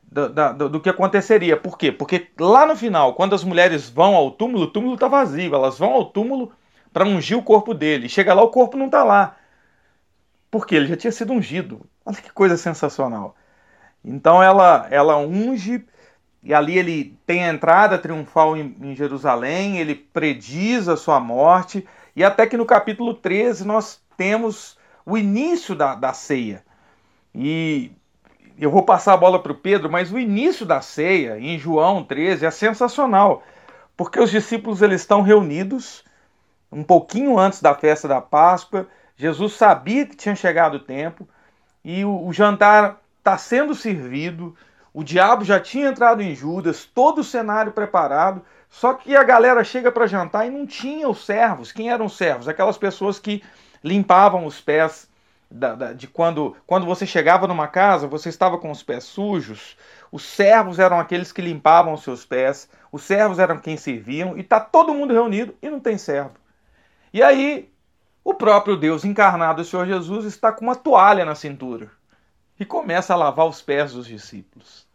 do, 0.04 0.30
do, 0.30 0.70
do, 0.70 0.82
que 0.82 0.90
aconteceria. 0.90 1.56
Por 1.56 1.78
quê? 1.78 1.92
Porque 1.92 2.28
lá 2.40 2.66
no 2.66 2.76
final, 2.76 3.14
quando 3.14 3.34
as 3.34 3.44
mulheres 3.44 3.90
vão 3.90 4.16
ao 4.16 4.32
túmulo, 4.32 4.64
o 4.64 4.72
túmulo 4.72 4.96
está 4.96 5.08
vazio, 5.08 5.56
elas 5.56 5.78
vão 5.80 5.94
ao 5.94 6.06
túmulo 6.06 6.52
para 6.92 7.06
ungir 7.06 7.38
o 7.38 7.44
corpo 7.44 7.74
dele. 7.74 8.10
Chega 8.10 8.34
lá, 8.34 8.42
o 8.42 8.50
corpo 8.50 8.76
não 8.76 8.88
está 8.88 9.04
lá. 9.04 9.38
Porque 10.52 10.76
ele 10.76 10.88
já 10.88 10.98
tinha 10.98 11.12
sido 11.12 11.34
ungido. 11.34 11.82
Olha 12.06 12.18
que 12.18 12.32
coisa 12.32 12.58
sensacional. 12.58 13.36
Então 14.04 14.42
ela, 14.42 14.88
ela 14.90 15.18
unge, 15.18 15.86
e 16.42 16.54
ali 16.54 16.78
ele 16.78 17.18
tem 17.26 17.44
a 17.44 17.54
entrada 17.54 17.98
triunfal 17.98 18.56
em, 18.56 18.76
em 18.82 18.96
Jerusalém, 18.96 19.78
ele 19.78 19.96
prediz 19.96 20.88
a 20.88 20.96
sua 20.96 21.20
morte, 21.20 21.88
e 22.16 22.24
até 22.24 22.48
que 22.48 22.58
no 22.58 22.66
capítulo 22.66 23.14
13 23.14 23.66
nós 23.66 24.02
temos 24.18 24.78
o 25.06 25.18
início 25.18 25.76
da, 25.76 25.96
da 25.96 26.14
ceia. 26.14 26.64
E 27.34 27.92
eu 28.58 28.72
vou 28.72 28.84
passar 28.84 29.14
a 29.14 29.18
bola 29.18 29.42
para 29.42 29.52
o 29.52 29.56
Pedro, 29.56 29.90
mas 29.92 30.12
o 30.12 30.20
início 30.20 30.66
da 30.66 30.82
ceia, 30.82 31.40
em 31.40 31.58
João 31.58 32.04
13, 32.04 32.45
é 32.45 32.52
sensacional, 32.52 33.43
porque 33.95 34.20
os 34.20 34.32
discípulos 34.32 34.82
eles 34.82 35.02
estão 35.02 35.22
reunidos 35.22 36.04
um 36.72 36.84
pouquinho 36.84 37.39
antes 37.39 37.62
da 37.62 37.74
festa 37.74 38.08
da 38.08 38.22
Páscoa, 38.22 38.88
Jesus 39.20 39.51
sabia 39.51 40.05
que 40.05 40.15
tinha 40.15 40.34
chegado 40.34 40.76
o 40.76 40.80
tempo 40.80 41.28
e 41.84 42.05
o, 42.05 42.26
o 42.26 42.32
jantar 42.32 43.01
está 43.17 43.38
sendo 43.38 43.76
servido. 43.76 44.55
O 44.93 45.03
diabo 45.03 45.43
já 45.43 45.59
tinha 45.59 45.89
entrado 45.89 46.22
em 46.22 46.34
Judas, 46.34 46.86
todo 46.86 47.20
o 47.20 47.24
cenário 47.24 47.74
preparado. 47.74 48.41
Só 48.70 48.93
que 48.93 49.17
a 49.17 49.24
galera 49.24 49.61
chega 49.61 49.91
para 49.91 50.07
jantar 50.07 50.47
e 50.47 50.49
não 50.49 50.65
tinha 50.65 51.09
os 51.09 51.26
servos. 51.26 51.70
Quem 51.70 51.91
eram 51.91 52.05
os 52.05 52.15
servos? 52.15 52.47
Aquelas 52.47 52.78
pessoas 52.78 53.20
que 53.20 53.43
limpavam 53.84 54.45
os 54.45 54.61
pés 54.61 55.09
da, 55.51 55.76
da, 55.76 55.91
de 55.91 56.07
quando, 56.07 56.55
quando 56.65 56.86
você 56.86 57.05
chegava 57.05 57.45
numa 57.45 57.67
casa, 57.67 58.07
você 58.07 58.30
estava 58.30 58.57
com 58.57 58.72
os 58.72 58.82
pés 58.82 59.03
sujos. 59.03 59.76
Os 60.13 60.24
servos 60.24 60.80
eram 60.80 60.97
aqueles 60.97 61.34
que 61.34 61.41
limpavam 61.41 61.93
os 61.93 62.03
seus 62.03 62.24
pés. 62.24 62.70
Os 62.89 63.03
servos 63.03 63.38
eram 63.38 63.57
quem 63.57 63.76
serviam. 63.76 64.38
E 64.38 64.39
está 64.39 64.61
todo 64.61 64.93
mundo 64.93 65.13
reunido 65.13 65.53
e 65.61 65.70
não 65.70 65.82
tem 65.82 65.97
servo. 65.97 66.32
E 67.13 67.22
aí 67.22 67.70
o 68.24 68.34
próprio 68.34 68.78
Deus 68.78 69.05
encarnado, 69.05 69.61
o 69.61 69.65
Senhor 69.65 69.86
Jesus, 69.86 70.26
está 70.26 70.51
com 70.51 70.65
uma 70.65 70.76
toalha 70.76 71.26
na 71.26 71.36
cintura 71.36 71.89
e 72.59 72.65
começa 72.65 73.13
a 73.13 73.17
lavar 73.17 73.47
os 73.47 73.61
pés 73.61 73.93
dos 73.93 74.05
discípulos. 74.05 74.86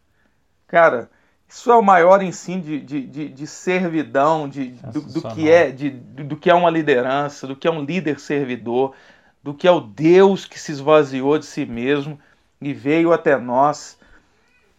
Cara, 0.66 1.10
isso 1.48 1.70
é 1.70 1.76
o 1.76 1.82
maior 1.82 2.22
ensino 2.22 2.62
de, 2.62 2.80
de, 2.80 3.06
de, 3.06 3.28
de 3.28 3.46
servidão, 3.46 4.48
de, 4.48 4.70
do, 4.92 5.00
do, 5.00 5.22
que 5.34 5.50
é, 5.50 5.70
de, 5.70 5.90
do 5.90 6.36
que 6.36 6.50
é 6.50 6.54
uma 6.54 6.70
liderança, 6.70 7.46
do 7.46 7.56
que 7.56 7.68
é 7.68 7.70
um 7.70 7.84
líder 7.84 8.18
servidor, 8.18 8.94
do 9.42 9.54
que 9.54 9.68
é 9.68 9.70
o 9.70 9.80
Deus 9.80 10.46
que 10.46 10.58
se 10.58 10.72
esvaziou 10.72 11.38
de 11.38 11.46
si 11.46 11.64
mesmo 11.64 12.18
e 12.60 12.72
veio 12.72 13.12
até 13.12 13.38
nós 13.38 13.98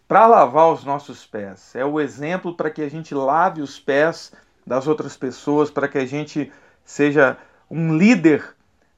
para 0.08 0.28
lavar 0.28 0.72
os 0.72 0.84
nossos 0.84 1.26
pés. 1.26 1.76
É 1.76 1.86
o 1.86 2.00
exemplo 2.00 2.56
para 2.56 2.70
que 2.70 2.82
a 2.82 2.90
gente 2.90 3.14
lave 3.14 3.62
os 3.62 3.80
pés 3.80 4.34
das 4.66 4.88
outras 4.88 5.16
pessoas, 5.16 5.70
para 5.70 5.88
que 5.88 5.98
a 5.98 6.06
gente 6.06 6.52
seja 6.84 7.38
um 7.70 7.98
líder 7.98 8.44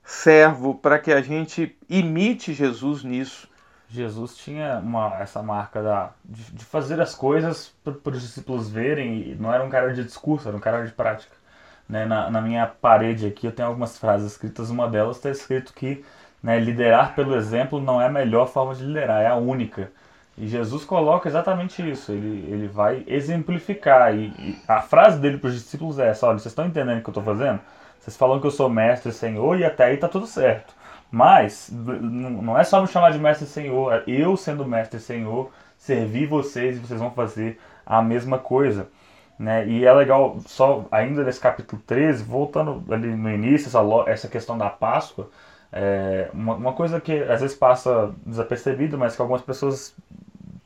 servo, 0.04 0.76
para 0.76 0.98
que 1.00 1.12
a 1.12 1.22
gente 1.22 1.78
imite 1.90 2.54
Jesus 2.54 3.04
nisso. 3.04 3.48
Jesus 3.90 4.36
tinha 4.36 4.80
uma, 4.80 5.16
essa 5.20 5.42
marca 5.42 5.82
da, 5.82 6.12
de, 6.24 6.44
de 6.52 6.66
fazer 6.66 7.00
as 7.00 7.16
coisas 7.16 7.74
para 7.84 8.14
os 8.14 8.22
discípulos 8.22 8.70
verem, 8.70 9.32
e 9.32 9.36
não 9.36 9.54
era 9.54 9.64
um 9.64 9.70
cara 9.70 9.94
de 9.94 10.04
discurso, 10.04 10.48
era 10.48 10.58
um 10.58 10.62
cara 10.62 10.86
de 10.86 10.92
prática. 10.92 11.36
Né? 11.88 12.06
Na, 12.06 12.30
na 12.30 12.42
minha 12.42 12.68
parede 12.68 13.28
aqui 13.28 13.48
eu 13.48 13.52
tenho 13.52 13.70
algumas 13.70 13.98
frases 13.98 14.34
escritas, 14.34 14.70
uma 14.70 14.90
delas 14.90 15.18
está 15.18 15.30
escrito 15.30 15.74
que 15.74 16.04
né, 16.44 16.60
liderar 16.60 17.16
pelo 17.16 17.36
exemplo 17.36 17.80
não 17.80 18.02
é 18.02 18.08
a 18.08 18.10
melhor 18.10 18.48
forma 18.48 18.76
de 18.76 18.84
liderar, 18.84 19.22
é 19.22 19.28
a 19.28 19.36
única. 19.36 19.92
E 20.38 20.48
Jesus 20.48 20.86
coloca 20.86 21.28
exatamente 21.28 21.82
isso, 21.90 22.12
ele, 22.12 22.46
ele 22.52 22.68
vai 22.68 23.04
exemplificar. 23.08 24.14
E, 24.16 24.28
e 24.38 24.60
a 24.68 24.82
frase 24.82 25.20
dele 25.20 25.38
para 25.38 25.48
os 25.48 25.56
discípulos 25.56 25.98
é 25.98 26.10
essa: 26.10 26.28
olha, 26.28 26.38
vocês 26.38 26.52
estão 26.52 26.66
entendendo 26.66 27.00
o 27.00 27.02
que 27.02 27.10
eu 27.10 27.12
estou 27.12 27.24
fazendo? 27.24 27.60
Vocês 28.08 28.16
falam 28.16 28.40
que 28.40 28.48
eu 28.48 28.52
sou 28.52 28.70
mestre, 28.70 29.12
senhor, 29.12 29.60
e 29.60 29.66
até 29.66 29.84
aí 29.84 29.96
está 29.96 30.08
tudo 30.08 30.26
certo. 30.26 30.74
Mas 31.12 31.70
não 31.70 32.58
é 32.58 32.64
só 32.64 32.82
me 32.82 32.88
chamar 32.88 33.12
de 33.12 33.20
mestre 33.20 33.46
senhor, 33.46 34.02
eu 34.08 34.38
sendo 34.38 34.66
mestre 34.66 34.98
senhor, 34.98 35.52
servir 35.78 36.26
vocês 36.26 36.78
e 36.78 36.80
vocês 36.80 37.02
vão 37.02 37.12
fazer 37.12 37.60
a 37.86 38.02
mesma 38.02 38.40
coisa. 38.40 38.88
Né? 39.38 39.68
E 39.68 39.86
é 39.86 39.92
legal, 39.92 40.38
só 40.46 40.86
ainda 40.90 41.22
nesse 41.22 41.42
capítulo 41.42 41.82
13, 41.86 42.24
voltando 42.24 42.82
ali 42.94 43.14
no 43.14 43.30
início, 43.30 43.68
essa, 43.68 43.82
essa 44.10 44.28
questão 44.30 44.58
da 44.58 44.70
Páscoa, 44.70 45.30
é, 45.70 46.30
uma, 46.34 46.56
uma, 46.56 46.74
coisa 46.74 47.02
que 47.02 47.12
às 47.24 47.42
vezes 47.42 47.58
passa 47.58 48.14
desapercebida, 48.26 48.96
mas 48.96 49.18
que 49.18 49.22
algumas 49.22 49.42
pessoas 49.42 49.94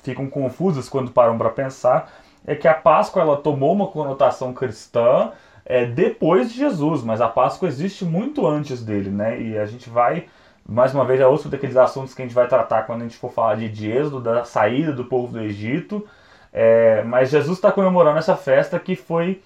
ficam 0.03 0.29
confusas 0.29 0.87
quando 0.87 1.09
param 1.09 1.39
para 1.39 1.49
pensar, 1.49 2.11
é 2.45 2.53
que 2.53 2.67
a 2.67 2.73
Páscoa 2.75 3.23
ela 3.23 3.37
tomou 3.37 3.73
uma 3.73 3.87
conotação 3.87 4.53
cristã 4.53 5.31
é, 5.71 5.85
depois 5.85 6.51
de 6.51 6.57
Jesus, 6.57 7.01
mas 7.01 7.21
a 7.21 7.29
Páscoa 7.29 7.65
existe 7.65 8.03
muito 8.03 8.45
antes 8.45 8.83
dele, 8.83 9.09
né? 9.09 9.41
E 9.41 9.57
a 9.57 9.65
gente 9.65 9.89
vai, 9.89 10.25
mais 10.67 10.93
uma 10.93 11.05
vez, 11.05 11.21
é 11.21 11.25
outro 11.25 11.47
daqueles 11.47 11.77
assuntos 11.77 12.13
que 12.13 12.21
a 12.21 12.25
gente 12.25 12.35
vai 12.35 12.45
tratar 12.45 12.83
quando 12.83 12.99
a 12.99 13.03
gente 13.05 13.15
for 13.15 13.31
falar 13.31 13.55
de 13.55 13.89
Êxodo, 13.89 14.19
da 14.19 14.43
saída 14.43 14.91
do 14.91 15.05
povo 15.05 15.31
do 15.31 15.39
Egito. 15.39 16.05
É, 16.51 17.03
mas 17.03 17.29
Jesus 17.29 17.57
está 17.57 17.71
comemorando 17.71 18.19
essa 18.19 18.35
festa 18.35 18.77
que 18.77 18.97
foi 18.97 19.41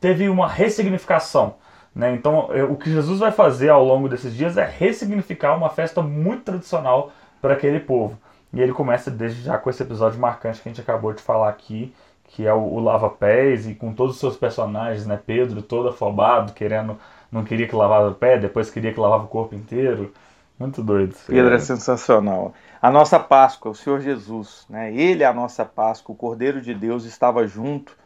teve 0.00 0.28
uma 0.28 0.46
ressignificação. 0.46 1.56
Né? 1.92 2.14
Então, 2.14 2.50
é, 2.52 2.62
o 2.62 2.76
que 2.76 2.92
Jesus 2.92 3.18
vai 3.18 3.32
fazer 3.32 3.70
ao 3.70 3.84
longo 3.84 4.08
desses 4.08 4.32
dias 4.32 4.56
é 4.56 4.64
ressignificar 4.64 5.56
uma 5.56 5.70
festa 5.70 6.00
muito 6.00 6.44
tradicional 6.44 7.10
para 7.42 7.54
aquele 7.54 7.80
povo. 7.80 8.16
E 8.52 8.60
ele 8.60 8.72
começa 8.72 9.10
desde 9.10 9.42
já 9.42 9.58
com 9.58 9.68
esse 9.68 9.82
episódio 9.82 10.20
marcante 10.20 10.62
que 10.62 10.68
a 10.68 10.70
gente 10.70 10.80
acabou 10.80 11.12
de 11.12 11.20
falar 11.20 11.48
aqui, 11.48 11.92
que 12.34 12.44
é 12.44 12.52
o, 12.52 12.58
o 12.58 12.80
Lava 12.80 13.08
Pés, 13.08 13.68
e 13.68 13.76
com 13.76 13.92
todos 13.92 14.14
os 14.14 14.20
seus 14.20 14.36
personagens, 14.36 15.06
né? 15.06 15.16
Pedro 15.24 15.62
todo 15.62 15.90
afobado, 15.90 16.52
querendo, 16.52 16.98
não 17.30 17.44
queria 17.44 17.68
que 17.68 17.76
lavava 17.76 18.10
o 18.10 18.14
pé, 18.14 18.36
depois 18.36 18.70
queria 18.70 18.92
que 18.92 18.98
lavava 18.98 19.22
o 19.22 19.28
corpo 19.28 19.54
inteiro. 19.54 20.12
Muito 20.58 20.82
doido. 20.82 21.14
Pedro 21.28 21.52
é. 21.52 21.56
é 21.56 21.58
sensacional. 21.60 22.52
A 22.82 22.90
nossa 22.90 23.20
Páscoa, 23.20 23.70
o 23.70 23.74
Senhor 23.74 24.00
Jesus, 24.00 24.66
né? 24.68 24.92
Ele 24.92 25.22
é 25.22 25.26
a 25.26 25.32
nossa 25.32 25.64
Páscoa, 25.64 26.12
o 26.12 26.18
Cordeiro 26.18 26.60
de 26.60 26.74
Deus 26.74 27.04
estava 27.04 27.46
junto 27.46 27.96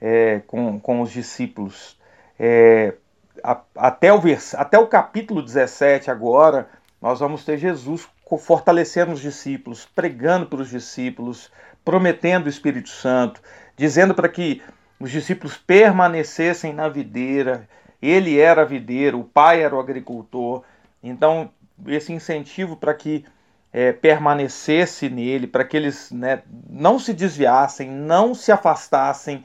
é, 0.00 0.40
com, 0.46 0.78
com 0.78 1.00
os 1.00 1.10
discípulos. 1.10 1.98
É, 2.38 2.94
a, 3.42 3.60
até, 3.74 4.12
o 4.12 4.20
vers, 4.20 4.54
até 4.54 4.78
o 4.78 4.86
capítulo 4.86 5.42
17 5.42 6.12
agora, 6.12 6.68
nós 7.02 7.18
vamos 7.18 7.44
ter 7.44 7.58
Jesus 7.58 8.08
fortalecendo 8.38 9.12
os 9.12 9.20
discípulos, 9.20 9.84
pregando 9.84 10.46
para 10.46 10.60
os 10.60 10.70
discípulos, 10.70 11.50
prometendo 11.84 12.46
o 12.46 12.48
Espírito 12.48 12.88
Santo, 12.88 13.40
dizendo 13.76 14.14
para 14.14 14.28
que 14.28 14.62
os 14.98 15.10
discípulos 15.10 15.56
permanecessem 15.56 16.72
na 16.72 16.88
videira. 16.88 17.68
Ele 18.00 18.38
era 18.38 18.62
a 18.62 18.66
videira, 18.66 19.16
o 19.16 19.24
pai 19.24 19.62
era 19.62 19.74
o 19.74 19.80
agricultor. 19.80 20.62
Então, 21.02 21.50
esse 21.86 22.12
incentivo 22.12 22.76
para 22.76 22.94
que 22.94 23.24
é, 23.72 23.92
permanecesse 23.92 25.08
nele, 25.08 25.46
para 25.46 25.64
que 25.64 25.76
eles 25.76 26.10
né, 26.10 26.42
não 26.70 26.98
se 26.98 27.12
desviassem, 27.12 27.90
não 27.90 28.34
se 28.34 28.52
afastassem. 28.52 29.44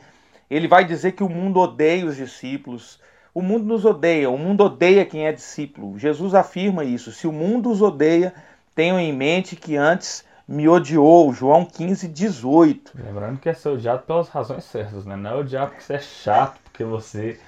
Ele 0.49 0.67
vai 0.67 0.85
dizer 0.85 1.13
que 1.13 1.23
o 1.23 1.29
mundo 1.29 1.59
odeia 1.59 2.05
os 2.05 2.15
discípulos. 2.15 2.99
O 3.33 3.41
mundo 3.41 3.65
nos 3.65 3.85
odeia, 3.85 4.29
o 4.29 4.37
mundo 4.37 4.63
odeia 4.63 5.05
quem 5.05 5.25
é 5.25 5.31
discípulo. 5.31 5.97
Jesus 5.97 6.35
afirma 6.35 6.83
isso. 6.83 7.11
Se 7.11 7.27
o 7.27 7.31
mundo 7.31 7.71
os 7.71 7.81
odeia, 7.81 8.33
tenham 8.75 8.99
em 8.99 9.13
mente 9.13 9.55
que 9.55 9.75
antes 9.75 10.23
me 10.49 10.67
odiou. 10.67 11.31
João 11.31 11.63
15, 11.63 12.07
18. 12.07 12.93
Lembrando 12.95 13.39
que 13.39 13.47
é 13.47 13.53
ser 13.53 13.69
odiado 13.69 14.01
pelas 14.01 14.27
razões 14.29 14.63
certas, 14.63 15.05
né? 15.05 15.15
Não 15.15 15.29
é 15.29 15.35
odiado 15.35 15.71
porque 15.71 15.83
você 15.83 15.93
é 15.93 15.99
chato, 15.99 16.59
porque 16.63 16.83
você 16.83 17.39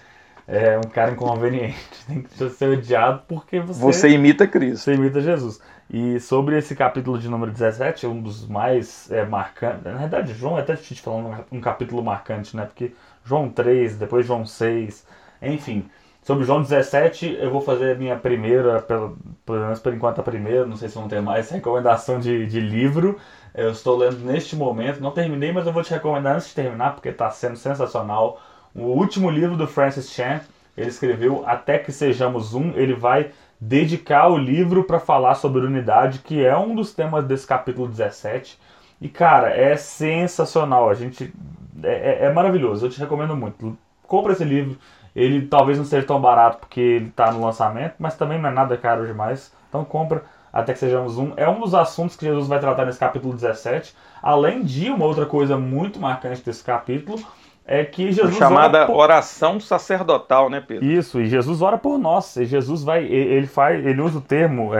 é 0.47 0.77
um 0.77 0.89
cara 0.89 1.11
inconveniente. 1.11 1.75
Tem 2.07 2.21
que 2.21 2.49
ser 2.51 2.77
odiado 2.77 3.23
porque 3.27 3.59
você. 3.59 3.81
Você 3.81 4.09
imita 4.09 4.47
Cristo. 4.47 4.83
Você 4.83 4.93
imita 4.93 5.19
Jesus. 5.19 5.59
E 5.89 6.19
sobre 6.19 6.57
esse 6.57 6.75
capítulo 6.75 7.17
de 7.17 7.27
número 7.27 7.51
17, 7.51 8.05
um 8.05 8.21
dos 8.21 8.47
mais 8.47 9.11
é, 9.11 9.25
marcantes. 9.25 9.83
Na 9.83 9.97
verdade, 9.97 10.33
João 10.33 10.57
é 10.57 10.61
até 10.61 10.75
te 10.75 10.95
falando 11.01 11.43
um 11.51 11.59
capítulo 11.59 12.03
marcante, 12.03 12.55
né? 12.55 12.65
Porque 12.65 12.93
João 13.25 13.49
3, 13.49 13.97
depois 13.97 14.25
João 14.25 14.45
6, 14.45 15.05
enfim. 15.41 15.89
Sobre 16.23 16.45
João 16.45 16.61
17, 16.61 17.37
eu 17.39 17.49
vou 17.49 17.61
fazer 17.61 17.93
a 17.93 17.95
minha 17.95 18.15
primeira, 18.15 18.79
pelo, 18.79 19.17
pelo 19.43 19.59
menos 19.59 19.79
por 19.79 19.91
enquanto 19.91 20.19
a 20.19 20.23
primeira, 20.23 20.67
não 20.67 20.77
sei 20.77 20.87
se 20.87 20.93
vão 20.93 21.07
ter 21.07 21.19
mais, 21.19 21.49
recomendação 21.49 22.19
de, 22.19 22.45
de 22.45 22.59
livro. 22.59 23.17
Eu 23.55 23.71
estou 23.71 23.97
lendo 23.97 24.19
neste 24.19 24.55
momento, 24.55 25.01
não 25.01 25.11
terminei, 25.11 25.51
mas 25.51 25.65
eu 25.65 25.73
vou 25.73 25.81
te 25.81 25.91
recomendar 25.91 26.35
antes 26.35 26.49
de 26.49 26.53
terminar, 26.55 26.93
porque 26.93 27.09
está 27.09 27.29
sendo 27.31 27.57
sensacional. 27.57 28.39
O 28.75 28.83
último 28.83 29.31
livro 29.31 29.57
do 29.57 29.65
Francis 29.65 30.11
Chan, 30.11 30.41
ele 30.77 30.89
escreveu 30.89 31.43
Até 31.45 31.79
que 31.79 31.91
Sejamos 31.91 32.53
Um, 32.53 32.71
ele 32.75 32.93
vai 32.93 33.31
dedicar 33.59 34.27
o 34.27 34.37
livro 34.37 34.83
para 34.83 34.99
falar 34.99 35.33
sobre 35.33 35.65
unidade, 35.65 36.19
que 36.19 36.45
é 36.45 36.55
um 36.55 36.75
dos 36.75 36.93
temas 36.93 37.25
desse 37.25 37.47
capítulo 37.47 37.87
17. 37.87 38.59
E 39.01 39.09
cara, 39.09 39.49
é 39.49 39.75
sensacional, 39.75 40.87
a 40.87 40.93
gente. 40.93 41.33
É, 41.81 42.25
é, 42.25 42.25
é 42.25 42.31
maravilhoso, 42.31 42.85
eu 42.85 42.91
te 42.91 42.99
recomendo 42.99 43.35
muito. 43.35 43.75
Compra 44.03 44.33
esse 44.33 44.43
livro 44.43 44.77
ele 45.15 45.47
talvez 45.47 45.77
não 45.77 45.85
seja 45.85 46.05
tão 46.05 46.19
barato 46.19 46.59
porque 46.59 46.79
ele 46.79 47.07
está 47.07 47.31
no 47.31 47.43
lançamento, 47.43 47.95
mas 47.99 48.15
também 48.15 48.39
não 48.39 48.49
é 48.49 48.53
nada 48.53 48.77
caro 48.77 49.05
demais. 49.05 49.53
Então 49.69 49.83
compra 49.83 50.23
até 50.51 50.73
que 50.73 50.79
sejamos 50.79 51.17
um. 51.17 51.33
É 51.37 51.47
um 51.49 51.59
dos 51.59 51.73
assuntos 51.73 52.15
que 52.15 52.25
Jesus 52.25 52.47
vai 52.47 52.59
tratar 52.59 52.85
nesse 52.85 52.99
capítulo 52.99 53.33
17. 53.33 53.95
Além 54.21 54.63
de 54.63 54.89
uma 54.89 55.05
outra 55.05 55.25
coisa 55.25 55.57
muito 55.57 55.99
marcante 55.99 56.43
desse 56.43 56.63
capítulo, 56.63 57.19
é 57.65 57.85
que 57.85 58.11
Jesus. 58.11 58.35
chamada 58.35 58.85
por... 58.85 58.97
oração 58.97 59.59
sacerdotal, 59.59 60.49
né, 60.49 60.61
Pedro? 60.65 60.85
Isso, 60.85 61.21
e 61.21 61.27
Jesus 61.27 61.61
ora 61.61 61.77
por 61.77 61.97
nós. 61.97 62.35
E 62.35 62.45
Jesus 62.45 62.83
vai. 62.83 63.05
Ele 63.05 63.47
faz. 63.47 63.85
Ele 63.85 64.01
usa 64.01 64.17
o 64.17 64.21
termo. 64.21 64.71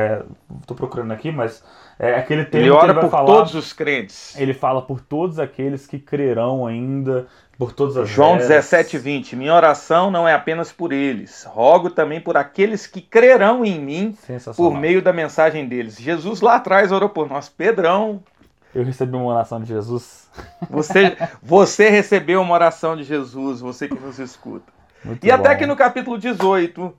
Estou 0.60 0.76
é, 0.76 0.78
procurando 0.78 1.12
aqui, 1.12 1.32
mas. 1.32 1.64
É 2.00 2.16
aquele 2.16 2.46
termo 2.46 2.66
ele 2.66 2.72
ora 2.72 2.94
ele 2.94 3.00
por 3.00 3.12
falar, 3.12 3.26
todos 3.26 3.54
os 3.54 3.74
crentes. 3.74 4.36
Ele 4.36 4.56
fala 4.56 4.82
por 4.82 5.00
todos 5.00 5.38
aqueles 5.38 5.86
que 5.86 6.00
crerão 6.00 6.66
ainda 6.66 7.28
por 7.62 7.74
todas 7.74 7.96
as 7.96 8.10
João 8.10 8.38
17, 8.38 8.98
20. 8.98 9.36
Minha 9.36 9.54
oração 9.54 10.10
não 10.10 10.28
é 10.28 10.34
apenas 10.34 10.72
por 10.72 10.92
eles, 10.92 11.44
rogo 11.44 11.92
também 11.92 12.20
por 12.20 12.36
aqueles 12.36 12.88
que 12.88 13.00
crerão 13.00 13.64
em 13.64 13.80
mim 13.80 14.18
por 14.58 14.74
meio 14.74 15.00
da 15.00 15.14
mensagem 15.14 15.68
deles. 15.68 15.96
Jesus 15.96 16.42
lá 16.42 16.56
atrás 16.56 16.92
orou 16.92 17.08
por 17.08 17.30
nós. 17.30 17.50
Pedrão. 17.50 18.24
Eu 18.74 18.84
recebi 18.84 19.16
uma 19.16 19.32
oração 19.32 19.62
de 19.62 19.68
Jesus. 19.68 20.28
Você, 20.72 21.16
você 21.40 21.90
recebeu 21.90 22.42
uma 22.42 22.56
oração 22.56 22.96
de 22.96 23.04
Jesus, 23.04 23.60
você 23.60 23.88
que 23.88 24.00
nos 24.00 24.18
escuta. 24.18 24.72
Muito 25.04 25.24
e 25.24 25.28
bom. 25.28 25.36
até 25.36 25.54
que 25.56 25.66
no 25.68 25.76
capítulo 25.76 26.18
18, 26.18 26.92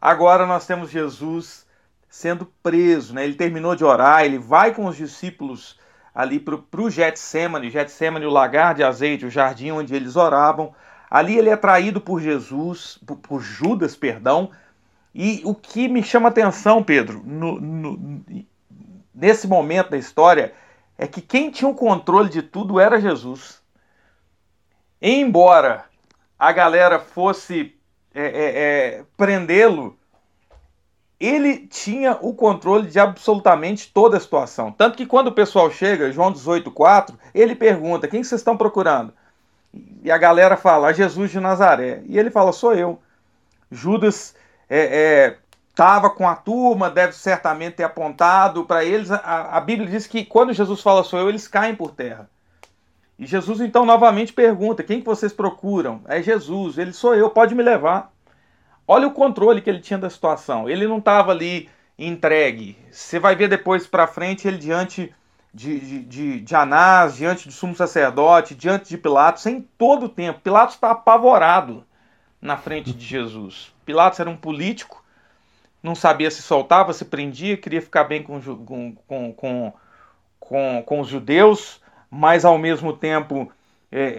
agora 0.00 0.46
nós 0.46 0.64
temos 0.64 0.90
Jesus 0.90 1.66
sendo 2.08 2.46
preso. 2.62 3.12
Né? 3.12 3.24
Ele 3.24 3.34
terminou 3.34 3.76
de 3.76 3.84
orar, 3.84 4.24
ele 4.24 4.38
vai 4.38 4.72
com 4.72 4.86
os 4.86 4.96
discípulos 4.96 5.76
ali 6.14 6.38
para 6.38 6.80
o 6.80 6.90
Getsemane, 6.90 7.70
Getsemane, 7.70 8.26
o 8.26 8.30
lagar 8.30 8.74
de 8.74 8.82
azeite, 8.82 9.26
o 9.26 9.30
jardim 9.30 9.70
onde 9.70 9.94
eles 9.94 10.16
oravam. 10.16 10.74
Ali 11.10 11.36
ele 11.36 11.50
é 11.50 11.56
traído 11.56 12.00
por 12.00 12.20
Jesus, 12.20 12.98
por, 13.06 13.16
por 13.16 13.40
Judas, 13.40 13.96
perdão. 13.96 14.50
E 15.14 15.42
o 15.44 15.54
que 15.54 15.88
me 15.88 16.02
chama 16.02 16.28
atenção, 16.28 16.82
Pedro, 16.82 17.22
no, 17.24 17.60
no, 17.60 18.24
nesse 19.14 19.46
momento 19.46 19.90
da 19.90 19.98
história, 19.98 20.54
é 20.96 21.06
que 21.06 21.20
quem 21.20 21.50
tinha 21.50 21.68
o 21.68 21.74
controle 21.74 22.28
de 22.28 22.42
tudo 22.42 22.80
era 22.80 23.00
Jesus. 23.00 23.60
Embora 25.00 25.84
a 26.38 26.52
galera 26.52 26.98
fosse 26.98 27.74
é, 28.14 28.22
é, 28.22 28.98
é, 28.98 29.04
prendê-lo, 29.16 29.98
ele 31.22 31.68
tinha 31.68 32.18
o 32.20 32.34
controle 32.34 32.88
de 32.88 32.98
absolutamente 32.98 33.92
toda 33.92 34.16
a 34.16 34.20
situação. 34.20 34.72
Tanto 34.72 34.96
que 34.96 35.06
quando 35.06 35.28
o 35.28 35.32
pessoal 35.32 35.70
chega, 35.70 36.10
João 36.10 36.32
18,4, 36.32 37.14
ele 37.32 37.54
pergunta: 37.54 38.08
quem 38.08 38.24
vocês 38.24 38.40
estão 38.40 38.56
procurando? 38.56 39.12
E 40.02 40.10
a 40.10 40.18
galera 40.18 40.56
fala: 40.56 40.92
Jesus 40.92 41.30
de 41.30 41.38
Nazaré. 41.38 42.02
E 42.06 42.18
ele 42.18 42.28
fala: 42.28 42.52
sou 42.52 42.74
eu. 42.74 43.00
Judas 43.70 44.34
estava 44.68 46.08
é, 46.08 46.10
é, 46.10 46.14
com 46.14 46.28
a 46.28 46.34
turma, 46.34 46.90
deve 46.90 47.12
certamente 47.12 47.76
ter 47.76 47.84
apontado 47.84 48.64
para 48.64 48.84
eles. 48.84 49.10
A, 49.10 49.56
a 49.56 49.60
Bíblia 49.60 49.88
diz 49.88 50.08
que 50.08 50.24
quando 50.24 50.52
Jesus 50.52 50.80
fala 50.80 51.04
sou 51.04 51.20
eu, 51.20 51.28
eles 51.28 51.46
caem 51.46 51.76
por 51.76 51.92
terra. 51.92 52.28
E 53.16 53.26
Jesus 53.26 53.60
então 53.60 53.86
novamente 53.86 54.32
pergunta: 54.32 54.82
quem 54.82 54.98
que 54.98 55.06
vocês 55.06 55.32
procuram? 55.32 56.00
É 56.06 56.20
Jesus. 56.20 56.78
Ele 56.78 56.92
sou 56.92 57.14
eu, 57.14 57.30
pode 57.30 57.54
me 57.54 57.62
levar. 57.62 58.11
Olha 58.86 59.06
o 59.06 59.12
controle 59.12 59.60
que 59.60 59.70
ele 59.70 59.80
tinha 59.80 59.98
da 59.98 60.10
situação. 60.10 60.68
Ele 60.68 60.86
não 60.86 60.98
estava 60.98 61.32
ali 61.32 61.68
entregue. 61.98 62.76
Você 62.90 63.18
vai 63.18 63.36
ver 63.36 63.48
depois 63.48 63.86
para 63.86 64.06
frente 64.06 64.48
ele 64.48 64.58
diante 64.58 65.14
de, 65.52 65.78
de, 65.78 65.98
de, 66.00 66.40
de 66.40 66.54
Anás, 66.54 67.16
diante 67.16 67.46
do 67.46 67.52
sumo 67.52 67.74
sacerdote, 67.74 68.54
diante 68.54 68.88
de 68.88 68.98
Pilatos, 68.98 69.46
em 69.46 69.60
todo 69.60 70.06
o 70.06 70.08
tempo. 70.08 70.40
Pilatos 70.40 70.74
está 70.74 70.90
apavorado 70.90 71.84
na 72.40 72.56
frente 72.56 72.92
de 72.92 73.04
Jesus. 73.04 73.72
Pilatos 73.84 74.18
era 74.18 74.30
um 74.30 74.36
político, 74.36 75.04
não 75.82 75.94
sabia 75.94 76.30
se 76.30 76.42
soltava, 76.42 76.92
se 76.92 77.04
prendia, 77.04 77.56
queria 77.56 77.82
ficar 77.82 78.04
bem 78.04 78.22
com, 78.22 78.40
com, 79.06 79.32
com, 79.32 79.72
com, 80.40 80.82
com 80.84 81.00
os 81.00 81.08
judeus, 81.08 81.80
mas 82.10 82.44
ao 82.44 82.58
mesmo 82.58 82.92
tempo 82.92 83.50
é, 83.92 84.14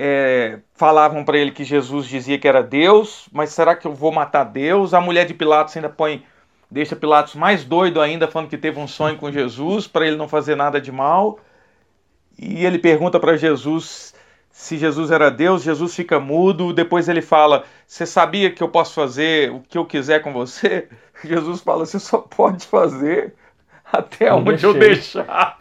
é, 0.53 0.59
falavam 0.75 1.25
para 1.25 1.37
ele 1.37 1.51
que 1.51 1.63
Jesus 1.63 2.05
dizia 2.07 2.37
que 2.37 2.47
era 2.47 2.61
Deus, 2.61 3.27
mas 3.31 3.49
será 3.49 3.75
que 3.75 3.87
eu 3.87 3.93
vou 3.93 4.11
matar 4.11 4.43
Deus? 4.43 4.93
A 4.93 5.01
mulher 5.01 5.25
de 5.25 5.33
Pilatos 5.33 5.75
ainda 5.75 5.89
põe, 5.89 6.23
deixa 6.69 6.95
Pilatos 6.95 7.33
mais 7.33 7.65
doido 7.65 7.99
ainda, 7.99 8.27
falando 8.27 8.49
que 8.49 8.57
teve 8.57 8.79
um 8.79 8.87
sonho 8.87 9.17
com 9.17 9.31
Jesus 9.31 9.87
para 9.87 10.05
ele 10.05 10.15
não 10.15 10.27
fazer 10.27 10.55
nada 10.55 10.79
de 10.79 10.91
mal. 10.91 11.39
E 12.37 12.63
ele 12.65 12.77
pergunta 12.77 13.19
para 13.19 13.35
Jesus 13.35 14.13
se 14.53 14.77
Jesus 14.77 15.09
era 15.09 15.31
Deus, 15.31 15.63
Jesus 15.63 15.95
fica 15.95 16.19
mudo, 16.19 16.71
depois 16.71 17.09
ele 17.09 17.23
fala: 17.23 17.63
Você 17.87 18.05
sabia 18.05 18.51
que 18.51 18.61
eu 18.61 18.69
posso 18.69 18.93
fazer 18.93 19.51
o 19.51 19.59
que 19.59 19.77
eu 19.77 19.83
quiser 19.85 20.21
com 20.21 20.31
você? 20.31 20.87
Jesus 21.25 21.61
fala: 21.61 21.83
Você 21.85 21.99
só 21.99 22.19
pode 22.19 22.67
fazer 22.67 23.33
até 23.91 24.29
eu 24.29 24.35
onde 24.35 24.49
deixei. 24.51 24.69
eu 24.69 24.73
deixar. 24.75 25.57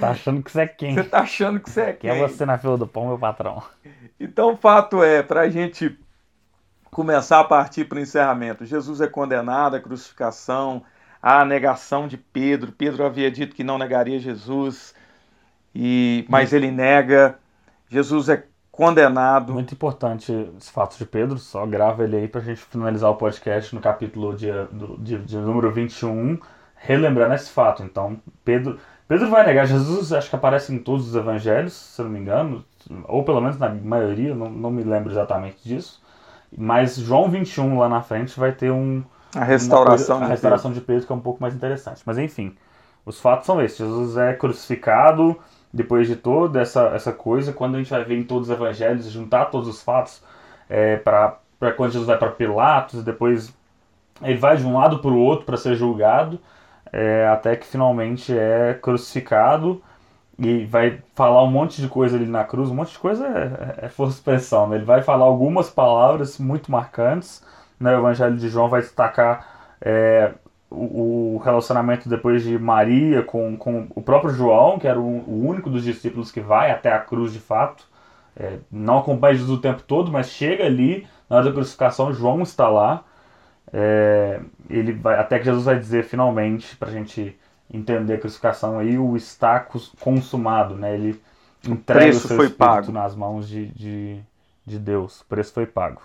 Tá 0.00 0.10
achando 0.10 0.42
que 0.42 0.50
você 0.50 0.60
é 0.62 0.66
quem? 0.66 0.94
Você 0.94 1.04
tá 1.04 1.20
achando 1.20 1.60
que 1.60 1.70
você 1.70 1.80
é 1.80 1.92
quem? 1.92 2.10
Quem 2.10 2.22
é 2.22 2.28
você 2.28 2.44
na 2.44 2.58
fila 2.58 2.76
do 2.76 2.86
pão, 2.86 3.06
meu 3.06 3.18
patrão? 3.18 3.62
Então, 4.18 4.54
o 4.54 4.56
fato 4.56 5.02
é, 5.02 5.22
para 5.22 5.42
a 5.42 5.48
gente 5.48 5.98
começar 6.90 7.40
a 7.40 7.44
partir 7.44 7.84
para 7.84 7.98
o 7.98 8.00
encerramento, 8.00 8.64
Jesus 8.64 9.00
é 9.00 9.06
condenado 9.06 9.76
à 9.76 9.80
crucificação, 9.80 10.82
à 11.22 11.44
negação 11.44 12.08
de 12.08 12.16
Pedro. 12.16 12.72
Pedro 12.72 13.04
havia 13.04 13.30
dito 13.30 13.54
que 13.54 13.62
não 13.62 13.78
negaria 13.78 14.18
Jesus, 14.18 14.94
e 15.74 16.24
mas 16.28 16.52
ele 16.52 16.70
nega. 16.70 17.38
Jesus 17.88 18.28
é 18.28 18.44
condenado. 18.72 19.52
Muito 19.52 19.72
importante 19.72 20.32
os 20.32 20.68
fatos 20.68 20.98
de 20.98 21.06
Pedro, 21.06 21.38
só 21.38 21.64
grava 21.66 22.04
ele 22.04 22.16
aí 22.16 22.28
para 22.28 22.40
a 22.40 22.44
gente 22.44 22.60
finalizar 22.60 23.10
o 23.10 23.16
podcast 23.16 23.74
no 23.74 23.80
capítulo 23.80 24.36
de, 24.36 24.48
de, 24.98 25.18
de 25.18 25.36
número 25.36 25.72
21, 25.72 26.38
relembrando 26.74 27.34
esse 27.34 27.50
fato. 27.50 27.82
Então, 27.82 28.20
Pedro 28.44 28.78
Pedro 29.08 29.30
vai 29.30 29.46
negar 29.46 29.66
Jesus, 29.66 30.12
acho 30.12 30.28
que 30.28 30.36
aparece 30.36 30.74
em 30.74 30.78
todos 30.78 31.08
os 31.08 31.14
evangelhos, 31.14 31.72
se 31.72 32.02
não 32.02 32.10
me 32.10 32.18
engano, 32.18 32.64
ou 33.04 33.22
pelo 33.22 33.40
menos 33.40 33.56
na 33.56 33.68
maioria, 33.68 34.34
não, 34.34 34.50
não 34.50 34.70
me 34.70 34.82
lembro 34.82 35.12
exatamente 35.12 35.58
disso. 35.62 36.02
Mas 36.56 36.96
João 36.96 37.30
21 37.30 37.78
lá 37.78 37.88
na 37.88 38.02
frente 38.02 38.38
vai 38.38 38.52
ter 38.52 38.70
um. 38.70 39.04
A 39.34 39.44
restauração, 39.44 40.18
coisa, 40.18 40.24
a 40.24 40.28
restauração 40.28 40.72
de 40.72 40.80
Pedro, 40.80 41.06
que 41.06 41.12
é 41.12 41.14
um 41.14 41.20
pouco 41.20 41.40
mais 41.40 41.54
interessante. 41.54 42.02
Mas 42.04 42.18
enfim, 42.18 42.56
os 43.04 43.20
fatos 43.20 43.46
são 43.46 43.60
esses: 43.60 43.78
Jesus 43.78 44.16
é 44.16 44.32
crucificado, 44.32 45.36
depois 45.72 46.08
de 46.08 46.16
toda 46.16 46.60
essa, 46.60 46.88
essa 46.88 47.12
coisa, 47.12 47.52
quando 47.52 47.76
a 47.76 47.78
gente 47.78 47.90
vai 47.90 48.04
ver 48.04 48.18
em 48.18 48.24
todos 48.24 48.48
os 48.48 48.54
evangelhos, 48.54 49.10
juntar 49.10 49.46
todos 49.46 49.68
os 49.68 49.82
fatos, 49.82 50.22
é, 50.68 50.96
para 50.96 51.38
quando 51.76 51.92
Jesus 51.92 52.06
vai 52.06 52.18
para 52.18 52.30
Pilatos, 52.30 53.04
depois 53.04 53.54
ele 54.22 54.38
vai 54.38 54.56
de 54.56 54.64
um 54.64 54.76
lado 54.76 54.98
para 54.98 55.10
o 55.10 55.18
outro 55.18 55.44
para 55.44 55.56
ser 55.56 55.74
julgado 55.76 56.40
é, 56.96 57.28
até 57.28 57.54
que 57.54 57.66
finalmente 57.66 58.36
é 58.36 58.72
crucificado 58.72 59.82
e 60.38 60.64
vai 60.64 61.02
falar 61.14 61.44
um 61.44 61.50
monte 61.50 61.82
de 61.82 61.88
coisa 61.88 62.16
ali 62.16 62.24
na 62.24 62.42
cruz, 62.42 62.70
um 62.70 62.74
monte 62.74 62.92
de 62.92 62.98
coisa 62.98 63.26
é, 63.26 63.84
é 63.84 63.88
força 63.90 64.14
expressão, 64.14 64.66
né? 64.66 64.76
ele 64.76 64.84
vai 64.86 65.02
falar 65.02 65.26
algumas 65.26 65.68
palavras 65.68 66.38
muito 66.38 66.72
marcantes, 66.72 67.44
né? 67.78 67.94
o 67.94 67.98
Evangelho 67.98 68.36
de 68.38 68.48
João 68.48 68.70
vai 68.70 68.80
destacar 68.80 69.76
é, 69.78 70.32
o, 70.70 71.34
o, 71.34 71.38
relacionamento 71.44 72.08
depois 72.08 72.42
de 72.42 72.58
Maria 72.58 73.22
com, 73.22 73.58
com 73.58 73.88
o 73.94 74.00
próprio 74.00 74.32
João, 74.32 74.78
que 74.78 74.88
era 74.88 74.98
o, 74.98 75.04
o 75.04 75.46
único 75.46 75.68
dos 75.68 75.84
discípulos 75.84 76.32
que 76.32 76.40
vai 76.40 76.70
até 76.70 76.90
a 76.90 76.98
cruz 76.98 77.30
de 77.30 77.40
fato, 77.40 77.86
é, 78.34 78.58
não 78.70 79.00
acompanha 79.00 79.34
Jesus 79.34 79.58
o 79.58 79.60
tempo 79.60 79.82
todo, 79.82 80.10
mas 80.10 80.30
chega 80.30 80.64
ali, 80.64 81.06
na 81.28 81.36
hora 81.36 81.44
da 81.44 81.52
crucificação, 81.52 82.10
João 82.10 82.40
está 82.40 82.70
lá, 82.70 83.04
é, 83.72 84.40
ele 84.70 84.92
vai, 84.92 85.18
até 85.18 85.38
que 85.38 85.44
Jesus 85.44 85.64
vai 85.64 85.78
dizer 85.78 86.04
finalmente, 86.04 86.76
para 86.76 86.88
a 86.88 86.92
gente 86.92 87.36
entender 87.72 88.14
a 88.14 88.18
crucificação 88.18 88.78
aí, 88.78 88.96
o 88.98 89.16
está 89.16 89.64
consumado, 90.00 90.76
né? 90.76 90.94
Ele 90.94 91.20
entrega 91.66 92.06
o, 92.06 92.10
o 92.10 92.20
seu 92.20 92.36
espírito 92.36 92.56
pago. 92.56 92.92
nas 92.92 93.14
mãos 93.14 93.48
de, 93.48 93.66
de, 93.68 94.20
de 94.64 94.78
Deus. 94.78 95.20
O 95.20 95.24
preço 95.26 95.52
foi 95.52 95.66
pago. 95.66 96.00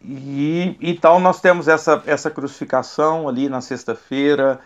E 0.00 0.76
então 0.80 1.18
nós 1.18 1.40
temos 1.40 1.66
essa, 1.66 2.02
essa 2.06 2.30
crucificação 2.30 3.28
ali 3.28 3.48
na 3.48 3.60
sexta-feira. 3.60 4.60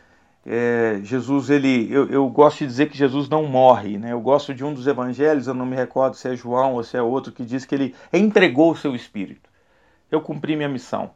É, 0.45 1.01
Jesus, 1.03 1.49
ele, 1.49 1.91
eu, 1.91 2.09
eu, 2.11 2.29
gosto 2.29 2.59
de 2.59 2.67
dizer 2.67 2.91
que 2.91 2.99
Jesus 2.99 3.29
não 3.29 3.47
morre, 3.47 3.97
né? 3.97 4.13
Eu 4.13 4.21
gosto 4.21 4.53
de 4.53 4.65
um 4.65 4.75
dos 4.75 4.87
evangelhos, 4.87 5.47
eu 5.47 5.55
não 5.55 5.65
me 5.65 5.77
recordo 5.77 6.17
se 6.17 6.29
é 6.29 6.37
João 6.37 6.75
ou 6.75 6.83
se 6.83 6.97
é 6.97 7.03
outro, 7.03 7.33
que 7.33 7.45
diz 7.45 7.65
que 7.65 7.75
ele 7.75 7.95
entregou 8.13 8.73
o 8.73 8.77
seu 8.77 8.95
espírito. 8.95 9.49
Eu 10.11 10.21
cumpri 10.21 10.57
minha 10.57 10.69
missão. 10.69 11.11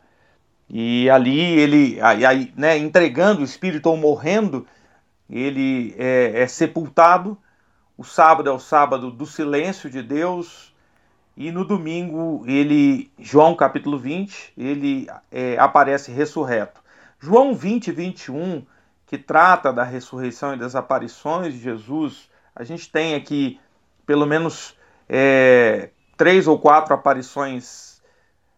E 0.69 1.09
ali 1.11 1.41
ele, 1.41 1.99
aí, 2.01 2.53
né, 2.57 2.77
entregando 2.77 3.41
o 3.41 3.45
espírito 3.45 3.89
ou 3.89 3.97
morrendo, 3.97 4.67
ele 5.31 5.95
é, 5.97 6.43
é, 6.43 6.47
sepultado. 6.47 7.39
O 7.97 8.05
sábado 8.05 8.49
é 8.49 8.53
o 8.53 8.59
sábado 8.59 9.11
do 9.11 9.25
silêncio 9.25 9.89
de 9.89 10.03
Deus. 10.03 10.75
E 11.37 11.53
no 11.53 11.65
domingo, 11.65 12.43
ele, 12.47 13.11
João 13.19 13.55
capítulo 13.55 13.99
20, 13.99 14.55
ele 14.57 15.07
é, 15.31 15.57
aparece 15.59 16.11
ressurreto. 16.11 16.81
João 17.21 17.55
20, 17.55 17.93
21, 17.93 18.65
que 19.07 19.17
trata 19.17 19.73
da 19.73 19.85
ressurreição 19.85 20.55
e 20.55 20.59
das 20.59 20.75
aparições 20.75 21.55
de 21.55 21.61
Jesus, 21.61 22.29
a 22.55 22.65
gente 22.65 22.91
tem 22.91 23.15
aqui 23.15 23.61
pelo 24.07 24.27
menos 24.27 24.77
é, 25.09 25.91
três 26.17 26.47
ou 26.47 26.59
quatro 26.59 26.95
aparições 26.95 27.96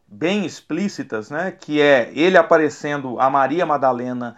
bem 0.09 0.47
explícitas, 0.47 1.31
né? 1.31 1.51
Que 1.53 1.81
é 1.81 2.11
ele 2.15 2.39
aparecendo 2.39 3.21
a 3.21 3.29
Maria 3.29 3.67
Madalena 3.67 4.37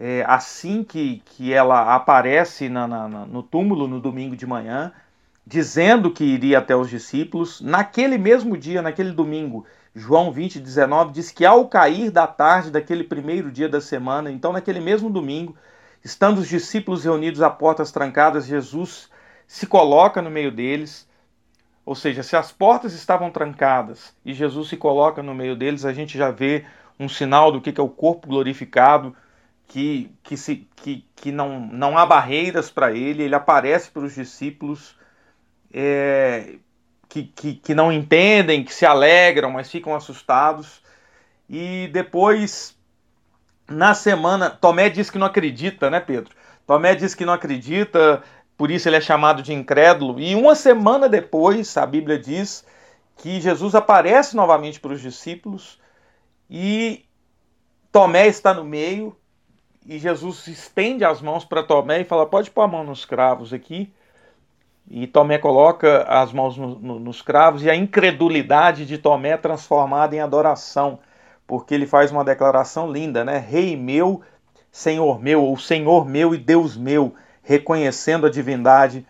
é, 0.00 0.24
assim 0.26 0.82
que, 0.82 1.22
que 1.26 1.52
ela 1.52 1.94
aparece 1.94 2.68
na, 2.68 2.88
na, 2.88 3.08
no 3.08 3.42
túmulo 3.42 3.86
no 3.86 4.00
domingo 4.00 4.34
de 4.34 4.46
manhã, 4.46 4.92
dizendo 5.46 6.10
que 6.10 6.24
iria 6.24 6.58
até 6.58 6.74
os 6.74 6.88
discípulos. 6.88 7.60
Naquele 7.60 8.16
mesmo 8.16 8.56
dia, 8.56 8.80
naquele 8.80 9.12
domingo, 9.12 9.66
João 9.94 10.32
20, 10.32 10.58
19, 10.58 11.12
diz 11.12 11.30
que 11.30 11.44
ao 11.44 11.68
cair 11.68 12.10
da 12.10 12.26
tarde 12.26 12.70
daquele 12.70 13.04
primeiro 13.04 13.52
dia 13.52 13.68
da 13.68 13.80
semana, 13.80 14.30
então 14.30 14.52
naquele 14.52 14.80
mesmo 14.80 15.10
domingo, 15.10 15.54
estando 16.02 16.38
os 16.38 16.48
discípulos 16.48 17.04
reunidos 17.04 17.42
a 17.42 17.50
portas 17.50 17.92
trancadas, 17.92 18.46
Jesus 18.46 19.10
se 19.46 19.66
coloca 19.66 20.22
no 20.22 20.30
meio 20.30 20.50
deles 20.50 21.06
ou 21.84 21.94
seja, 21.94 22.22
se 22.22 22.36
as 22.36 22.52
portas 22.52 22.92
estavam 22.94 23.30
trancadas 23.30 24.14
e 24.24 24.32
Jesus 24.32 24.68
se 24.68 24.76
coloca 24.76 25.22
no 25.22 25.34
meio 25.34 25.56
deles, 25.56 25.84
a 25.84 25.92
gente 25.92 26.16
já 26.16 26.30
vê 26.30 26.64
um 26.98 27.08
sinal 27.08 27.50
do 27.50 27.60
que 27.60 27.78
é 27.78 27.82
o 27.82 27.88
corpo 27.88 28.28
glorificado, 28.28 29.16
que, 29.66 30.14
que, 30.22 30.36
se, 30.36 30.68
que, 30.76 31.04
que 31.16 31.32
não, 31.32 31.60
não 31.60 31.98
há 31.98 32.06
barreiras 32.06 32.70
para 32.70 32.92
ele, 32.92 33.24
ele 33.24 33.34
aparece 33.34 33.90
para 33.90 34.02
os 34.02 34.14
discípulos 34.14 34.96
é, 35.72 36.56
que, 37.08 37.24
que, 37.24 37.54
que 37.54 37.74
não 37.74 37.90
entendem, 37.90 38.64
que 38.64 38.72
se 38.72 38.86
alegram, 38.86 39.50
mas 39.50 39.70
ficam 39.70 39.94
assustados. 39.94 40.82
E 41.48 41.88
depois, 41.92 42.76
na 43.68 43.94
semana, 43.94 44.50
Tomé 44.50 44.88
diz 44.88 45.10
que 45.10 45.18
não 45.18 45.26
acredita, 45.26 45.90
né, 45.90 46.00
Pedro? 46.00 46.34
Tomé 46.66 46.94
diz 46.94 47.14
que 47.14 47.24
não 47.24 47.32
acredita, 47.32 48.22
por 48.62 48.70
isso 48.70 48.88
ele 48.88 48.94
é 48.94 49.00
chamado 49.00 49.42
de 49.42 49.52
incrédulo. 49.52 50.20
E 50.20 50.36
uma 50.36 50.54
semana 50.54 51.08
depois, 51.08 51.76
a 51.76 51.84
Bíblia 51.84 52.16
diz 52.16 52.64
que 53.16 53.40
Jesus 53.40 53.74
aparece 53.74 54.36
novamente 54.36 54.78
para 54.78 54.92
os 54.92 55.00
discípulos 55.00 55.80
e 56.48 57.04
Tomé 57.90 58.28
está 58.28 58.54
no 58.54 58.62
meio 58.62 59.16
e 59.84 59.98
Jesus 59.98 60.46
estende 60.46 61.04
as 61.04 61.20
mãos 61.20 61.44
para 61.44 61.64
Tomé 61.64 62.02
e 62.02 62.04
fala: 62.04 62.24
Pode 62.24 62.52
pôr 62.52 62.62
a 62.62 62.68
mão 62.68 62.84
nos 62.84 63.04
cravos 63.04 63.52
aqui. 63.52 63.92
E 64.88 65.08
Tomé 65.08 65.38
coloca 65.38 66.04
as 66.04 66.32
mãos 66.32 66.56
no, 66.56 66.78
no, 66.78 67.00
nos 67.00 67.20
cravos 67.20 67.64
e 67.64 67.68
a 67.68 67.74
incredulidade 67.74 68.86
de 68.86 68.96
Tomé 68.96 69.30
é 69.30 69.36
transformada 69.36 70.14
em 70.14 70.20
adoração, 70.20 71.00
porque 71.48 71.74
ele 71.74 71.84
faz 71.84 72.12
uma 72.12 72.22
declaração 72.22 72.92
linda, 72.92 73.24
né? 73.24 73.38
Rei 73.38 73.76
meu, 73.76 74.22
Senhor 74.70 75.20
meu, 75.20 75.42
ou 75.42 75.58
Senhor 75.58 76.06
meu 76.06 76.32
e 76.32 76.38
Deus 76.38 76.76
meu, 76.76 77.12
reconhecendo 77.42 78.26
a 78.26 78.30
divindade 78.30 79.06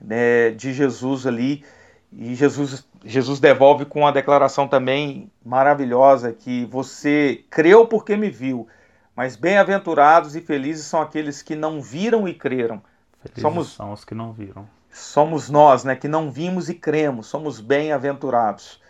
né, 0.00 0.50
de 0.50 0.72
Jesus 0.72 1.26
ali. 1.26 1.64
E 2.12 2.34
Jesus, 2.34 2.86
Jesus 3.04 3.40
devolve 3.40 3.84
com 3.84 4.00
uma 4.00 4.12
declaração 4.12 4.68
também 4.68 5.30
maravilhosa 5.44 6.32
que 6.32 6.64
você 6.66 7.44
creu 7.50 7.86
porque 7.86 8.16
me 8.16 8.30
viu, 8.30 8.68
mas 9.16 9.34
bem-aventurados 9.34 10.36
e 10.36 10.40
felizes 10.40 10.86
são 10.86 11.02
aqueles 11.02 11.42
que 11.42 11.56
não 11.56 11.82
viram 11.82 12.28
e 12.28 12.34
creram. 12.34 12.80
Felizes 13.20 13.42
somos 13.42 13.72
são 13.72 13.92
os 13.92 14.04
que 14.04 14.14
não 14.14 14.32
viram. 14.32 14.68
Somos 14.92 15.50
nós, 15.50 15.82
né, 15.82 15.96
que 15.96 16.06
não 16.06 16.30
vimos 16.30 16.68
e 16.68 16.74
cremos, 16.74 17.26
somos 17.26 17.60
bem-aventurados. 17.60 18.80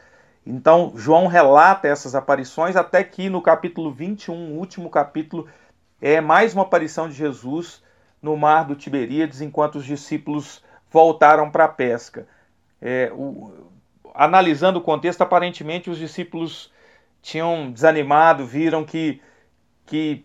Então, 0.46 0.92
João 0.94 1.26
relata 1.26 1.88
essas 1.88 2.14
aparições 2.14 2.76
até 2.76 3.02
que 3.02 3.30
no 3.30 3.40
capítulo 3.40 3.90
21, 3.90 4.58
último 4.58 4.90
capítulo, 4.90 5.48
é 6.02 6.20
mais 6.20 6.52
uma 6.52 6.64
aparição 6.64 7.08
de 7.08 7.14
Jesus 7.14 7.82
no 8.24 8.36
mar 8.38 8.64
do 8.64 8.74
Tiberíades, 8.74 9.42
enquanto 9.42 9.76
os 9.76 9.84
discípulos 9.84 10.64
voltaram 10.90 11.50
para 11.50 11.66
a 11.66 11.68
pesca. 11.68 12.26
É, 12.80 13.12
o, 13.12 13.52
analisando 14.14 14.78
o 14.78 14.82
contexto, 14.82 15.20
aparentemente 15.20 15.90
os 15.90 15.98
discípulos 15.98 16.72
tinham 17.20 17.70
desanimado, 17.70 18.46
viram 18.46 18.82
que, 18.82 19.20
que 19.84 20.24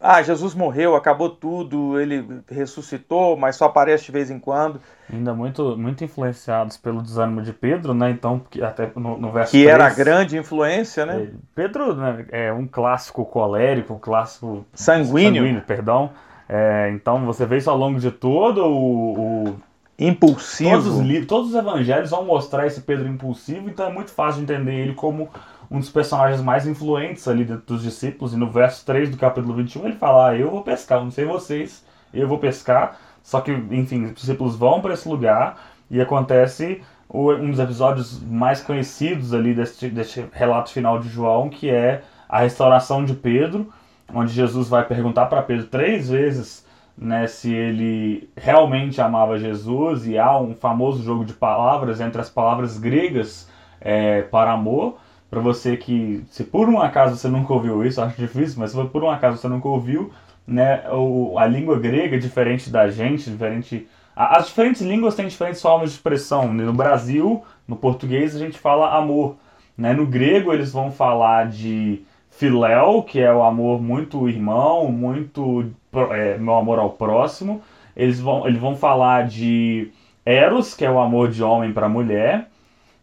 ah, 0.00 0.22
Jesus 0.22 0.54
morreu, 0.54 0.96
acabou 0.96 1.30
tudo, 1.30 2.00
ele 2.00 2.42
ressuscitou, 2.50 3.36
mas 3.36 3.54
só 3.54 3.66
aparece 3.66 4.06
de 4.06 4.12
vez 4.12 4.28
em 4.30 4.40
quando. 4.40 4.80
Ainda 5.12 5.32
muito, 5.32 5.76
muito 5.76 6.02
influenciados 6.02 6.76
pelo 6.76 7.00
desânimo 7.00 7.42
de 7.42 7.52
Pedro, 7.52 7.94
né? 7.94 8.10
Então, 8.10 8.42
até 8.62 8.90
no, 8.96 9.18
no 9.18 9.30
verso 9.30 9.52
Que 9.52 9.64
3, 9.64 9.74
era 9.74 9.90
grande 9.90 10.36
influência, 10.36 11.06
né? 11.06 11.22
É, 11.22 11.30
Pedro 11.54 11.94
né, 11.94 12.26
é 12.30 12.52
um 12.52 12.66
clássico 12.66 13.24
colérico, 13.24 13.94
um 13.94 13.98
clássico 13.98 14.66
sanguíneo, 14.72 15.42
sanguíneo 15.42 15.62
perdão. 15.62 16.10
É, 16.48 16.90
então 16.92 17.24
você 17.26 17.44
vê 17.44 17.58
isso 17.58 17.70
ao 17.70 17.76
longo 17.76 17.98
de 17.98 18.10
todo 18.10 18.64
o, 18.64 19.46
o 19.48 19.56
impulsivo. 19.98 20.70
Todos 20.70 20.86
os, 20.86 21.26
todos 21.26 21.48
os 21.50 21.54
evangelhos 21.54 22.10
vão 22.10 22.24
mostrar 22.24 22.66
esse 22.66 22.80
Pedro 22.82 23.08
impulsivo, 23.08 23.68
então 23.68 23.86
é 23.86 23.92
muito 23.92 24.10
fácil 24.10 24.44
de 24.44 24.52
entender 24.52 24.74
ele 24.74 24.94
como 24.94 25.28
um 25.70 25.80
dos 25.80 25.90
personagens 25.90 26.40
mais 26.40 26.66
influentes 26.66 27.26
ali 27.26 27.44
dentro 27.44 27.64
dos 27.66 27.82
discípulos. 27.82 28.32
E 28.32 28.36
no 28.36 28.50
verso 28.50 28.84
3 28.84 29.10
do 29.10 29.16
capítulo 29.16 29.54
21 29.54 29.86
ele 29.86 29.96
fala: 29.96 30.30
ah, 30.30 30.36
Eu 30.36 30.50
vou 30.50 30.62
pescar, 30.62 31.02
não 31.02 31.10
sei 31.10 31.24
vocês, 31.24 31.84
eu 32.12 32.28
vou 32.28 32.38
pescar. 32.38 32.98
Só 33.22 33.40
que, 33.40 33.50
enfim, 33.50 34.04
os 34.04 34.14
discípulos 34.14 34.54
vão 34.54 34.80
para 34.80 34.94
esse 34.94 35.08
lugar 35.08 35.58
e 35.90 36.00
acontece 36.00 36.80
um 37.12 37.50
dos 37.50 37.58
episódios 37.58 38.22
mais 38.22 38.60
conhecidos 38.60 39.32
ali 39.32 39.54
deste, 39.54 39.88
deste 39.88 40.24
relato 40.32 40.70
final 40.70 40.98
de 40.98 41.08
João, 41.08 41.48
que 41.48 41.70
é 41.70 42.02
a 42.28 42.40
restauração 42.40 43.04
de 43.04 43.14
Pedro, 43.14 43.72
onde 44.12 44.32
Jesus 44.32 44.68
vai 44.68 44.84
perguntar 44.84 45.26
para 45.26 45.42
Pedro 45.42 45.66
três 45.66 46.08
vezes 46.08 46.66
né, 46.96 47.26
se 47.26 47.52
ele 47.52 48.30
realmente 48.36 49.00
amava 49.00 49.38
Jesus, 49.38 50.06
e 50.06 50.16
há 50.16 50.38
um 50.38 50.54
famoso 50.54 51.02
jogo 51.02 51.24
de 51.24 51.34
palavras 51.34 52.00
entre 52.00 52.20
as 52.20 52.30
palavras 52.30 52.78
gregas 52.78 53.48
é, 53.80 54.22
para 54.22 54.52
amor. 54.52 54.98
Para 55.28 55.40
você 55.40 55.76
que, 55.76 56.24
se 56.30 56.44
por 56.44 56.68
um 56.68 56.80
acaso 56.80 57.16
você 57.16 57.28
nunca 57.28 57.52
ouviu 57.52 57.84
isso, 57.84 58.00
acho 58.00 58.16
difícil, 58.16 58.58
mas 58.60 58.70
se 58.70 58.84
por 58.86 59.04
um 59.04 59.10
acaso 59.10 59.36
você 59.36 59.48
nunca 59.48 59.68
ouviu, 59.68 60.10
né, 60.46 60.84
o, 60.90 61.38
a 61.38 61.46
língua 61.46 61.78
grega, 61.78 62.18
diferente 62.18 62.70
da 62.70 62.88
gente, 62.88 63.28
diferente. 63.30 63.86
As 64.14 64.46
diferentes 64.46 64.80
línguas 64.80 65.14
têm 65.14 65.26
diferentes 65.26 65.60
formas 65.60 65.90
de 65.90 65.96
expressão. 65.96 66.52
No 66.52 66.72
Brasil, 66.72 67.44
no 67.68 67.76
português, 67.76 68.34
a 68.34 68.38
gente 68.38 68.58
fala 68.58 68.96
amor. 68.96 69.36
Né? 69.76 69.92
No 69.92 70.06
grego, 70.06 70.54
eles 70.54 70.72
vão 70.72 70.90
falar 70.90 71.48
de 71.48 72.02
filéu, 72.36 73.02
que 73.02 73.20
é 73.20 73.32
o 73.32 73.42
amor 73.42 73.80
muito 73.80 74.28
irmão, 74.28 74.90
muito 74.90 75.70
é, 76.12 76.36
meu 76.38 76.54
amor 76.54 76.78
ao 76.78 76.90
próximo. 76.90 77.62
Eles 77.96 78.20
vão, 78.20 78.46
eles 78.46 78.60
vão 78.60 78.76
falar 78.76 79.26
de 79.26 79.90
eros, 80.24 80.74
que 80.74 80.84
é 80.84 80.90
o 80.90 80.98
amor 80.98 81.30
de 81.30 81.42
homem 81.42 81.72
para 81.72 81.88
mulher. 81.88 82.48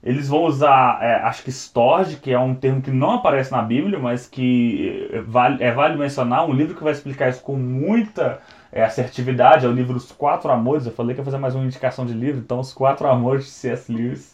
Eles 0.04 0.28
vão 0.28 0.44
usar, 0.44 1.00
é, 1.02 1.16
acho 1.24 1.44
que 1.44 1.50
storge, 1.50 2.18
que 2.18 2.32
é 2.32 2.38
um 2.38 2.54
termo 2.54 2.82
que 2.82 2.92
não 2.92 3.12
aparece 3.12 3.52
na 3.52 3.62
Bíblia, 3.62 3.98
mas 3.98 4.28
que 4.28 5.10
é, 5.12 5.22
vale, 5.22 5.64
é 5.64 5.72
vale 5.72 5.98
mencionar, 5.98 6.48
um 6.48 6.54
livro 6.54 6.76
que 6.76 6.84
vai 6.84 6.92
explicar 6.92 7.30
isso 7.30 7.42
com 7.42 7.56
muita 7.56 8.40
é, 8.72 8.84
assertividade, 8.84 9.66
é 9.66 9.70
o 9.70 9.72
livro 9.72 9.96
Os 9.96 10.12
Quatro 10.12 10.52
Amores. 10.52 10.86
Eu 10.86 10.92
falei 10.92 11.16
que 11.16 11.22
ia 11.22 11.26
fazer 11.26 11.38
mais 11.38 11.56
uma 11.56 11.64
indicação 11.66 12.06
de 12.06 12.14
livro, 12.14 12.42
então 12.42 12.60
Os 12.60 12.74
Quatro 12.74 13.08
Amores 13.08 13.46
de 13.46 13.52
C.S. 13.52 13.92
Lewis 13.92 14.34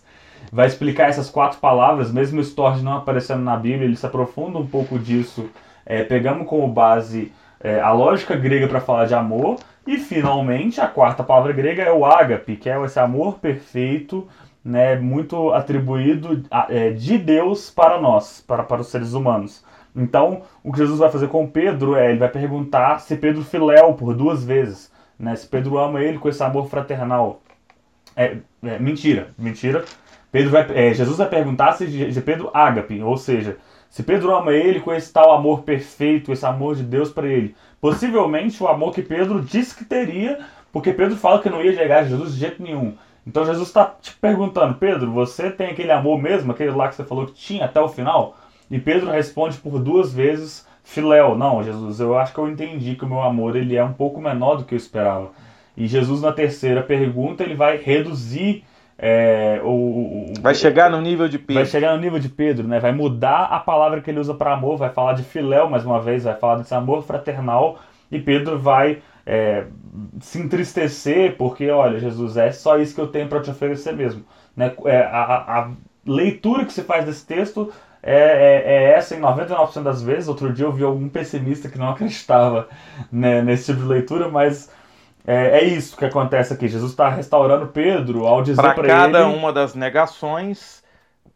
vai 0.52 0.68
explicar 0.68 1.10
essas 1.10 1.30
quatro 1.30 1.60
palavras, 1.60 2.12
mesmo 2.12 2.40
o 2.40 2.44
storge 2.44 2.84
não 2.84 2.98
aparecendo 2.98 3.44
na 3.44 3.56
Bíblia, 3.56 3.86
ele 3.86 3.96
se 3.96 4.06
aprofunda 4.06 4.58
um 4.58 4.68
pouco 4.68 4.98
disso, 4.98 5.50
é, 5.86 6.04
pegamos 6.04 6.48
como 6.48 6.68
base 6.68 7.32
é, 7.60 7.80
a 7.80 7.92
lógica 7.92 8.36
grega 8.36 8.68
para 8.68 8.80
falar 8.80 9.06
de 9.06 9.14
amor, 9.14 9.58
e 9.86 9.98
finalmente 9.98 10.80
a 10.80 10.88
quarta 10.88 11.24
palavra 11.24 11.52
grega 11.52 11.84
é 11.84 11.92
o 11.92 12.06
ágape, 12.06 12.56
que 12.56 12.70
é 12.70 12.84
esse 12.84 13.00
amor 13.00 13.40
perfeito, 13.40 14.28
né, 14.64 14.96
muito 14.98 15.52
atribuído 15.52 16.44
é, 16.70 16.92
de 16.92 17.18
Deus 17.18 17.70
para 17.70 18.00
nós, 18.00 18.44
para, 18.46 18.64
para 18.64 18.82
os 18.82 18.88
seres 18.88 19.14
humanos. 19.14 19.64
Então, 19.96 20.44
o 20.64 20.72
que 20.72 20.78
Jesus 20.78 21.00
vai 21.00 21.10
fazer 21.10 21.28
com 21.28 21.48
Pedro 21.48 21.96
é, 21.96 22.10
ele 22.10 22.20
vai 22.20 22.30
perguntar 22.30 23.00
se 23.00 23.16
Pedro 23.16 23.44
filéu 23.44 23.94
por 23.94 24.14
duas 24.14 24.44
vezes, 24.44 24.92
né, 25.18 25.36
se 25.36 25.48
Pedro 25.48 25.78
ama 25.78 26.02
ele 26.02 26.20
com 26.20 26.30
esse 26.30 26.44
amor 26.44 26.70
fraternal. 26.70 27.42
É, 28.16 28.38
é 28.64 28.80
mentira, 28.80 29.30
mentira. 29.38 29.84
Pedro 30.32 30.52
vai, 30.52 30.68
é, 30.74 30.94
Jesus 30.94 31.18
vai 31.18 31.28
perguntar 31.28 31.74
se 31.74 31.88
de 31.88 32.22
Pedro 32.22 32.52
ágape, 32.54 33.02
ou 33.02 33.18
seja, 33.18 33.58
se 33.90 34.04
Pedro 34.04 34.36
ama 34.36 34.52
ele 34.52 34.80
com 34.80 34.94
esse 34.94 35.12
tal 35.12 35.34
amor 35.34 35.64
perfeito, 35.64 36.32
esse 36.32 36.46
amor 36.46 36.76
de 36.76 36.84
Deus 36.84 37.12
para 37.12 37.28
ele, 37.28 37.56
possivelmente 37.82 38.62
o 38.62 38.68
amor 38.68 38.94
que 38.94 39.02
Pedro 39.02 39.42
disse 39.42 39.76
que 39.76 39.84
teria, 39.84 40.40
porque 40.72 40.94
Pedro 40.94 41.18
fala 41.18 41.42
que 41.42 41.50
não 41.50 41.64
ia 41.64 41.74
chegar 41.74 42.00
a 42.00 42.04
Jesus 42.04 42.34
de 42.34 42.40
jeito 42.40 42.62
nenhum. 42.62 42.96
Então 43.26 43.46
Jesus 43.46 43.68
está 43.68 43.86
te 43.86 44.14
perguntando, 44.14 44.76
Pedro, 44.76 45.12
você 45.12 45.50
tem 45.50 45.72
aquele 45.72 45.92
amor 45.92 46.22
mesmo, 46.22 46.52
aquele 46.52 46.72
lá 46.72 46.88
que 46.88 46.96
você 46.96 47.04
falou 47.04 47.26
que 47.26 47.34
tinha 47.34 47.66
até 47.66 47.82
o 47.82 47.90
final? 47.90 48.38
E 48.70 48.80
Pedro 48.80 49.10
responde 49.10 49.58
por 49.58 49.80
duas 49.80 50.14
vezes, 50.14 50.68
Filéu, 50.84 51.36
não, 51.36 51.64
Jesus, 51.64 52.00
eu 52.00 52.18
acho 52.18 52.34
que 52.34 52.40
eu 52.40 52.50
entendi 52.50 52.96
que 52.96 53.06
o 53.06 53.08
meu 53.08 53.22
amor 53.22 53.56
ele 53.56 53.76
é 53.76 53.84
um 53.84 53.94
pouco 53.94 54.22
menor 54.22 54.56
do 54.56 54.64
que 54.64 54.74
eu 54.74 54.78
esperava. 54.78 55.32
E 55.76 55.88
Jesus 55.88 56.22
na 56.22 56.32
terceira 56.32 56.84
pergunta 56.84 57.44
ele 57.44 57.56
vai 57.56 57.78
reduzir 57.78 58.64
é, 59.02 59.62
o, 59.64 59.70
o, 59.70 60.34
vai 60.41 60.54
chegar 60.54 60.89
no 60.89 61.00
nível 61.00 61.30
de 61.30 61.39
Pedro. 61.39 61.56
Vai 61.56 61.66
chegar 61.66 61.95
no 61.95 62.02
nível 62.02 62.20
de 62.20 62.28
Pedro, 62.28 62.68
né? 62.68 62.82
Vai 62.82 62.91
mudar 62.91 63.45
a 63.45 63.60
palavra 63.60 64.02
que 64.02 64.12
ele 64.12 64.20
usa 64.20 64.34
para 64.34 64.54
amor, 64.54 64.78
vai 64.78 64.89
falar 64.89 65.14
de 65.14 65.24
filéu 65.24 65.70
mais 65.70 65.86
uma 65.86 66.02
vez, 66.02 66.26
vai 66.26 66.36
falar 66.36 66.58
desse 66.58 66.76
amor 66.76 67.02
fraternal 67.04 67.80
e 68.12 68.20
Pedro 68.20 68.60
vai 68.60 69.02
é, 69.26 69.68
se 70.20 70.39
entristecer 70.39 71.38
porque, 71.38 71.70
olha, 71.70 71.97
Jesus, 71.97 72.36
é 72.36 72.52
só 72.52 72.78
isso 72.78 72.93
que 72.93 73.00
eu 73.00 73.08
tenho 73.08 73.30
para 73.30 73.41
te 73.41 73.50
oferecer 73.50 73.93
mesmo. 73.93 74.26
Né? 74.56 74.74
É, 74.86 75.00
a, 75.04 75.60
a, 75.60 75.72
leitura 76.06 76.66
que 76.66 76.74
se 76.74 76.82
faz 76.82 77.06
desse 77.06 77.26
texto 77.26 77.72
é, 78.04 78.16
é, 78.16 78.64
é, 78.66 78.84
essa 78.95 79.16
em 79.16 79.22
99% 79.22 79.82
das 79.82 80.02
vezes. 80.02 80.28
Outro 80.28 80.52
dia 80.52 80.66
eu 80.66 80.74
vi 80.74 80.84
algum 80.84 81.08
pessimista 81.08 81.70
que 81.70 81.78
não 81.78 81.89
acreditava 81.89 82.68
né, 83.10 83.41
nesse 83.41 83.68
tipo 83.68 83.80
de 83.80 83.88
leitura, 83.88 84.28
mas 84.28 84.70
é, 85.26 85.59
é 85.59 85.63
isso 85.63 85.97
que 85.97 86.05
acontece 86.05 86.53
aqui. 86.53 86.67
Jesus 86.67 86.91
está 86.91 87.09
restaurando 87.09 87.67
Pedro 87.67 88.26
ao 88.26 88.41
dizer 88.41 88.61
para 88.61 88.72
ele. 88.72 88.82
Para 88.82 88.88
cada 88.88 89.28
uma 89.28 89.53
das 89.53 89.76
negações, 89.76 90.84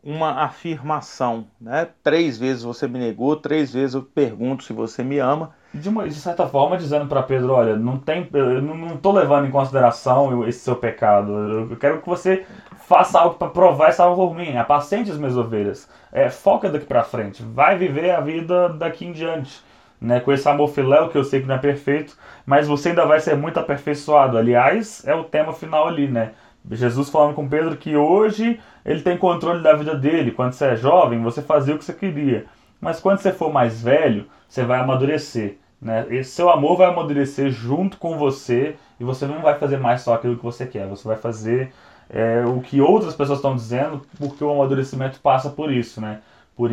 uma 0.03 0.43
afirmação. 0.43 1.45
Né? 1.59 1.87
Três 2.03 2.37
vezes 2.37 2.63
você 2.63 2.87
me 2.87 2.99
negou, 2.99 3.35
três 3.35 3.73
vezes 3.73 3.95
eu 3.95 4.01
pergunto 4.03 4.63
se 4.63 4.73
você 4.73 5.03
me 5.03 5.19
ama. 5.19 5.51
De, 5.73 5.89
uma, 5.89 6.07
de 6.07 6.15
certa 6.15 6.47
forma, 6.47 6.77
dizendo 6.77 7.07
para 7.07 7.23
Pedro: 7.23 7.53
olha, 7.53 7.75
não 7.75 7.97
tem, 7.97 8.27
eu 8.33 8.61
não 8.61 8.95
estou 8.95 9.13
levando 9.13 9.47
em 9.47 9.51
consideração 9.51 10.47
esse 10.47 10.59
seu 10.59 10.75
pecado. 10.75 11.31
Eu 11.71 11.77
quero 11.77 12.01
que 12.01 12.07
você 12.07 12.45
faça 12.85 13.19
algo 13.19 13.35
para 13.35 13.47
provar 13.47 13.89
essa 13.89 14.03
algo 14.03 14.27
por 14.27 14.35
mim. 14.35 14.55
Apacente 14.57 15.09
as 15.09 15.17
minhas 15.17 15.37
ovelhas. 15.37 15.89
É, 16.11 16.29
foca 16.29 16.69
daqui 16.69 16.85
para 16.85 17.03
frente. 17.03 17.41
Vai 17.41 17.77
viver 17.77 18.11
a 18.11 18.19
vida 18.19 18.69
daqui 18.69 19.05
em 19.05 19.11
diante 19.11 19.63
né, 20.03 20.19
com 20.19 20.33
esse 20.33 20.47
amor 20.49 20.67
filéu, 20.67 21.07
que 21.07 21.17
eu 21.17 21.23
sei 21.23 21.39
que 21.39 21.47
não 21.47 21.55
é 21.55 21.59
perfeito, 21.59 22.17
mas 22.45 22.67
você 22.67 22.89
ainda 22.89 23.05
vai 23.05 23.21
ser 23.21 23.37
muito 23.37 23.57
aperfeiçoado. 23.57 24.37
Aliás, 24.37 25.01
é 25.07 25.15
o 25.15 25.23
tema 25.23 25.53
final 25.53 25.87
ali, 25.87 26.09
né? 26.09 26.33
Jesus 26.69 27.09
falando 27.09 27.33
com 27.33 27.47
Pedro 27.47 27.77
que 27.77 27.95
hoje 27.95 28.59
ele 28.85 29.01
tem 29.01 29.17
controle 29.17 29.63
da 29.63 29.73
vida 29.73 29.95
dele. 29.95 30.31
Quando 30.31 30.51
você 30.51 30.65
é 30.65 30.75
jovem, 30.75 31.21
você 31.21 31.41
fazia 31.41 31.73
o 31.73 31.77
que 31.77 31.85
você 31.85 31.93
queria. 31.93 32.45
Mas 32.81 32.99
quando 32.99 33.19
você 33.19 33.31
for 33.31 33.51
mais 33.51 33.81
velho, 33.81 34.27
você 34.47 34.65
vai 34.65 34.79
amadurecer. 34.79 35.57
Né? 35.81 36.05
Esse 36.09 36.31
seu 36.31 36.49
amor 36.49 36.77
vai 36.77 36.87
amadurecer 36.87 37.49
junto 37.49 37.97
com 37.97 38.17
você 38.17 38.75
e 38.99 39.05
você 39.05 39.25
não 39.25 39.41
vai 39.41 39.57
fazer 39.57 39.77
mais 39.77 40.01
só 40.01 40.15
aquilo 40.15 40.37
que 40.37 40.43
você 40.43 40.65
quer. 40.65 40.85
Você 40.87 41.07
vai 41.07 41.17
fazer 41.17 41.71
é, 42.09 42.43
o 42.45 42.59
que 42.59 42.81
outras 42.81 43.15
pessoas 43.15 43.39
estão 43.39 43.55
dizendo, 43.55 44.01
porque 44.19 44.43
o 44.43 44.51
amadurecimento 44.51 45.19
passa 45.21 45.49
por 45.49 45.71
isso, 45.71 46.01
né? 46.01 46.19
Por, 46.55 46.69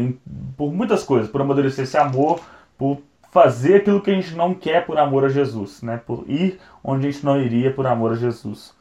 por 0.57 0.72
muitas 0.72 1.05
coisas, 1.05 1.31
por 1.31 1.41
amadurecer 1.41 1.85
esse 1.85 1.97
amor, 1.97 2.41
por 2.76 3.01
fazer 3.31 3.76
aquilo 3.76 4.01
que 4.01 4.11
a 4.11 4.14
gente 4.14 4.35
não 4.35 4.55
quer 4.55 4.85
por 4.85 4.99
amor 4.99 5.24
a 5.24 5.28
Jesus, 5.28 5.83
né? 5.83 6.01
Por 6.05 6.24
ir 6.28 6.59
onde 6.83 7.07
a 7.07 7.11
gente 7.11 7.24
não 7.24 7.41
iria 7.41 7.72
por 7.72 7.87
amor 7.87 8.12
a 8.12 8.16
Jesus. 8.16 8.74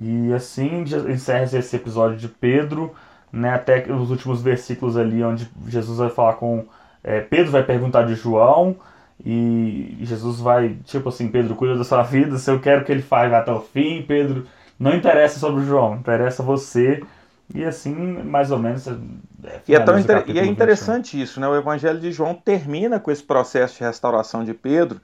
E 0.00 0.32
assim 0.32 0.84
encerra 1.08 1.44
esse 1.58 1.76
episódio 1.76 2.16
de 2.16 2.28
Pedro, 2.28 2.94
né? 3.32 3.50
Até 3.50 3.84
os 3.92 4.10
últimos 4.10 4.42
versículos 4.42 4.96
ali 4.96 5.22
onde 5.22 5.48
Jesus 5.68 5.98
vai 5.98 6.10
falar 6.10 6.34
com 6.34 6.64
é, 7.02 7.20
Pedro 7.20 7.52
vai 7.52 7.62
perguntar 7.62 8.04
de 8.04 8.14
João 8.14 8.76
e 9.24 9.98
Jesus 10.00 10.40
vai, 10.40 10.76
tipo 10.84 11.10
assim, 11.10 11.28
Pedro, 11.28 11.54
cuida 11.54 11.76
da 11.76 11.84
sua 11.84 12.02
vida, 12.02 12.38
se 12.38 12.50
eu 12.50 12.58
quero 12.58 12.84
que 12.84 12.90
ele 12.90 13.02
faça 13.02 13.36
até 13.36 13.52
o 13.52 13.60
fim, 13.60 14.02
Pedro, 14.02 14.46
não 14.78 14.94
interessa 14.94 15.38
sobre 15.38 15.60
o 15.62 15.64
João, 15.64 15.96
interessa 15.96 16.42
você. 16.42 17.02
E 17.52 17.64
assim, 17.64 17.94
mais 17.94 18.50
ou 18.50 18.58
menos. 18.58 18.86
É, 18.86 19.60
e 19.68 19.74
é, 19.74 19.80
tão 19.80 19.98
inter... 19.98 20.24
e 20.26 20.38
é 20.38 20.46
interessante 20.46 21.20
isso, 21.20 21.38
né? 21.40 21.48
O 21.48 21.54
Evangelho 21.54 22.00
de 22.00 22.10
João 22.10 22.34
termina 22.34 22.98
com 22.98 23.10
esse 23.10 23.22
processo 23.22 23.78
de 23.78 23.84
restauração 23.84 24.44
de 24.44 24.54
Pedro. 24.54 25.00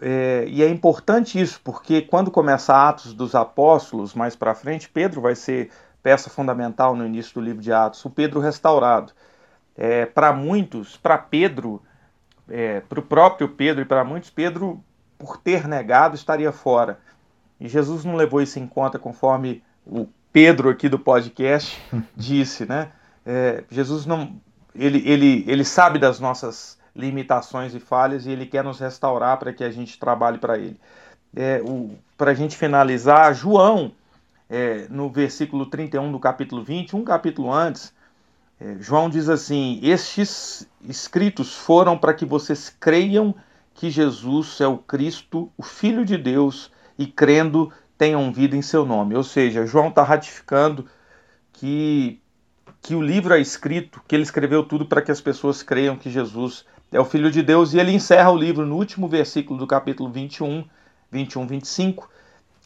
É, 0.00 0.44
e 0.48 0.62
é 0.62 0.68
importante 0.68 1.40
isso, 1.40 1.60
porque 1.62 2.02
quando 2.02 2.30
começa 2.30 2.74
Atos 2.74 3.14
dos 3.14 3.34
Apóstolos, 3.34 4.12
mais 4.12 4.34
para 4.34 4.54
frente, 4.54 4.88
Pedro 4.88 5.20
vai 5.20 5.34
ser 5.34 5.70
peça 6.02 6.28
fundamental 6.28 6.94
no 6.94 7.06
início 7.06 7.34
do 7.34 7.40
livro 7.40 7.62
de 7.62 7.72
Atos, 7.72 8.04
o 8.04 8.10
Pedro 8.10 8.40
restaurado. 8.40 9.12
É, 9.76 10.04
para 10.04 10.32
muitos, 10.32 10.96
para 10.96 11.16
Pedro, 11.16 11.82
é, 12.48 12.80
para 12.80 13.00
o 13.00 13.02
próprio 13.02 13.48
Pedro 13.48 13.82
e 13.82 13.84
para 13.84 14.04
muitos, 14.04 14.30
Pedro, 14.30 14.84
por 15.18 15.38
ter 15.38 15.66
negado, 15.66 16.14
estaria 16.14 16.52
fora. 16.52 16.98
E 17.58 17.68
Jesus 17.68 18.04
não 18.04 18.16
levou 18.16 18.42
isso 18.42 18.58
em 18.58 18.66
conta, 18.66 18.98
conforme 18.98 19.62
o 19.86 20.06
Pedro 20.34 20.68
aqui 20.68 20.88
do 20.88 20.98
podcast 20.98 21.80
disse, 22.16 22.66
né? 22.66 22.90
É, 23.24 23.62
Jesus 23.70 24.04
não, 24.04 24.34
ele, 24.74 25.00
ele, 25.08 25.44
ele 25.46 25.64
sabe 25.64 25.96
das 25.96 26.18
nossas 26.18 26.76
limitações 26.94 27.72
e 27.72 27.78
falhas 27.78 28.26
e 28.26 28.32
ele 28.32 28.44
quer 28.44 28.64
nos 28.64 28.80
restaurar 28.80 29.36
para 29.36 29.52
que 29.52 29.62
a 29.62 29.70
gente 29.70 29.96
trabalhe 29.96 30.38
para 30.38 30.58
ele. 30.58 30.76
É, 31.36 31.62
para 32.18 32.32
a 32.32 32.34
gente 32.34 32.56
finalizar, 32.56 33.32
João, 33.32 33.92
é, 34.50 34.88
no 34.90 35.08
versículo 35.08 35.66
31 35.66 36.10
do 36.10 36.18
capítulo 36.18 36.64
20, 36.64 36.96
um 36.96 37.04
capítulo 37.04 37.52
antes, 37.52 37.94
é, 38.60 38.74
João 38.80 39.08
diz 39.08 39.28
assim: 39.28 39.78
Estes 39.84 40.68
escritos 40.82 41.54
foram 41.54 41.96
para 41.96 42.12
que 42.12 42.26
vocês 42.26 42.74
creiam 42.80 43.32
que 43.72 43.88
Jesus 43.88 44.60
é 44.60 44.66
o 44.66 44.78
Cristo, 44.78 45.48
o 45.56 45.62
Filho 45.62 46.04
de 46.04 46.18
Deus, 46.18 46.72
e 46.98 47.06
crendo 47.06 47.72
tenham 47.96 48.32
vida 48.32 48.56
em 48.56 48.62
seu 48.62 48.84
nome. 48.84 49.14
Ou 49.14 49.22
seja, 49.22 49.66
João 49.66 49.88
está 49.88 50.02
ratificando 50.02 50.86
que, 51.52 52.20
que 52.82 52.94
o 52.94 53.02
livro 53.02 53.34
é 53.34 53.40
escrito, 53.40 54.02
que 54.06 54.14
ele 54.14 54.22
escreveu 54.22 54.64
tudo 54.64 54.86
para 54.86 55.02
que 55.02 55.10
as 55.10 55.20
pessoas 55.20 55.62
creiam 55.62 55.96
que 55.96 56.10
Jesus 56.10 56.64
é 56.92 57.00
o 57.00 57.04
Filho 57.04 57.30
de 57.30 57.42
Deus, 57.42 57.74
e 57.74 57.80
ele 57.80 57.92
encerra 57.92 58.30
o 58.30 58.36
livro 58.36 58.64
no 58.64 58.76
último 58.76 59.08
versículo 59.08 59.58
do 59.58 59.66
capítulo 59.66 60.10
21, 60.10 60.64
21, 61.10 61.46
25. 61.46 62.10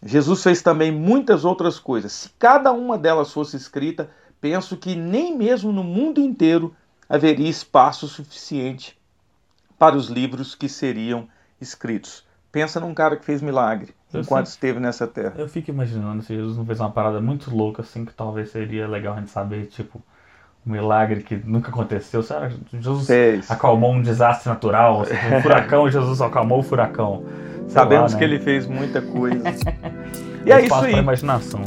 Jesus 0.05 0.43
fez 0.43 0.63
também 0.63 0.93
muitas 0.93 1.45
outras 1.45 1.79
coisas. 1.79 2.13
Se 2.13 2.31
cada 2.39 2.73
uma 2.73 2.99
delas 2.99 3.33
fosse 3.33 3.57
escrita, 3.57 4.11
penso 4.41 4.77
que 4.77 4.95
nem 4.95 5.37
mesmo 5.37 5.73
no 5.73 5.83
mundo 5.83 6.21
inteiro 6.21 6.75
haveria 7.09 7.49
espaço 7.49 8.07
suficiente 8.07 8.99
para 9.79 9.97
os 9.97 10.09
livros 10.09 10.55
que 10.55 10.69
seriam 10.69 11.27
escritos. 11.61 12.27
Pensa 12.53 12.81
num 12.81 12.95
cara 12.95 13.17
que 13.17 13.25
fez 13.25 13.41
milagre 13.41 13.98
enquanto 14.15 14.47
esteve 14.47 14.81
nessa 14.81 15.07
terra. 15.07 15.35
Eu 15.37 15.49
fico 15.49 15.71
imaginando 15.71 16.23
se 16.23 16.35
Jesus 16.35 16.57
não 16.57 16.65
fez 16.65 16.81
uma 16.81 16.91
parada 16.91 17.21
muito 17.21 17.55
louca 17.55 17.83
assim, 17.83 18.05
que 18.05 18.13
talvez 18.13 18.51
seria 18.51 18.87
legal 18.87 19.15
a 19.15 19.19
gente 19.19 19.31
saber, 19.31 19.67
tipo, 19.67 20.01
um 20.67 20.73
milagre 20.73 21.23
que 21.23 21.37
nunca 21.37 21.71
aconteceu. 21.71 22.23
Será 22.23 22.49
que 22.49 22.81
Jesus 22.81 23.11
acalmou 23.51 23.93
um 23.93 24.03
desastre 24.03 24.49
natural? 24.49 25.05
Um 25.37 25.43
furacão, 25.43 25.91
Jesus 25.91 26.21
acalmou 26.21 26.61
o 26.61 26.63
furacão. 26.63 27.25
Sei 27.61 27.71
Sabemos 27.71 28.13
lá, 28.13 28.19
né? 28.19 28.27
que 28.27 28.33
ele 28.33 28.43
fez 28.43 28.67
muita 28.67 29.03
coisa. 29.03 29.45
e 30.45 30.53
é 30.53 30.63
isso 30.63 30.75
aí. 30.75 30.95
imaginação. 30.95 31.63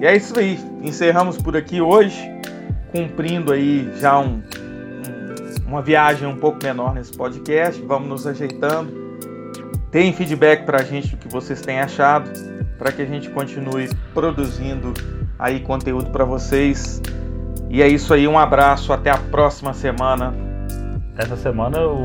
E 0.00 0.06
é 0.06 0.16
isso 0.16 0.38
aí. 0.38 0.58
Encerramos 0.82 1.36
por 1.36 1.56
aqui 1.56 1.82
hoje, 1.82 2.30
cumprindo 2.92 3.52
aí 3.52 3.90
já 3.96 4.18
um, 4.18 4.36
um, 4.36 5.68
uma 5.68 5.82
viagem 5.82 6.26
um 6.26 6.36
pouco 6.36 6.58
menor 6.62 6.94
nesse 6.94 7.14
podcast. 7.14 7.80
Vamos 7.82 8.08
nos 8.08 8.26
ajeitando. 8.26 9.07
Deem 9.90 10.12
feedback 10.12 10.64
para 10.64 10.80
a 10.80 10.84
gente 10.84 11.08
do 11.08 11.16
que 11.16 11.28
vocês 11.28 11.62
têm 11.62 11.80
achado, 11.80 12.30
para 12.76 12.92
que 12.92 13.00
a 13.00 13.06
gente 13.06 13.30
continue 13.30 13.88
produzindo 14.12 14.92
aí 15.38 15.60
conteúdo 15.60 16.10
para 16.10 16.26
vocês. 16.26 17.00
E 17.70 17.80
é 17.82 17.88
isso 17.88 18.12
aí, 18.12 18.28
um 18.28 18.38
abraço, 18.38 18.92
até 18.92 19.10
a 19.10 19.16
próxima 19.16 19.72
semana. 19.72 20.34
Essa 21.16 21.36
semana 21.36 21.78
eu 21.78 22.04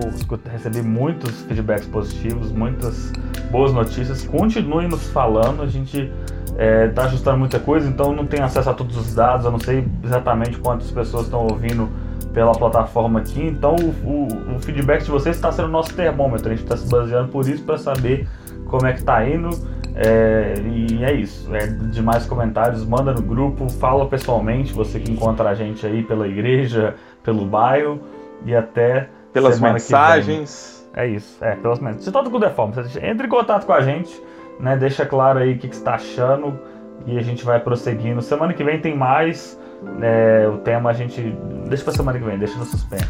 recebi 0.50 0.82
muitos 0.82 1.42
feedbacks 1.42 1.88
positivos, 1.88 2.52
muitas 2.52 3.12
boas 3.52 3.74
notícias. 3.74 4.24
Continuem 4.26 4.88
nos 4.88 5.10
falando, 5.10 5.62
a 5.62 5.68
gente 5.68 6.10
está 6.54 6.64
é, 6.64 6.88
tá 6.88 7.04
ajustando 7.04 7.38
muita 7.38 7.60
coisa, 7.60 7.88
então 7.88 8.14
não 8.14 8.26
tem 8.26 8.42
acesso 8.42 8.70
a 8.70 8.74
todos 8.74 8.96
os 8.96 9.14
dados, 9.14 9.46
eu 9.46 9.52
não 9.52 9.60
sei 9.60 9.86
exatamente 10.04 10.58
quantas 10.58 10.90
pessoas 10.90 11.26
estão 11.26 11.42
ouvindo 11.42 11.90
pela 12.34 12.52
plataforma 12.54 13.20
aqui, 13.20 13.42
então 13.46 13.76
o, 13.76 14.10
o, 14.10 14.56
o 14.56 14.60
feedback 14.60 15.04
de 15.04 15.12
vocês 15.12 15.36
está 15.36 15.52
sendo 15.52 15.68
o 15.68 15.72
nosso 15.72 15.94
termômetro, 15.96 16.48
a 16.48 16.52
gente 16.52 16.64
está 16.64 16.76
se 16.76 16.90
baseando 16.90 17.30
por 17.30 17.48
isso 17.48 17.64
para 17.64 17.78
saber 17.78 18.28
como 18.66 18.88
é 18.88 18.94
que 18.94 19.00
está 19.00 19.28
indo. 19.28 19.50
É, 19.96 20.56
e 20.66 21.04
é 21.04 21.14
isso. 21.14 21.54
É, 21.56 21.68
de 21.68 22.02
mais 22.02 22.26
comentários, 22.26 22.84
manda 22.84 23.14
no 23.14 23.22
grupo, 23.22 23.70
fala 23.70 24.08
pessoalmente, 24.08 24.74
você 24.74 25.00
que 25.00 25.12
encontra 25.12 25.50
a 25.50 25.54
gente 25.54 25.86
aí 25.86 26.02
pela 26.02 26.28
igreja, 26.28 26.96
pelo 27.24 27.46
bairro 27.46 28.02
e 28.44 28.56
até 28.56 29.08
pelas 29.32 29.60
mensagens. 29.60 30.84
É 30.96 31.08
isso, 31.08 31.38
é, 31.44 31.56
pelas 31.56 31.80
mensagens. 31.80 32.06
De 32.06 32.12
toda 32.12 32.30
qualquer 32.32 32.56
forma, 32.56 32.74
entre 33.04 33.28
em 33.28 33.30
contato 33.30 33.68
com 33.68 33.74
a 33.74 33.82
gente 33.82 34.20
né? 34.60 34.76
Deixa 34.76 35.06
claro 35.06 35.40
aí 35.40 35.54
o 35.54 35.58
que, 35.58 35.68
que 35.68 35.76
você 35.76 35.82
está 35.82 35.96
achando 35.96 36.60
e 37.06 37.18
a 37.18 37.22
gente 37.22 37.44
vai 37.44 37.60
prosseguindo. 37.60 38.22
Semana 38.22 38.54
que 38.54 38.64
vem 38.64 38.80
tem 38.80 38.96
mais. 38.96 39.60
É, 40.02 40.48
o 40.48 40.58
tema 40.58 40.90
a 40.90 40.94
gente 40.94 41.22
deixa 41.68 41.84
para 41.84 41.94
semana 41.94 42.20
que 42.20 42.26
vem, 42.26 42.38
deixa 42.38 42.58
no 42.58 42.66
suspense. 42.66 43.08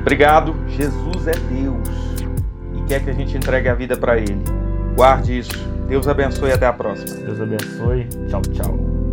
Obrigado. 0.00 0.54
Jesus 0.68 1.26
é 1.26 1.32
Deus 1.32 1.88
e 2.74 2.82
quer 2.86 3.02
que 3.02 3.10
a 3.10 3.14
gente 3.14 3.36
entregue 3.36 3.68
a 3.68 3.74
vida 3.74 3.96
para 3.96 4.18
Ele. 4.18 4.42
Guarde 4.94 5.38
isso. 5.38 5.68
Deus 5.88 6.06
abençoe 6.06 6.50
e 6.50 6.52
até 6.52 6.66
a 6.66 6.72
próxima. 6.72 7.24
Deus 7.24 7.40
abençoe. 7.40 8.08
Tchau, 8.28 8.42
tchau. 8.42 9.07